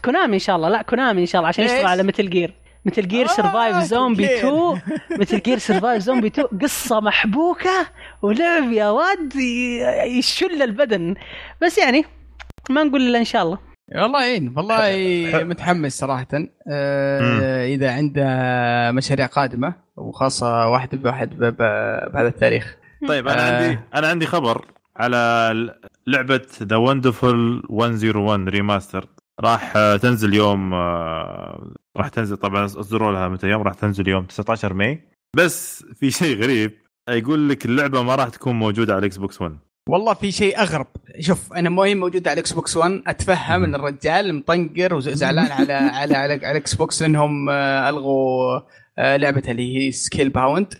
[0.04, 0.68] Konami إن شاء الله.
[0.68, 2.54] لا Konami إن شاء الله عشان؟ يشتغل على Metal Gear.
[2.84, 4.80] Metal Gear آه، Survive زومبي Metal 2
[5.20, 7.86] Metal Gear Survive زومبي 2 قصة محبوكة
[8.22, 9.36] ولعب يا واد
[10.06, 11.14] يشل البدن.
[11.62, 12.04] بس يعني
[12.70, 13.58] ما نقول إلا إن شاء الله.
[13.94, 16.26] والله يعين والله متحمس صراحة.
[16.68, 18.24] آه إذا عنده
[18.92, 22.76] مشاريع قادمة وخاصة واحد بواحد بهذا التاريخ.
[23.08, 23.62] طيب أنا آه.
[23.62, 24.64] عندي أنا عندي خبر
[24.96, 25.52] على
[26.06, 29.06] لعبة The Wonderful 101 remaster
[29.40, 29.72] راح
[30.02, 35.00] تنزل يوم آه، راح تنزل طبعا اصدروا لها متى يوم راح تنزل يوم 19 May.
[35.36, 36.72] بس في شيء غريب
[37.08, 39.58] يقول لك اللعبة ما راح تكون موجودة على ال Xbox 1
[39.88, 40.86] والله في شيء أغرب.
[41.20, 45.72] شوف أنا مو هي موجودة على ال Xbox 1 أتفهم إن الرجال مطنقر وزعلان على
[45.98, 48.60] على على ال Xbox إنهم آه، ألغوا
[48.98, 50.74] آه، لعبته اللي هي Scalebound.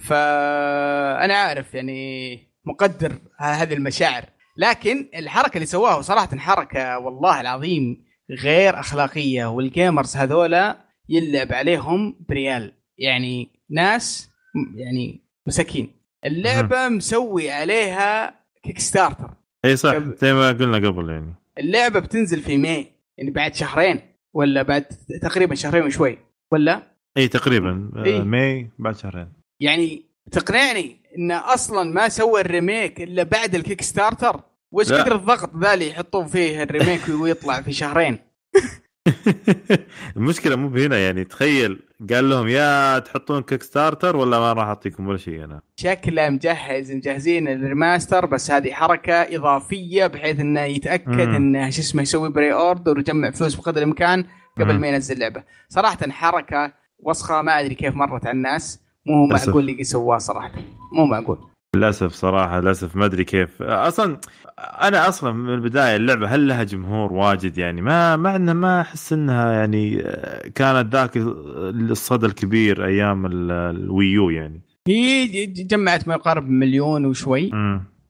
[0.00, 4.24] فأنا عارف يعني مقدر هذه المشاعر.
[4.56, 10.78] لكن الحركة اللي سواها صراحة حركة والله العظيم غير أخلاقية وال gamers هذولا
[11.08, 12.72] يلعب عليهم بريال.
[12.98, 14.30] يعني ناس
[14.74, 15.92] يعني مساكين.
[16.24, 19.30] اللعبة مسوي عليها كيك ستارتر
[19.64, 21.34] إي صح زي ما قلنا قبل يعني.
[21.58, 22.86] اللعبة بتنزل في May
[23.18, 24.00] يعني بعد شهرين
[24.32, 24.84] ولا بعد
[25.22, 26.18] تقريبا شهرين وشوي
[26.50, 26.82] ولا؟
[27.16, 28.22] إي تقريبا إيه.
[28.22, 29.32] May بعد شهرين.
[29.60, 34.40] يعني تقنعني انه أصلا ما سوى ال remake إلا بعد ال Kickstarter
[34.72, 34.92] وش.
[34.92, 38.18] كثر الضغط ذا اللي يحطون فيه ال remake ويطلع في شهرين
[40.16, 41.80] المشكلة مو بهنا يعني تخيل
[42.10, 47.48] قال لهم يا تحطون Kickstarter ولا ما راح أعطيكم ولا شيء أنا شكله مجهز مجهزين
[47.48, 51.20] ال remaster بس هذه حركة إضافية بحيث إنه يتأكد.
[51.20, 54.24] إنه شو اسمه يسوي pre order ويجمع فلوس بقدر الإمكان
[54.58, 54.78] قبل.
[54.78, 59.26] ما ينزل اللعبة صراحة حركة وسخة ما أدري كيف مرت على الناس مو.
[59.26, 60.50] معقول اللي سواه صراحة.
[60.92, 61.38] مو معقول
[61.76, 63.62] للأسف صراحة للأسف ما أدري كيف.
[63.62, 64.16] أصلا
[64.58, 69.12] أنا أصلا من البداية اللعبة هل لها جمهور واجد يعني؟ ما مع انه ما أحس
[69.12, 70.02] إنها يعني
[70.54, 74.60] كانت ذاك الصدى الكبير أيام ال- الويو يعني.
[74.88, 77.50] هي جمعت ما يقارب مليون وشوي.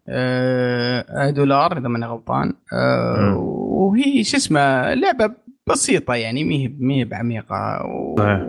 [0.09, 2.53] آه دولار إذا ماني غلطان.
[2.73, 3.37] آه.
[3.39, 5.31] وهي شو اسمه لعبة
[5.69, 7.79] بسيطة يعني ما هي ما هي بعميقه
[8.19, 8.47] صحيح.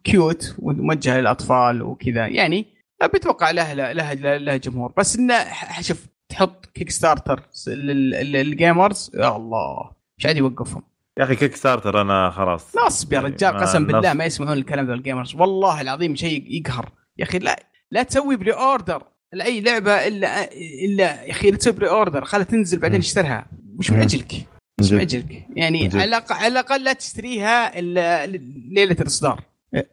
[0.00, 2.66] وكيوت وموجهة للأطفال وكذا يعني
[3.14, 8.52] بتوقع لها لها لها, لها جمهور بس إنه ح- شوف تحط Kickstarter لل- لل- لل
[8.52, 10.82] gamers يا الله مش عاد يوقفهم
[11.18, 14.12] يا أخي Kickstarter أنا خلاص نصب يا يعني رجال قسم بالله.
[14.12, 18.36] ما يسمعون الكلام ذا ال gamers والله العظيم شيء يقهر يا أخي لا لا تسوي
[18.36, 19.02] pre order
[19.32, 20.52] لأي لعبة إلا
[20.84, 22.98] إلا يا أخي لا تسوي pre order خلها تنزل بعدين.
[23.00, 23.46] اشترها
[23.78, 23.98] وش مم.
[23.98, 24.32] معجلك؟
[24.80, 24.94] وش جد.
[24.94, 25.90] معجلك؟ يعني.
[25.94, 29.40] على الأق- على الأقل لا تشتريها إلا ليلة الإصدار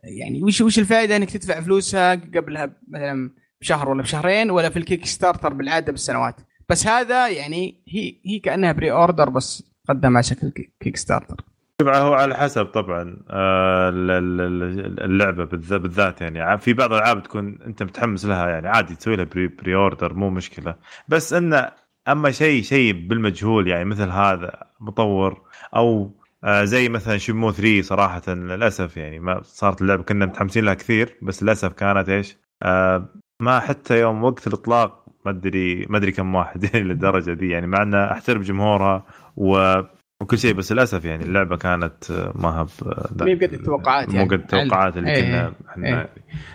[0.03, 3.31] يعني وش وش الفائدة إنك تدفع فلوسها قبلها مثلا
[3.61, 6.35] بشهر ولا بشهرين ولا في ال Kickstarter بالعادة بالسنوات؟
[6.69, 11.35] بس هذا يعني هي هي كأنها pre order بس قدم على شكل Ki- Kickstarter
[11.81, 16.57] شوف هو على حسب طبعا آه، ال- ال- ال- اللعبة بالذ- بالذات يعني.
[16.57, 20.29] في بعض الألعاب تكون أنت متحمس لها يعني عادي تسوي لها pre, pre order مو
[20.29, 20.75] مشكلة.
[21.07, 21.71] بس انه
[22.07, 25.41] أما شيء شيء بالمجهول يعني مثل هذا مطور
[25.75, 30.73] أو آه، زي مثلا شمو 3 صراحة للأسف يعني ما صارت اللعبة كنا متحمسين لها
[30.73, 33.09] كثير بس للأسف كانت إيش آه،
[33.41, 37.68] ما حتى يوم وقت الإطلاق ما أدري ما أدري كم واحد يعني للدرجة دي يعني
[37.68, 39.05] مع إنه أحترم جمهورها
[39.35, 39.81] و
[40.22, 42.69] وكل شيء بس للأسف يعني اللعبة كانت آه، ما هب
[43.22, 44.30] هي بقد التوقعات مو يعني.
[44.30, 46.09] قد التوقعات اللي إيه، كنا إحنا إيه.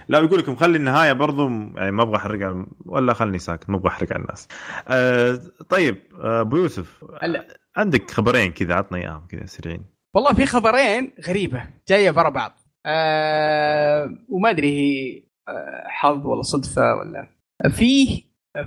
[0.09, 3.77] لا يقول لكم خلي النهاية برضو يعني ما أبغى أحرق على ولا خلني ساكت ما
[3.77, 4.49] أبغى أحرق على الناس.
[4.89, 7.62] آه طيب آه، أبو يوسف هلا.
[7.77, 9.85] عندك خبرين كذا عطنا إياهم كذا سريعين.
[10.15, 12.53] والله في خبرين غريبة جاية برا بعض.
[12.87, 17.29] آه وما أدري هي آه حظ ولا صدفة ولا.
[17.71, 18.23] فيه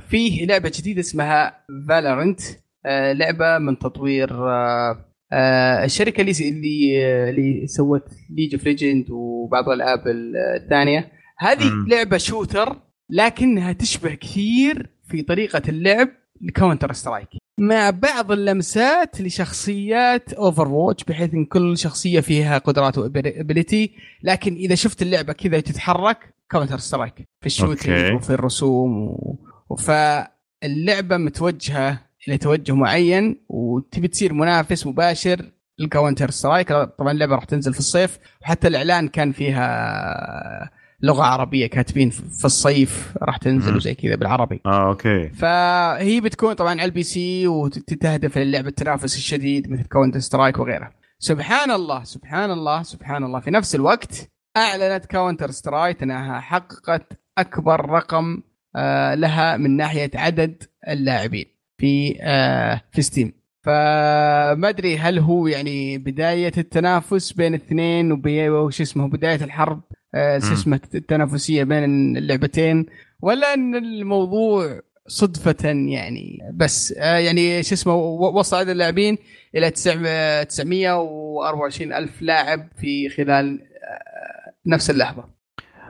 [0.09, 2.41] فيه لعبة جديدة اسمها Valorant
[2.85, 9.69] آه لعبة من تطوير آه آه الشركة اللي اللي اللي سوت League of Legends وبعض
[9.69, 11.11] الألعاب الثانية.
[11.37, 11.87] هذه مم.
[11.87, 12.75] لعبة shooter
[13.09, 16.09] لكنها تشبه كثير في طريقة اللعب
[16.41, 17.29] ل Counter Strike
[17.59, 23.91] مع بعض اللمسات لشخصيات Overwatch بحيث إن كل شخصية فيها قدرات و ability
[24.23, 27.45] لكن إذا شفت اللعبة كذا تتحرك Counter Strike في.
[27.45, 29.75] ال shooting وفي الرسوم و...
[29.77, 35.45] فاللعبه متوجهة إلى توجه معين وتبي تصير منافس مباشر
[35.79, 40.71] لل Counter Strike طبعا اللعبة راح تنزل في الصيف وحتى الإعلان كان فيها
[41.01, 43.75] لغة عربية كاتبين في الصيف راح تنزل.
[43.75, 44.61] وزي كذا بالعربي.
[44.65, 45.29] آه okay.
[45.29, 50.91] فهي بتكون طبعا على ال PC وتهدف للعبة التنافس الشديد مثل Counter Strike وغيرها.
[51.19, 53.39] سبحان الله سبحان الله سبحان الله.
[53.39, 58.41] في نفس الوقت أعلنت Counter Strike أنها حققت أكبر رقم
[58.75, 61.45] آه لها من ناحية عدد اللاعبين
[61.77, 63.33] في آه في Steam
[63.63, 69.81] فما أدري هل هو يعني بداية التنافس بين الاثنين وبي- وش اسمه بداية الحرب
[70.15, 70.53] شو مم.
[70.53, 71.83] اسمه التنافسيه بين
[72.17, 72.85] اللعبتين
[73.21, 79.17] ولا إن الموضوع صدفة يعني بس آه يعني شو اسمه وصل عدد اللاعبين
[79.55, 85.23] إلى 900 924 ألف لاعب في خلال آه نفس اللحظة.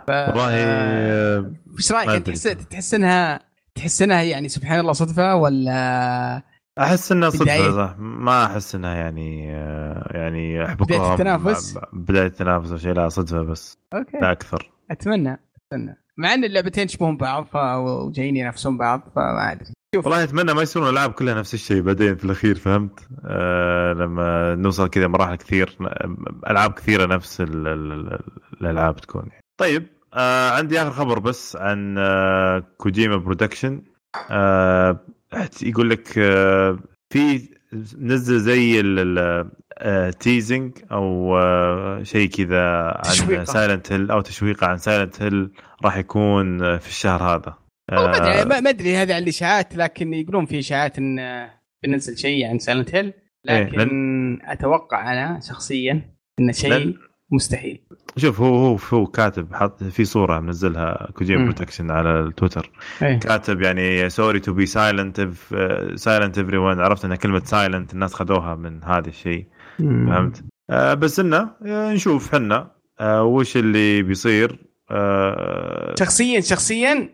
[0.07, 2.23] ف والله آه، آه، إيش رأيك.
[2.25, 3.39] تحس تحس إنها
[3.75, 6.41] تحس إنها يعني سبحان الله صدفة ولا
[6.79, 12.93] أحس إنها صدفة ما أحس إنها يعني آه، يعني بداية التنافس؟ بداية التنافس أو شيء
[12.93, 13.77] لا صدفة بس.
[13.93, 14.17] أوكي.
[14.17, 14.71] لا أكثر.
[14.91, 15.39] أتمنى
[15.71, 15.97] أتمنى.
[16.17, 19.73] مع إن اللعبتين يشبهون بعض وجايين ينافسون بعض فما أدري.
[19.95, 24.87] والله أتمنى ما يصيرون الالعاب كلها نفس الشيء بعدين في الأخير فهمت؟ آه لما نوصل
[24.89, 25.77] كذا مراحل كثير
[26.49, 28.19] ألعاب كثيرة نفس ال- ال- ال-
[28.61, 29.29] الألعاب تكون.
[29.57, 33.81] طيب آه عندي آخر خبر بس عن آه Kojima Productions.
[34.31, 34.99] آه
[35.63, 36.79] يقول لك آه
[37.09, 37.49] في
[37.99, 38.81] نزل زي
[39.81, 42.61] ال teasing أو آه شيء كذا
[43.05, 43.45] عن.
[43.45, 45.51] Silent Hill أو تشويقة عن Silent Hill
[45.83, 47.57] راح يكون آه، في الشهر هذا
[47.91, 51.47] ما أدري آه، ما أدري هذه عن الإشاعات لكن يقولون في إشاعات إن
[51.83, 53.13] بننزل شيء عن Silent Hill
[53.45, 56.01] لكن لأن- أتوقع أنا شخصيا
[56.39, 56.95] انه شيء لأن-
[57.31, 57.81] مستحيل.
[58.17, 61.43] شوف هو هو هو كاتب حط في صورة منزلها Kojima.
[61.43, 62.71] Productions على التويتر
[63.01, 63.19] إيه.
[63.19, 65.29] كاتب يعني sorry to be silent
[65.95, 69.45] silent everyone عرفت إن كلمة silent الناس خذوها من هذا الشيء.
[69.79, 74.59] فهمت؟ آه بس إنه آه، نشوف حنا آه وش اللي بيصير
[74.91, 77.09] آه شخصيا شخصيا.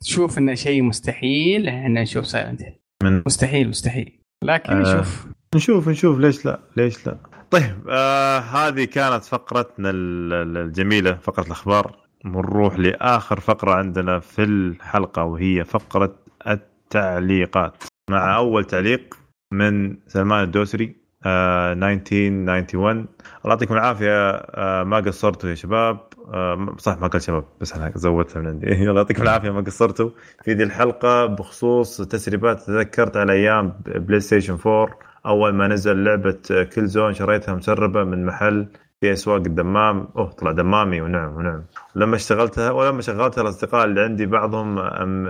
[0.00, 2.62] تشوف إنه شيء مستحيل إحنا نشوف سايلنت
[3.02, 4.20] من مستحيل مستحيل.
[4.44, 4.80] لكن آه.
[4.80, 5.26] نشوف.
[5.54, 7.18] نشوف نشوف ليش لا ليش لا.
[7.54, 11.96] طيب آه هذه كانت فقرتنا ال- ال- الجميلة فقرة الأخبار.
[12.24, 16.14] ونروح لآخر فقرة عندنا في الحلقة وهي فقرة
[16.48, 17.84] التعليقات.
[18.10, 19.14] مع أول تعليق
[19.52, 23.06] من سلمان الدوسري آه 1991 الله
[23.44, 24.30] يعطيكم العافية.
[24.30, 25.98] آه ما قصرتوا يا شباب.
[26.34, 28.66] آه صح ما قال شباب بس أنا زودتها من عندي.
[28.88, 30.10] الله يعطيكم العافية ما قصرتوا.
[30.44, 36.38] في ذي الحلقة بخصوص تسريبات تذكرت على أيام PlayStation 4 أول ما نزل لعبة
[36.74, 38.66] Killzone شريتها مسربة من محل
[39.00, 41.00] في اسواق الدمام أوه طلع دمامي.
[41.00, 41.64] ونعم ونعم.
[41.96, 45.24] ولما اشتغلتها ولما شغلتها الأصدقاء اللي عندي بعضهم أم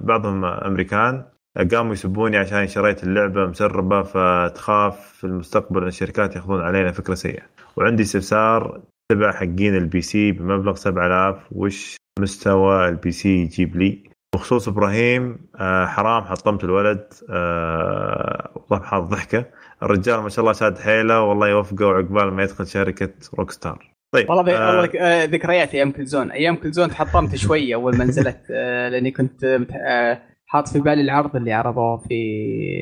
[0.00, 1.24] بعضهم أمريكان
[1.72, 7.42] قاموا يسبوني عشان شريت اللعبة مسربة فتخاف في المستقبل إن الشركات يأخذون علينا فكرة سيئة.
[7.76, 8.80] وعندي استفسار
[9.12, 14.03] تبع حقين ال PC بمبلغ 7000 وش مستوى ال PC يجيب لي؟
[14.34, 18.50] بخصوص إبراهيم آه، حرام حطمت الولد آه،
[18.82, 19.44] حاط ضحكة.
[19.82, 23.08] الرجال ما شاء الله شاد حيله والله يوفقه وعقبال ما يدخل شركة
[23.38, 28.04] Rockstar طيب والله آه، والله آه، ذكريات أيام Killzone أيام Killzone تحطمت شوية أول ما
[28.04, 32.14] نزلت آه، لأني كنت آه، حاط في بالي العرض اللي عرضوه في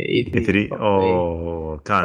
[0.09, 2.03] E3 E3 أوه كان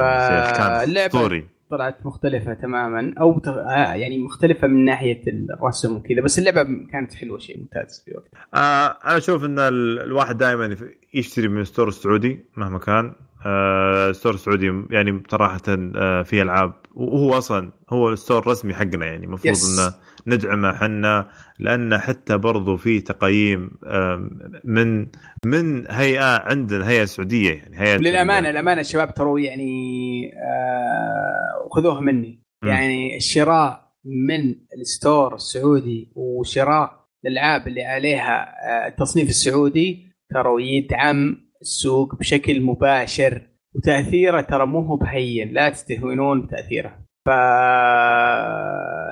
[0.52, 1.57] كان أسطوري.
[1.70, 3.42] طلعت مختلفة تماما أو.
[3.48, 8.46] آه، يعني مختلفة من ناحية الرسم وكذا بس اللعبة كانت حلوة شيء ممتاز في وقتها
[8.54, 10.78] آه أنا أشوف إن ال- الواحد دائما
[11.14, 13.14] يشتري من store السعودي مهما كان
[13.46, 15.62] آه store السعودي يعني صراحة
[15.96, 19.56] آه فيه ألعاب وهو أصلا هو ال store الرسمي حقنا يعني المفروض.
[19.80, 19.94] إنه
[20.28, 21.28] ندعمه حنا
[21.60, 23.72] لأن حتى برضو في تقييم
[24.64, 25.08] من
[25.46, 29.72] من هيئة عندنا هيئه سعوديه يعني هيئة للأمانة الأمانة الشباب ترى يعني
[30.36, 32.44] آه خذوها مني.
[32.64, 42.16] يعني الشراء من الستور السعودي وشراء الألعاب اللي عليها آه التصنيف السعودي ترى يدعم السوق
[42.16, 43.42] بشكل مباشر
[43.76, 47.07] وتأثيره ترى مو هو بهين لا تستهونون بتأثيره.
[47.28, 47.30] ف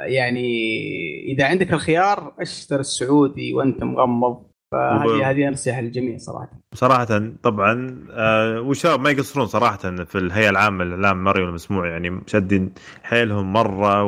[0.08, 0.48] يعني
[1.28, 4.44] إذا عندك الخيار اشتر السعودي وأنت مغمض.
[4.72, 6.50] فهذه هذه نصيحة للجميع صراحة.
[6.74, 11.88] صراحة طبعا آه والشباب ما يقصرون صراحة في الهيئة العامة للإعلام المرئي والمسموع.
[11.88, 12.74] يعني شادين
[13.04, 14.04] حيلهم مرة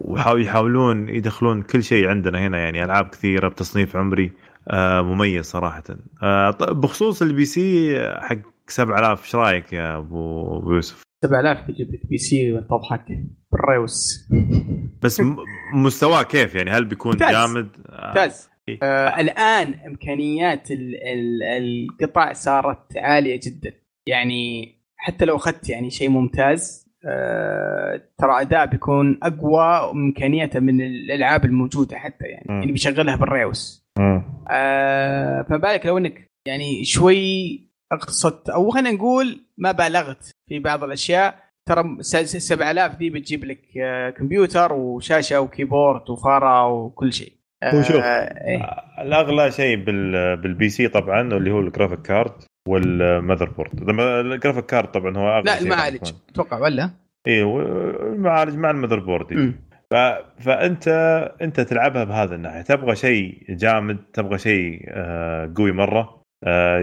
[0.00, 2.58] ويحاولون يدخلون كل شيء عندنا هنا.
[2.58, 4.32] يعني ألعاب كثيرة بتصنيف عمري
[4.68, 5.84] آه مميز صراحة.
[6.22, 12.06] آه طيب بخصوص ال PC حق 7000 إيش رأيك يا أبو يوسف؟ 7000 تجيب لك
[12.06, 13.04] PC وتضحك
[13.52, 14.28] بالريوس
[15.02, 15.22] بس
[15.74, 17.30] مستواه كيف يعني هل بيكون ممتاز.
[17.32, 18.78] جامد؟ آه، ممتاز إيه.
[18.82, 23.72] آه الآن إمكانيات ال ال القطع صارت عالية جدا
[24.06, 31.44] يعني حتى لو أخذت يعني شيء ممتاز آه ترى أداء بيكون أقوى امكانياته من الألعاب
[31.44, 32.60] الموجودة حتى يعني مم.
[32.60, 33.86] يعني بيشغلها بالريوس.
[34.50, 37.60] آه فما بالك لو إنك يعني شوي
[37.92, 41.34] اقتصدت أو خلينا نقول ما بالغت في بعض الأشياء
[41.68, 47.32] ترى س- س- 7000 دي بتجيب لك آه، كمبيوتر وشاشة و keyboard وفارة وكل شيء
[47.64, 47.96] هو شوف.
[47.96, 48.68] آه، إيه.
[49.02, 52.32] الاغلى شيء بال بال PC طبعا اللي هو ال graphic card
[52.68, 56.12] وال motherboard ال graphic card طبعا هو أغلى لا شيء المعالج.
[56.30, 56.90] أتوقع ولا؟
[57.26, 59.54] اي المعالج مع ال motherboard.
[59.90, 59.94] ف...
[60.40, 60.88] فأنت
[61.42, 66.21] أنت تلعبها بهذا الناحية تبغى شيء جامد تبغى شيء آه، قوي مرة آه،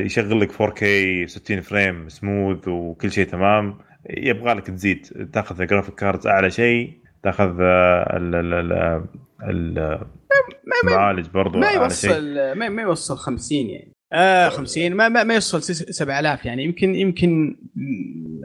[0.06, 0.84] يشغل لك 4K
[1.30, 3.78] 60 frame smooth وكل شيء تمام.
[4.10, 5.30] يبغى لك تزيد.
[5.34, 7.00] تاخذ ال graphic cards أعلى شيء.
[7.24, 9.04] تاخذ آه، ال- ال-
[9.44, 10.06] ال-
[10.84, 13.92] المعالج برضو ما يوصل ما, ما يوصل 50 يعني.
[14.14, 16.64] آه 50 ما ما, ما يوصل س- 7000 يعني.
[16.64, 17.56] يمكن يمكن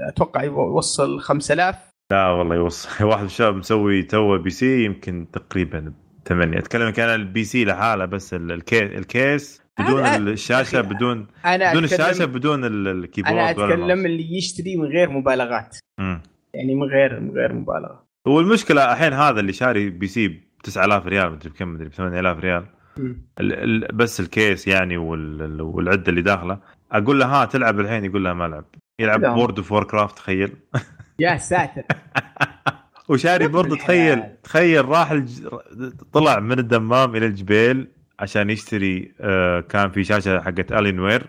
[0.09, 1.77] أتوقع يوصل 5000
[2.11, 3.05] لا والله يوصل.
[3.05, 5.93] واحد من الشباب مسوي تو PC يمكن تقريبا
[6.27, 9.64] 8 أتكلم كان ال PC لحاله بس ال- ال case ال case.
[9.81, 14.07] بدون هذا- الشاشة أخي، بدون أنا بدون الشاشة بدون ال- ال keyboard أنا أتكلم.
[14.07, 16.21] اللي يشتري من غير مبالغات مم.
[16.55, 21.33] يعني من غير من غير مبالغة والمشكلة الحين هذا اللي شاري PC ب 9000 ريال
[21.33, 22.67] مدري بكم مدري ب 8000 ريال.
[22.99, 26.59] ال ال بس ال case يعني وال ال- والعدة اللي داخلة
[26.93, 28.65] أقول له ها تلعب الحين يقول له ما ألعب
[28.99, 29.37] يلعب.
[29.39, 30.53] World of Warcraft تخيل
[31.19, 31.83] يا ساتر
[33.09, 34.23] وشاري برضه تخيل.
[34.43, 35.49] تخيل راح الج...
[36.13, 37.89] طلع من الدمام إلى الجبيل
[38.19, 41.27] عشان يشتري آه كان في شاشة حقت Alienware.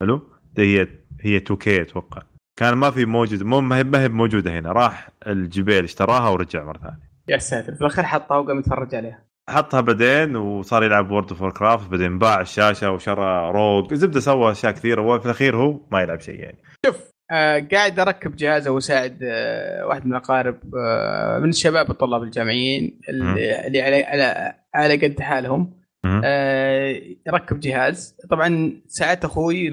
[0.00, 0.22] حلو؟
[0.58, 0.88] هي
[1.20, 2.22] هي 2K أتوقع.
[2.58, 4.72] كان ما في موجود مو ما هي ما هي موجودة هنا.
[4.72, 7.10] راح الجبيل اشتراها ورجع مرة ثانية.
[7.28, 7.74] يا ساتر.
[7.74, 9.24] في الأخير حطها وقام يتفرج عليها.
[9.48, 14.72] حطها بعدين وصار يلعب World of Warcraft بعدين باع الشاشة وشرى ROG زبدة سوى أشياء
[14.72, 16.58] كثيرة وفي الأخير هو ما يلعب شيء يعني.
[16.86, 23.00] شوف آه قاعد أركب جهازه واساعد آه واحد من الأقارب آه من الشباب الطلاب الجامعيين
[23.08, 25.83] اللي, اللي على على على قد حالهم.
[26.24, 28.16] آه ركب جهاز.
[28.30, 29.68] طبعا ساعدت أخوي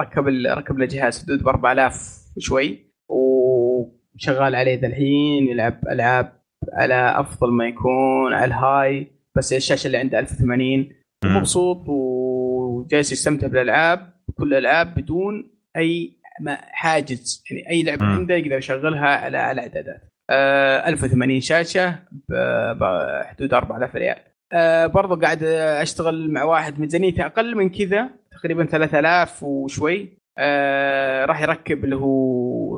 [0.00, 2.78] ركب ركب له جهاز حدود ب 4000 وشوي
[3.08, 6.32] وشغال عليه ذا الحين يلعب ألعاب
[6.72, 9.06] على أفضل ما يكون على الهاي
[9.36, 10.88] بس الشاشة اللي عنده 1080
[11.24, 16.18] ومبسوط وجالس يستمتع بالألعاب كل الألعاب بدون أي
[16.62, 17.44] حاجز.
[17.50, 20.02] يعني أي لعبة عنده يقدر يشغلها على على أعدادات.
[20.30, 21.98] آه 1080 شاشة
[22.28, 24.18] بحدود 4000 ريال.
[24.52, 30.18] آه برضو قاعد أشتغل مع واحد ميزانيته أقل من كذا تقريبا 3000 وشوي.
[30.38, 32.76] آه راح يركب اللي هو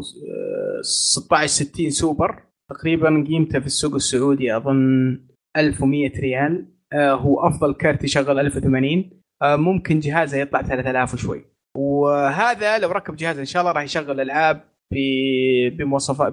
[0.78, 2.42] 1660 آه، سوبر.
[2.70, 5.20] تقريبا قيمته في السوق السعودي أظن
[5.56, 6.66] 1100 ريال.
[6.94, 9.10] هو أفضل كارت يشغل 1080
[9.42, 11.44] آه ممكن جهازه يطلع 3000 وشوي.
[11.76, 16.32] وهذا لو ركب جهاز إن شاء الله راح يشغل ألعاب بمواصفات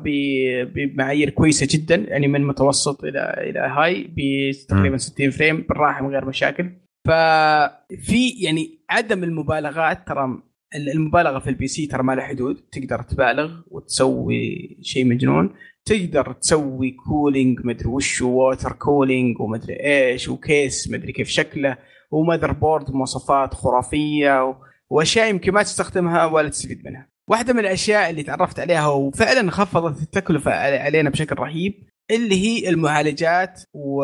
[0.73, 6.25] بمعايير كويسة جدا يعني من متوسط إلى إلى high بتقريبا 60 frame بالراحة من غير
[6.25, 6.69] مشاكل
[7.07, 10.41] ففي يعني عدم المبالغات ترى
[10.75, 15.49] المبالغة في ال PC ترى ما لها حدود تقدر تبالغ وتسوي شيء مجنون
[15.85, 21.77] تقدر تسوي cooling مدري وش water cooling ومدري إيش و case مدري كيف شكله
[22.11, 24.57] و motherboard مواصفات خرافية
[24.89, 27.09] وأشياء يمكن ما تستخدمها ولا تستفيد منها.
[27.29, 31.73] واحدة من الأشياء اللي تعرفت عليها وفعلا خفضت التكلفة علينا بشكل رهيب
[32.11, 34.03] اللي هي المعالجات و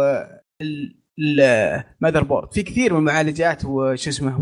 [1.20, 4.41] ال motherboard في كثير من المعالجات وش اسمه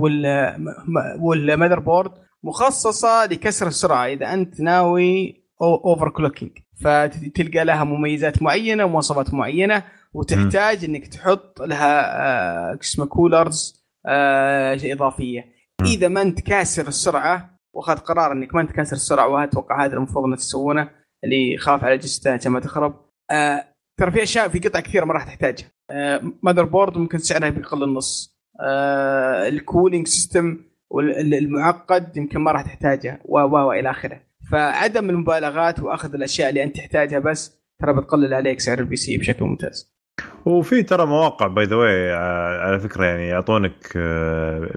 [1.22, 2.12] وال motherboard
[2.44, 4.06] مخصصة لكسر السرعة.
[4.08, 6.52] إذا أنت ناوي overclocking
[6.84, 9.84] فتلقى لها مميزات معينة ومواصفات معينة
[10.14, 12.22] وتحتاج إنك تحط لها
[12.72, 15.46] آه اسمه coolers آه إضافية.
[15.86, 20.38] إذا ما أنت كاسر السرعة واخذ قرار إنك ما كاسر السرعة واتوقع هذا المفروض إنك
[20.38, 20.90] تسوونه
[21.24, 22.94] اللي يخاف على جسته عشان ما تخرب.
[23.32, 23.64] آه
[23.98, 25.72] ترى في أشياء في قطع كثيرة ما راح تحتاجها.
[25.90, 28.38] آه motherboard ممكن سعرها بيقل النص.
[28.62, 30.58] آه ال cooling system
[31.18, 34.22] المعقد يمكن ما راح تحتاجه و و إلى آخره.
[34.52, 39.46] فعدم المبالغات وأخذ الأشياء اللي أنت تحتاجها بس ترى بتقلل عليك سعر ال PC بشكل
[39.46, 40.01] ممتاز.
[40.46, 42.14] وفي ترى مواقع by the way
[42.62, 43.98] على فكرة يعني يعطونك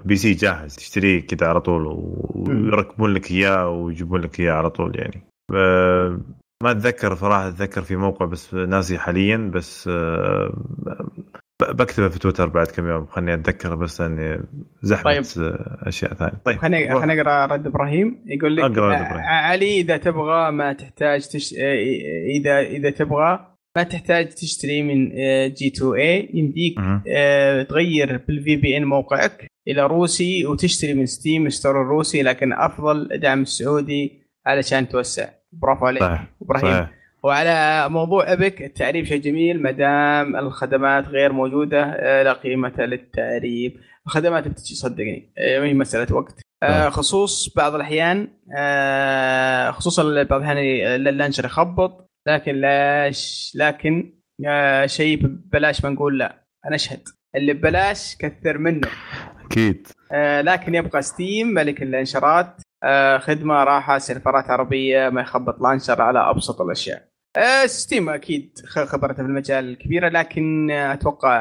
[0.05, 1.82] PC جاهز تشتريه كذا على طول
[2.35, 5.23] ويركبون لك إياه ويجيبون لك إياه على طول يعني.
[6.62, 9.90] ما أتذكر صراحة أتذكر في موقع بس ناسي حاليا بس
[11.62, 14.40] بكتبه في تويتر بعد كم يوم خليني أتذكر بس إني
[14.82, 15.23] زحمة طيب.
[15.82, 16.40] أشياء ثانية.
[16.44, 21.55] طيب خليني خليني أقرأ رد إبراهيم يقول لك علي إذا تبغى ما تحتاج تش...
[22.36, 25.09] اذا إذا تبغى ما تحتاج تشتري من
[25.55, 26.78] G2A يمديك
[27.09, 33.42] أه تغير بال VPN موقعك إلى روسي وتشتري من Steam Store الروسي لكن أفضل دعم
[33.42, 35.28] السعودي علشان توسع.
[35.52, 36.02] برافو عليك.
[36.42, 36.86] إبراهيم.
[37.22, 43.76] وعلى موضوع Epic التعريب شيء جميل ما دام الخدمات غير موجودة آه، لا قيمة للتعريب
[44.06, 46.40] الخدمات بتجي صدقني آه، هي مسألة وقت.
[46.62, 48.28] آه، خصوص بعض الأحيان
[49.72, 50.59] خصوصا بعض الأحيان
[51.09, 52.10] ال launcher يخبط.
[52.28, 54.12] لكن لاش لكن
[54.86, 57.02] شيء ببلاش ما نقول لا أنا أشهد.
[57.36, 58.88] اللي ببلاش كثر منه.
[59.44, 59.88] أكيد.
[60.40, 62.60] لكن يبقى Steam ملك ال launcher ات.
[63.18, 67.09] خدمة راحة سيرفرات عربية ما يخبط launcher على أبسط الأشياء.
[67.66, 71.36] Steam أكيد خبرته في المجال كبيره لكن أتوقع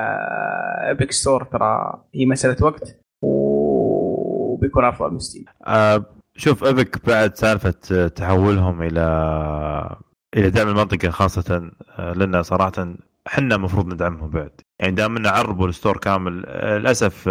[0.91, 5.45] Epic Store ترى هي مسألة وقت وبيكون أفضل من Steam.
[5.67, 6.05] أه
[6.37, 9.95] شوف Epic بعد سالفة تحولهم إلى
[10.37, 12.95] إلى دعم المنطقة خاصة آه، لأن صراحة
[13.27, 14.61] إحنا المفروض ندعمهم بعد.
[14.79, 16.43] يعني دام عربوا ال store كامل.
[16.47, 17.29] آه، للأسف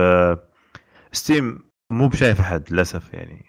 [1.12, 3.44] Steam آه، مو بشايف أحد للأسف يعني.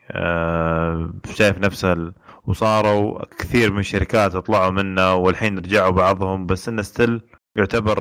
[1.33, 2.13] شايف نفسه
[2.45, 7.21] وصاروا كثير من الشركات طلعوا منه والحين رجعوا بعضهم بس إنه Steam
[7.55, 7.99] يعتبر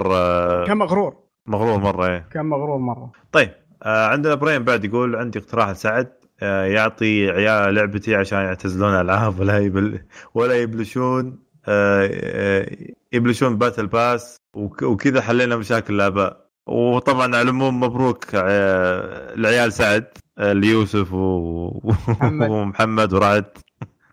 [0.66, 1.16] كان مغرور.
[1.47, 2.29] مغرور مرة إيه.
[2.33, 3.12] كان مغرور مرة.
[3.33, 3.51] طيب
[3.87, 6.12] عندنا إبراهيم بعد يقول عندي اقتراح لسعد.
[6.43, 10.01] يعطي عيال لعبتي عشان يعتزلون ألعاب ولا يبل
[10.35, 11.39] ولا يبلشون
[11.69, 12.77] آه، آه،
[13.12, 14.37] يبلشون battle pass
[14.82, 16.43] وكذا حلينا مشاكل الآباء.
[16.66, 20.06] وطبعا على العموم مبروك العيال سعد
[20.39, 21.12] ليوسف
[22.51, 23.44] ومحمد ورعد.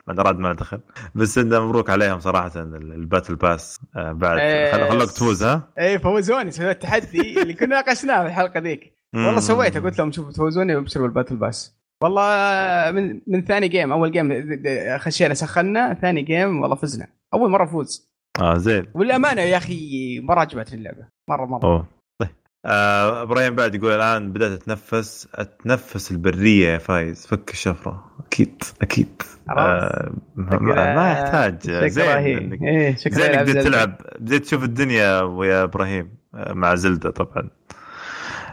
[0.08, 0.80] ما رعد ما دخل.
[1.16, 4.38] بس إنه مبروك عليهم صراحة ال battle pass بعد.
[4.40, 8.94] إيه، خلوك تفوز ها؟ اي فوزوني سويت التحدي اللي كنا ناقشناه في الحلقة ذيك.
[9.14, 13.92] والله سويته قلت لهم شوفوا تفوزوني وابشروا بال battle pass والله من من ثاني game
[13.92, 14.60] أول game
[14.98, 17.08] خشينا سخنا ثاني game والله فزنا.
[17.34, 18.10] أول مرة فوز
[18.42, 18.86] آه زين.
[18.94, 21.08] والأمانة يا أخي مرة عجبتني اللعبة.
[21.30, 21.64] مرة مرة.
[21.64, 21.88] أوه.
[22.22, 22.30] طيب.
[22.66, 27.28] آه إبراهيم بعد يقول الآن بدأت أتنفس أتنفس البرية يا فايز.
[27.28, 28.12] فك الشفرة.
[28.28, 29.22] أكيد أكيد.
[29.50, 31.72] آه ما, يحتاج.
[31.88, 33.98] زين إنك إيه زين بديت تلعب.
[34.20, 37.50] بديت تشوف الدنيا ويا إبراهيم آه، مع Zelda طبعا.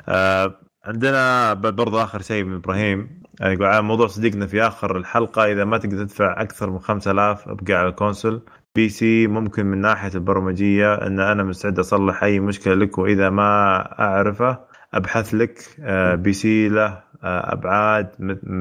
[0.09, 0.55] آه
[0.85, 3.25] عندنا برضو آخر شيء من إبراهيم.
[3.42, 7.48] آه، يقول على موضوع صديقنا في آخر الحلقة إذا ما تقدر تدفع أكثر من 5000
[7.48, 8.42] أبقى على ال
[8.74, 8.88] console.
[8.88, 14.58] PC ممكن من ناحية البرمجية إن أنا مستعد أصلح أي مشكلة لك وإذا ما أعرفه
[14.94, 15.58] أبحث لك.
[15.80, 18.10] آه، PC له آه، أبعاد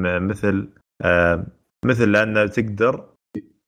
[0.00, 0.68] مثل
[1.84, 3.04] مثل لأنه تقدر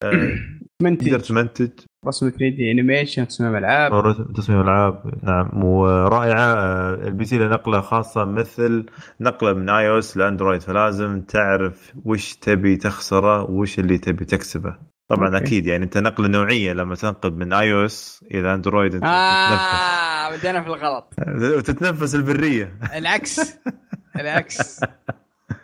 [0.82, 1.70] تقدر تمنتج.
[2.06, 5.64] رسم 3D animation تصميم العاب تصميم العاب نعم.
[5.64, 6.54] ورائعة
[6.94, 8.86] ال PC له نقلة خاصة مثل
[9.20, 10.60] نقلة من iOS ل Android.
[10.62, 14.76] فلازم تعرف وش تبي تخسره وش اللي تبي تكسبه.
[15.08, 15.36] طبعا أوكي.
[15.46, 20.68] أكيد يعني أنت نقلة نوعية لما تنقل من iOS إلى Android أنت آه بدينا في
[20.68, 21.14] الغلط.
[21.56, 22.78] وتتنفس البرية.
[22.96, 23.58] العكس.
[24.20, 24.80] العكس.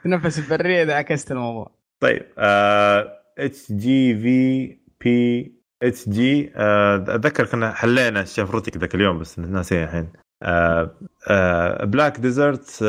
[0.04, 1.70] تنفس البرية إذا عكست الموضوع.
[2.00, 2.22] طيب
[3.38, 4.68] اتش جي في
[5.00, 5.53] بي
[5.84, 10.08] اتش جي أتذكر كنا حلينا الشفرتك ذاك اليوم بس ناسيه الحين.
[11.90, 12.84] Black Desert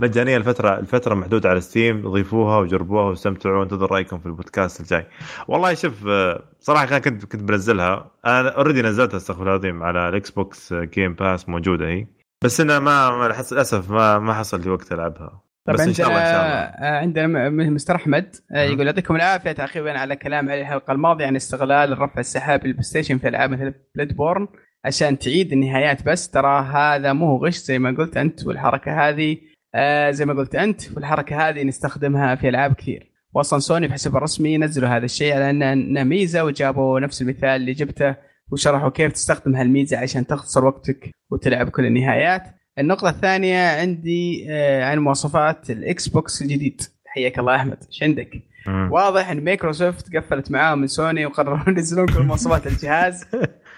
[0.00, 3.58] مجانية الفترة الفترة محدودة على Steam ضيفوها وجربوها واستمتعوا.
[3.58, 5.06] وانتظر رأيكم في البودكاست الجاي.
[5.48, 8.10] والله شوف آه، صراحة كنت كنت بنزلها.
[8.26, 12.06] أنا already نزلتها استغفر الله العظيم على ال Xbox Game Pass موجودة هي.
[12.44, 15.43] بس أنا ما للأسف ما ما حصل لي وقت ألعبها.
[15.66, 16.54] طبعا بس ان شاء الله إن شاء الله.
[16.54, 21.36] آه، عندنا مستر أحمد آه، يقول يعطيكم العافية تعقيبا على كلام علي الحلقة الماضية عن
[21.36, 24.48] استغلال الرفع السحابي لل PlayStation في ألعاب مثل Bloodborne
[24.84, 26.02] عشان تعيد النهايات.
[26.02, 29.36] بس ترى هذا مو غش زي ما قلت أنت والحركة هذه
[29.74, 33.10] آه زي ما قلت أنت والحركة هذه نستخدمها في ألعاب كثير.
[33.34, 38.16] واصلا سوني حسابها الرسمي نزلوا هذا الشيء على انه ميزة وجابوا نفس المثال اللي جبته
[38.52, 42.42] وشرحوا كيف تستخدم هالميزة عشان تختصر وقتك وتلعب كل النهايات.
[42.78, 46.82] النقطة الثانية عندي آه عن مواصفات ال Xbox الجديد.
[47.06, 48.92] حياك الله أحمد إيش عندك؟ مم.
[48.92, 53.26] واضح إن مايكروسوفت قفلت معاهم من سوني وقرروا ينزلون كل مواصفات الجهاز.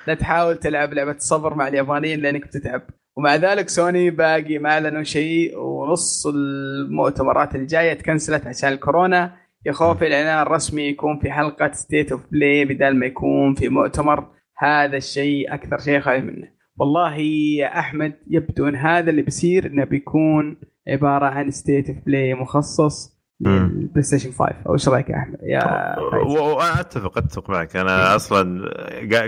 [0.06, 2.82] لا تحاول تلعب لعبة الصبر مع اليابانيين لأنك بتتعب.
[3.16, 9.36] ومع ذلك سوني باقي ما أعلنوا شيء ونص المؤتمرات الجاية تكنسلت عشان الكورونا.
[9.66, 14.27] يخوف الإعلان الرسمي يكون في حلقة State of Play بدل ما يكون في مؤتمر.
[14.59, 16.56] هذا الشيء أكثر شيء خايف منه.
[16.78, 20.57] والله يا أحمد يبدو إن هذا اللي بيصير إنه بيكون
[20.89, 23.16] عبارة عن State of Play مخصص
[23.47, 25.98] ال PlayStation 5 أو إيش رأيك يا أحمد؟ يا
[26.39, 27.77] وأنا أتفق أتفق معك.
[27.77, 28.70] أنا أصلا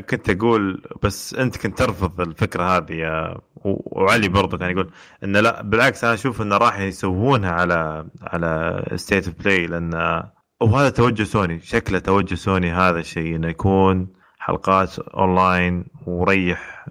[0.01, 4.91] كنت أقول بس أنت كنت ترفض الفكرة هذه يا وعلي برضه كان يقول
[5.25, 10.23] انه لا بالعكس أنا أشوف إنه راح يسوونها على على State of Play لأن
[10.61, 14.09] وهذا توجه سوني شكله توجه سوني هذا الشيء إنه يكون
[14.49, 16.87] حلقات أونلاين وريح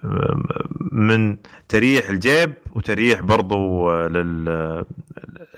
[0.92, 4.86] من تريح الجيب وتريح برضو لل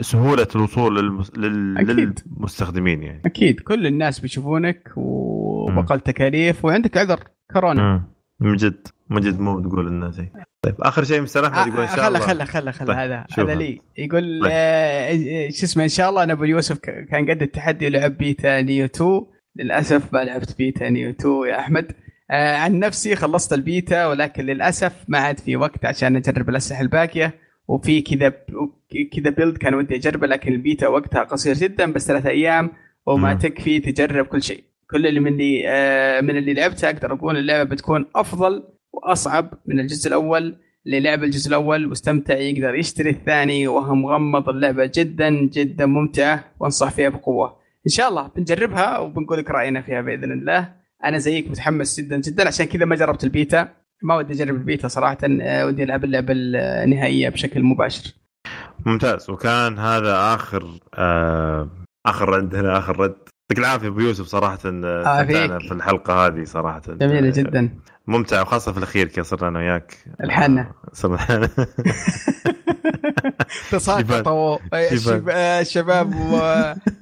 [0.01, 3.21] سهولة الوصول للمستخدمين يعني.
[3.25, 3.59] أكيد.
[3.59, 7.19] كل الناس بيشوفونك وبقل تكاليف وعندك عذر
[7.53, 8.03] كورونا.
[8.39, 10.31] من جد من جد مو بتقول انه زي
[10.61, 12.19] طيب آخر شيء مستر أحمد يقول إن شاء الله.
[12.19, 12.97] خله خله خله طيب.
[12.97, 13.81] هذا هذا لي.
[13.97, 14.51] يقول طيب.
[14.51, 18.85] آه شو اسمه إن شاء الله أنا أبو يوسف كان قد التحدي ولعب beta Nioh
[18.85, 19.21] 2
[19.55, 21.91] للأسف ما لعبت beta Nioh 2 يا أحمد.
[22.31, 27.33] آه عن نفسي خلصت البيتا ولكن للأسف ما عاد في وقت عشان أجرب الأسلحة الباقية.
[27.67, 28.29] وفي كذا
[29.15, 32.71] كذا build كان ودي أجربه لكن البيتا وقتها قصير جدا بس ثلاث أيام
[33.05, 34.63] وما تكفي تجرب كل شيء.
[34.91, 38.63] كل اللي من اللي آه من اللي لعبته أقدر أقول اللعبة بتكون أفضل
[38.93, 40.57] وأصعب من الجزء الأول.
[40.85, 44.49] اللي لعب الجزء الأول واستمتع يقدر يشتري الثاني وهو مغمض.
[44.49, 47.58] اللعبة جدا جدا ممتعة وأنصح فيها بقوة.
[47.87, 50.73] إن شاء الله بنجربها وبنقول لك رأينا فيها بإذن الله.
[51.03, 53.69] أنا زيك متحمس جدا جدا عشان كذا ما جربت البيتا.
[54.03, 58.13] ما ودي أجرب البيتا صراحة آه، ودي ألعب اللعبة النهائية بشكل مباشر.
[58.85, 59.29] ممتاز.
[59.29, 61.69] وكان هذا آخر آه
[62.05, 63.28] آخر عندنا آخر رد.
[63.51, 65.23] يعطيك العافية أبو يوسف صراحة آه
[65.59, 66.81] في الحلقة هذه صراحة.
[66.87, 67.69] جميلة جدا.
[68.07, 69.97] ممتعه وخاصة في الأخير كذا صرنا أنا وياك.
[70.23, 70.71] الحنة.
[70.93, 71.49] صرنا
[73.71, 74.57] تساقطوا
[75.61, 76.13] الشباب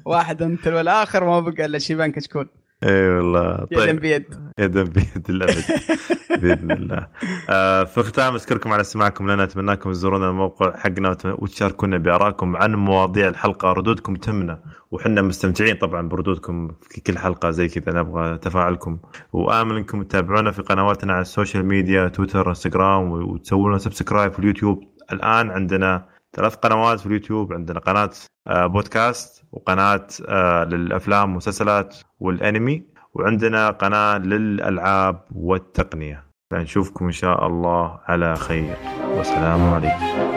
[0.05, 2.49] واحد أنت والآخر ما بقى إلا شيبان كشكول.
[2.83, 3.55] إي والله.
[3.57, 3.71] طيب.
[3.89, 4.25] يدا بيد.
[4.59, 5.63] يدا بيد الابد
[6.41, 7.07] بإذن الله.
[7.49, 12.75] آه في الختام أشكركم على استماعكم لنا اتمنى لكم تزورونا الموقع حقنا وتشاركونا بآرائكم عن
[12.75, 13.71] مواضيع الحلقة.
[13.73, 14.59] ردودكم تهمنا
[14.91, 17.99] وحنا مستمتعين طبعا بردودكم في كل حلقة زي كذا.
[17.99, 18.97] نبغى تفاعلكم.
[19.33, 24.39] وآمل إنكم تتابعونا في قنواتنا على ال social media تويتر إنستغرام وتسوون لنا subscribe في
[24.39, 24.83] اليوتيوب.
[25.11, 26.05] الآن عندنا
[26.35, 27.53] ثلاث قنوات في اليوتيوب.
[27.53, 28.09] عندنا قناة
[28.47, 32.83] آه، بودكاست وقناة آه، للأفلام والمسلسلات والأنمي.
[33.13, 36.23] وعندنا قناة للألعاب والتقنية.
[36.51, 38.75] فنشوفكم إن شاء الله على خير.
[39.17, 40.36] والسلام عليكم.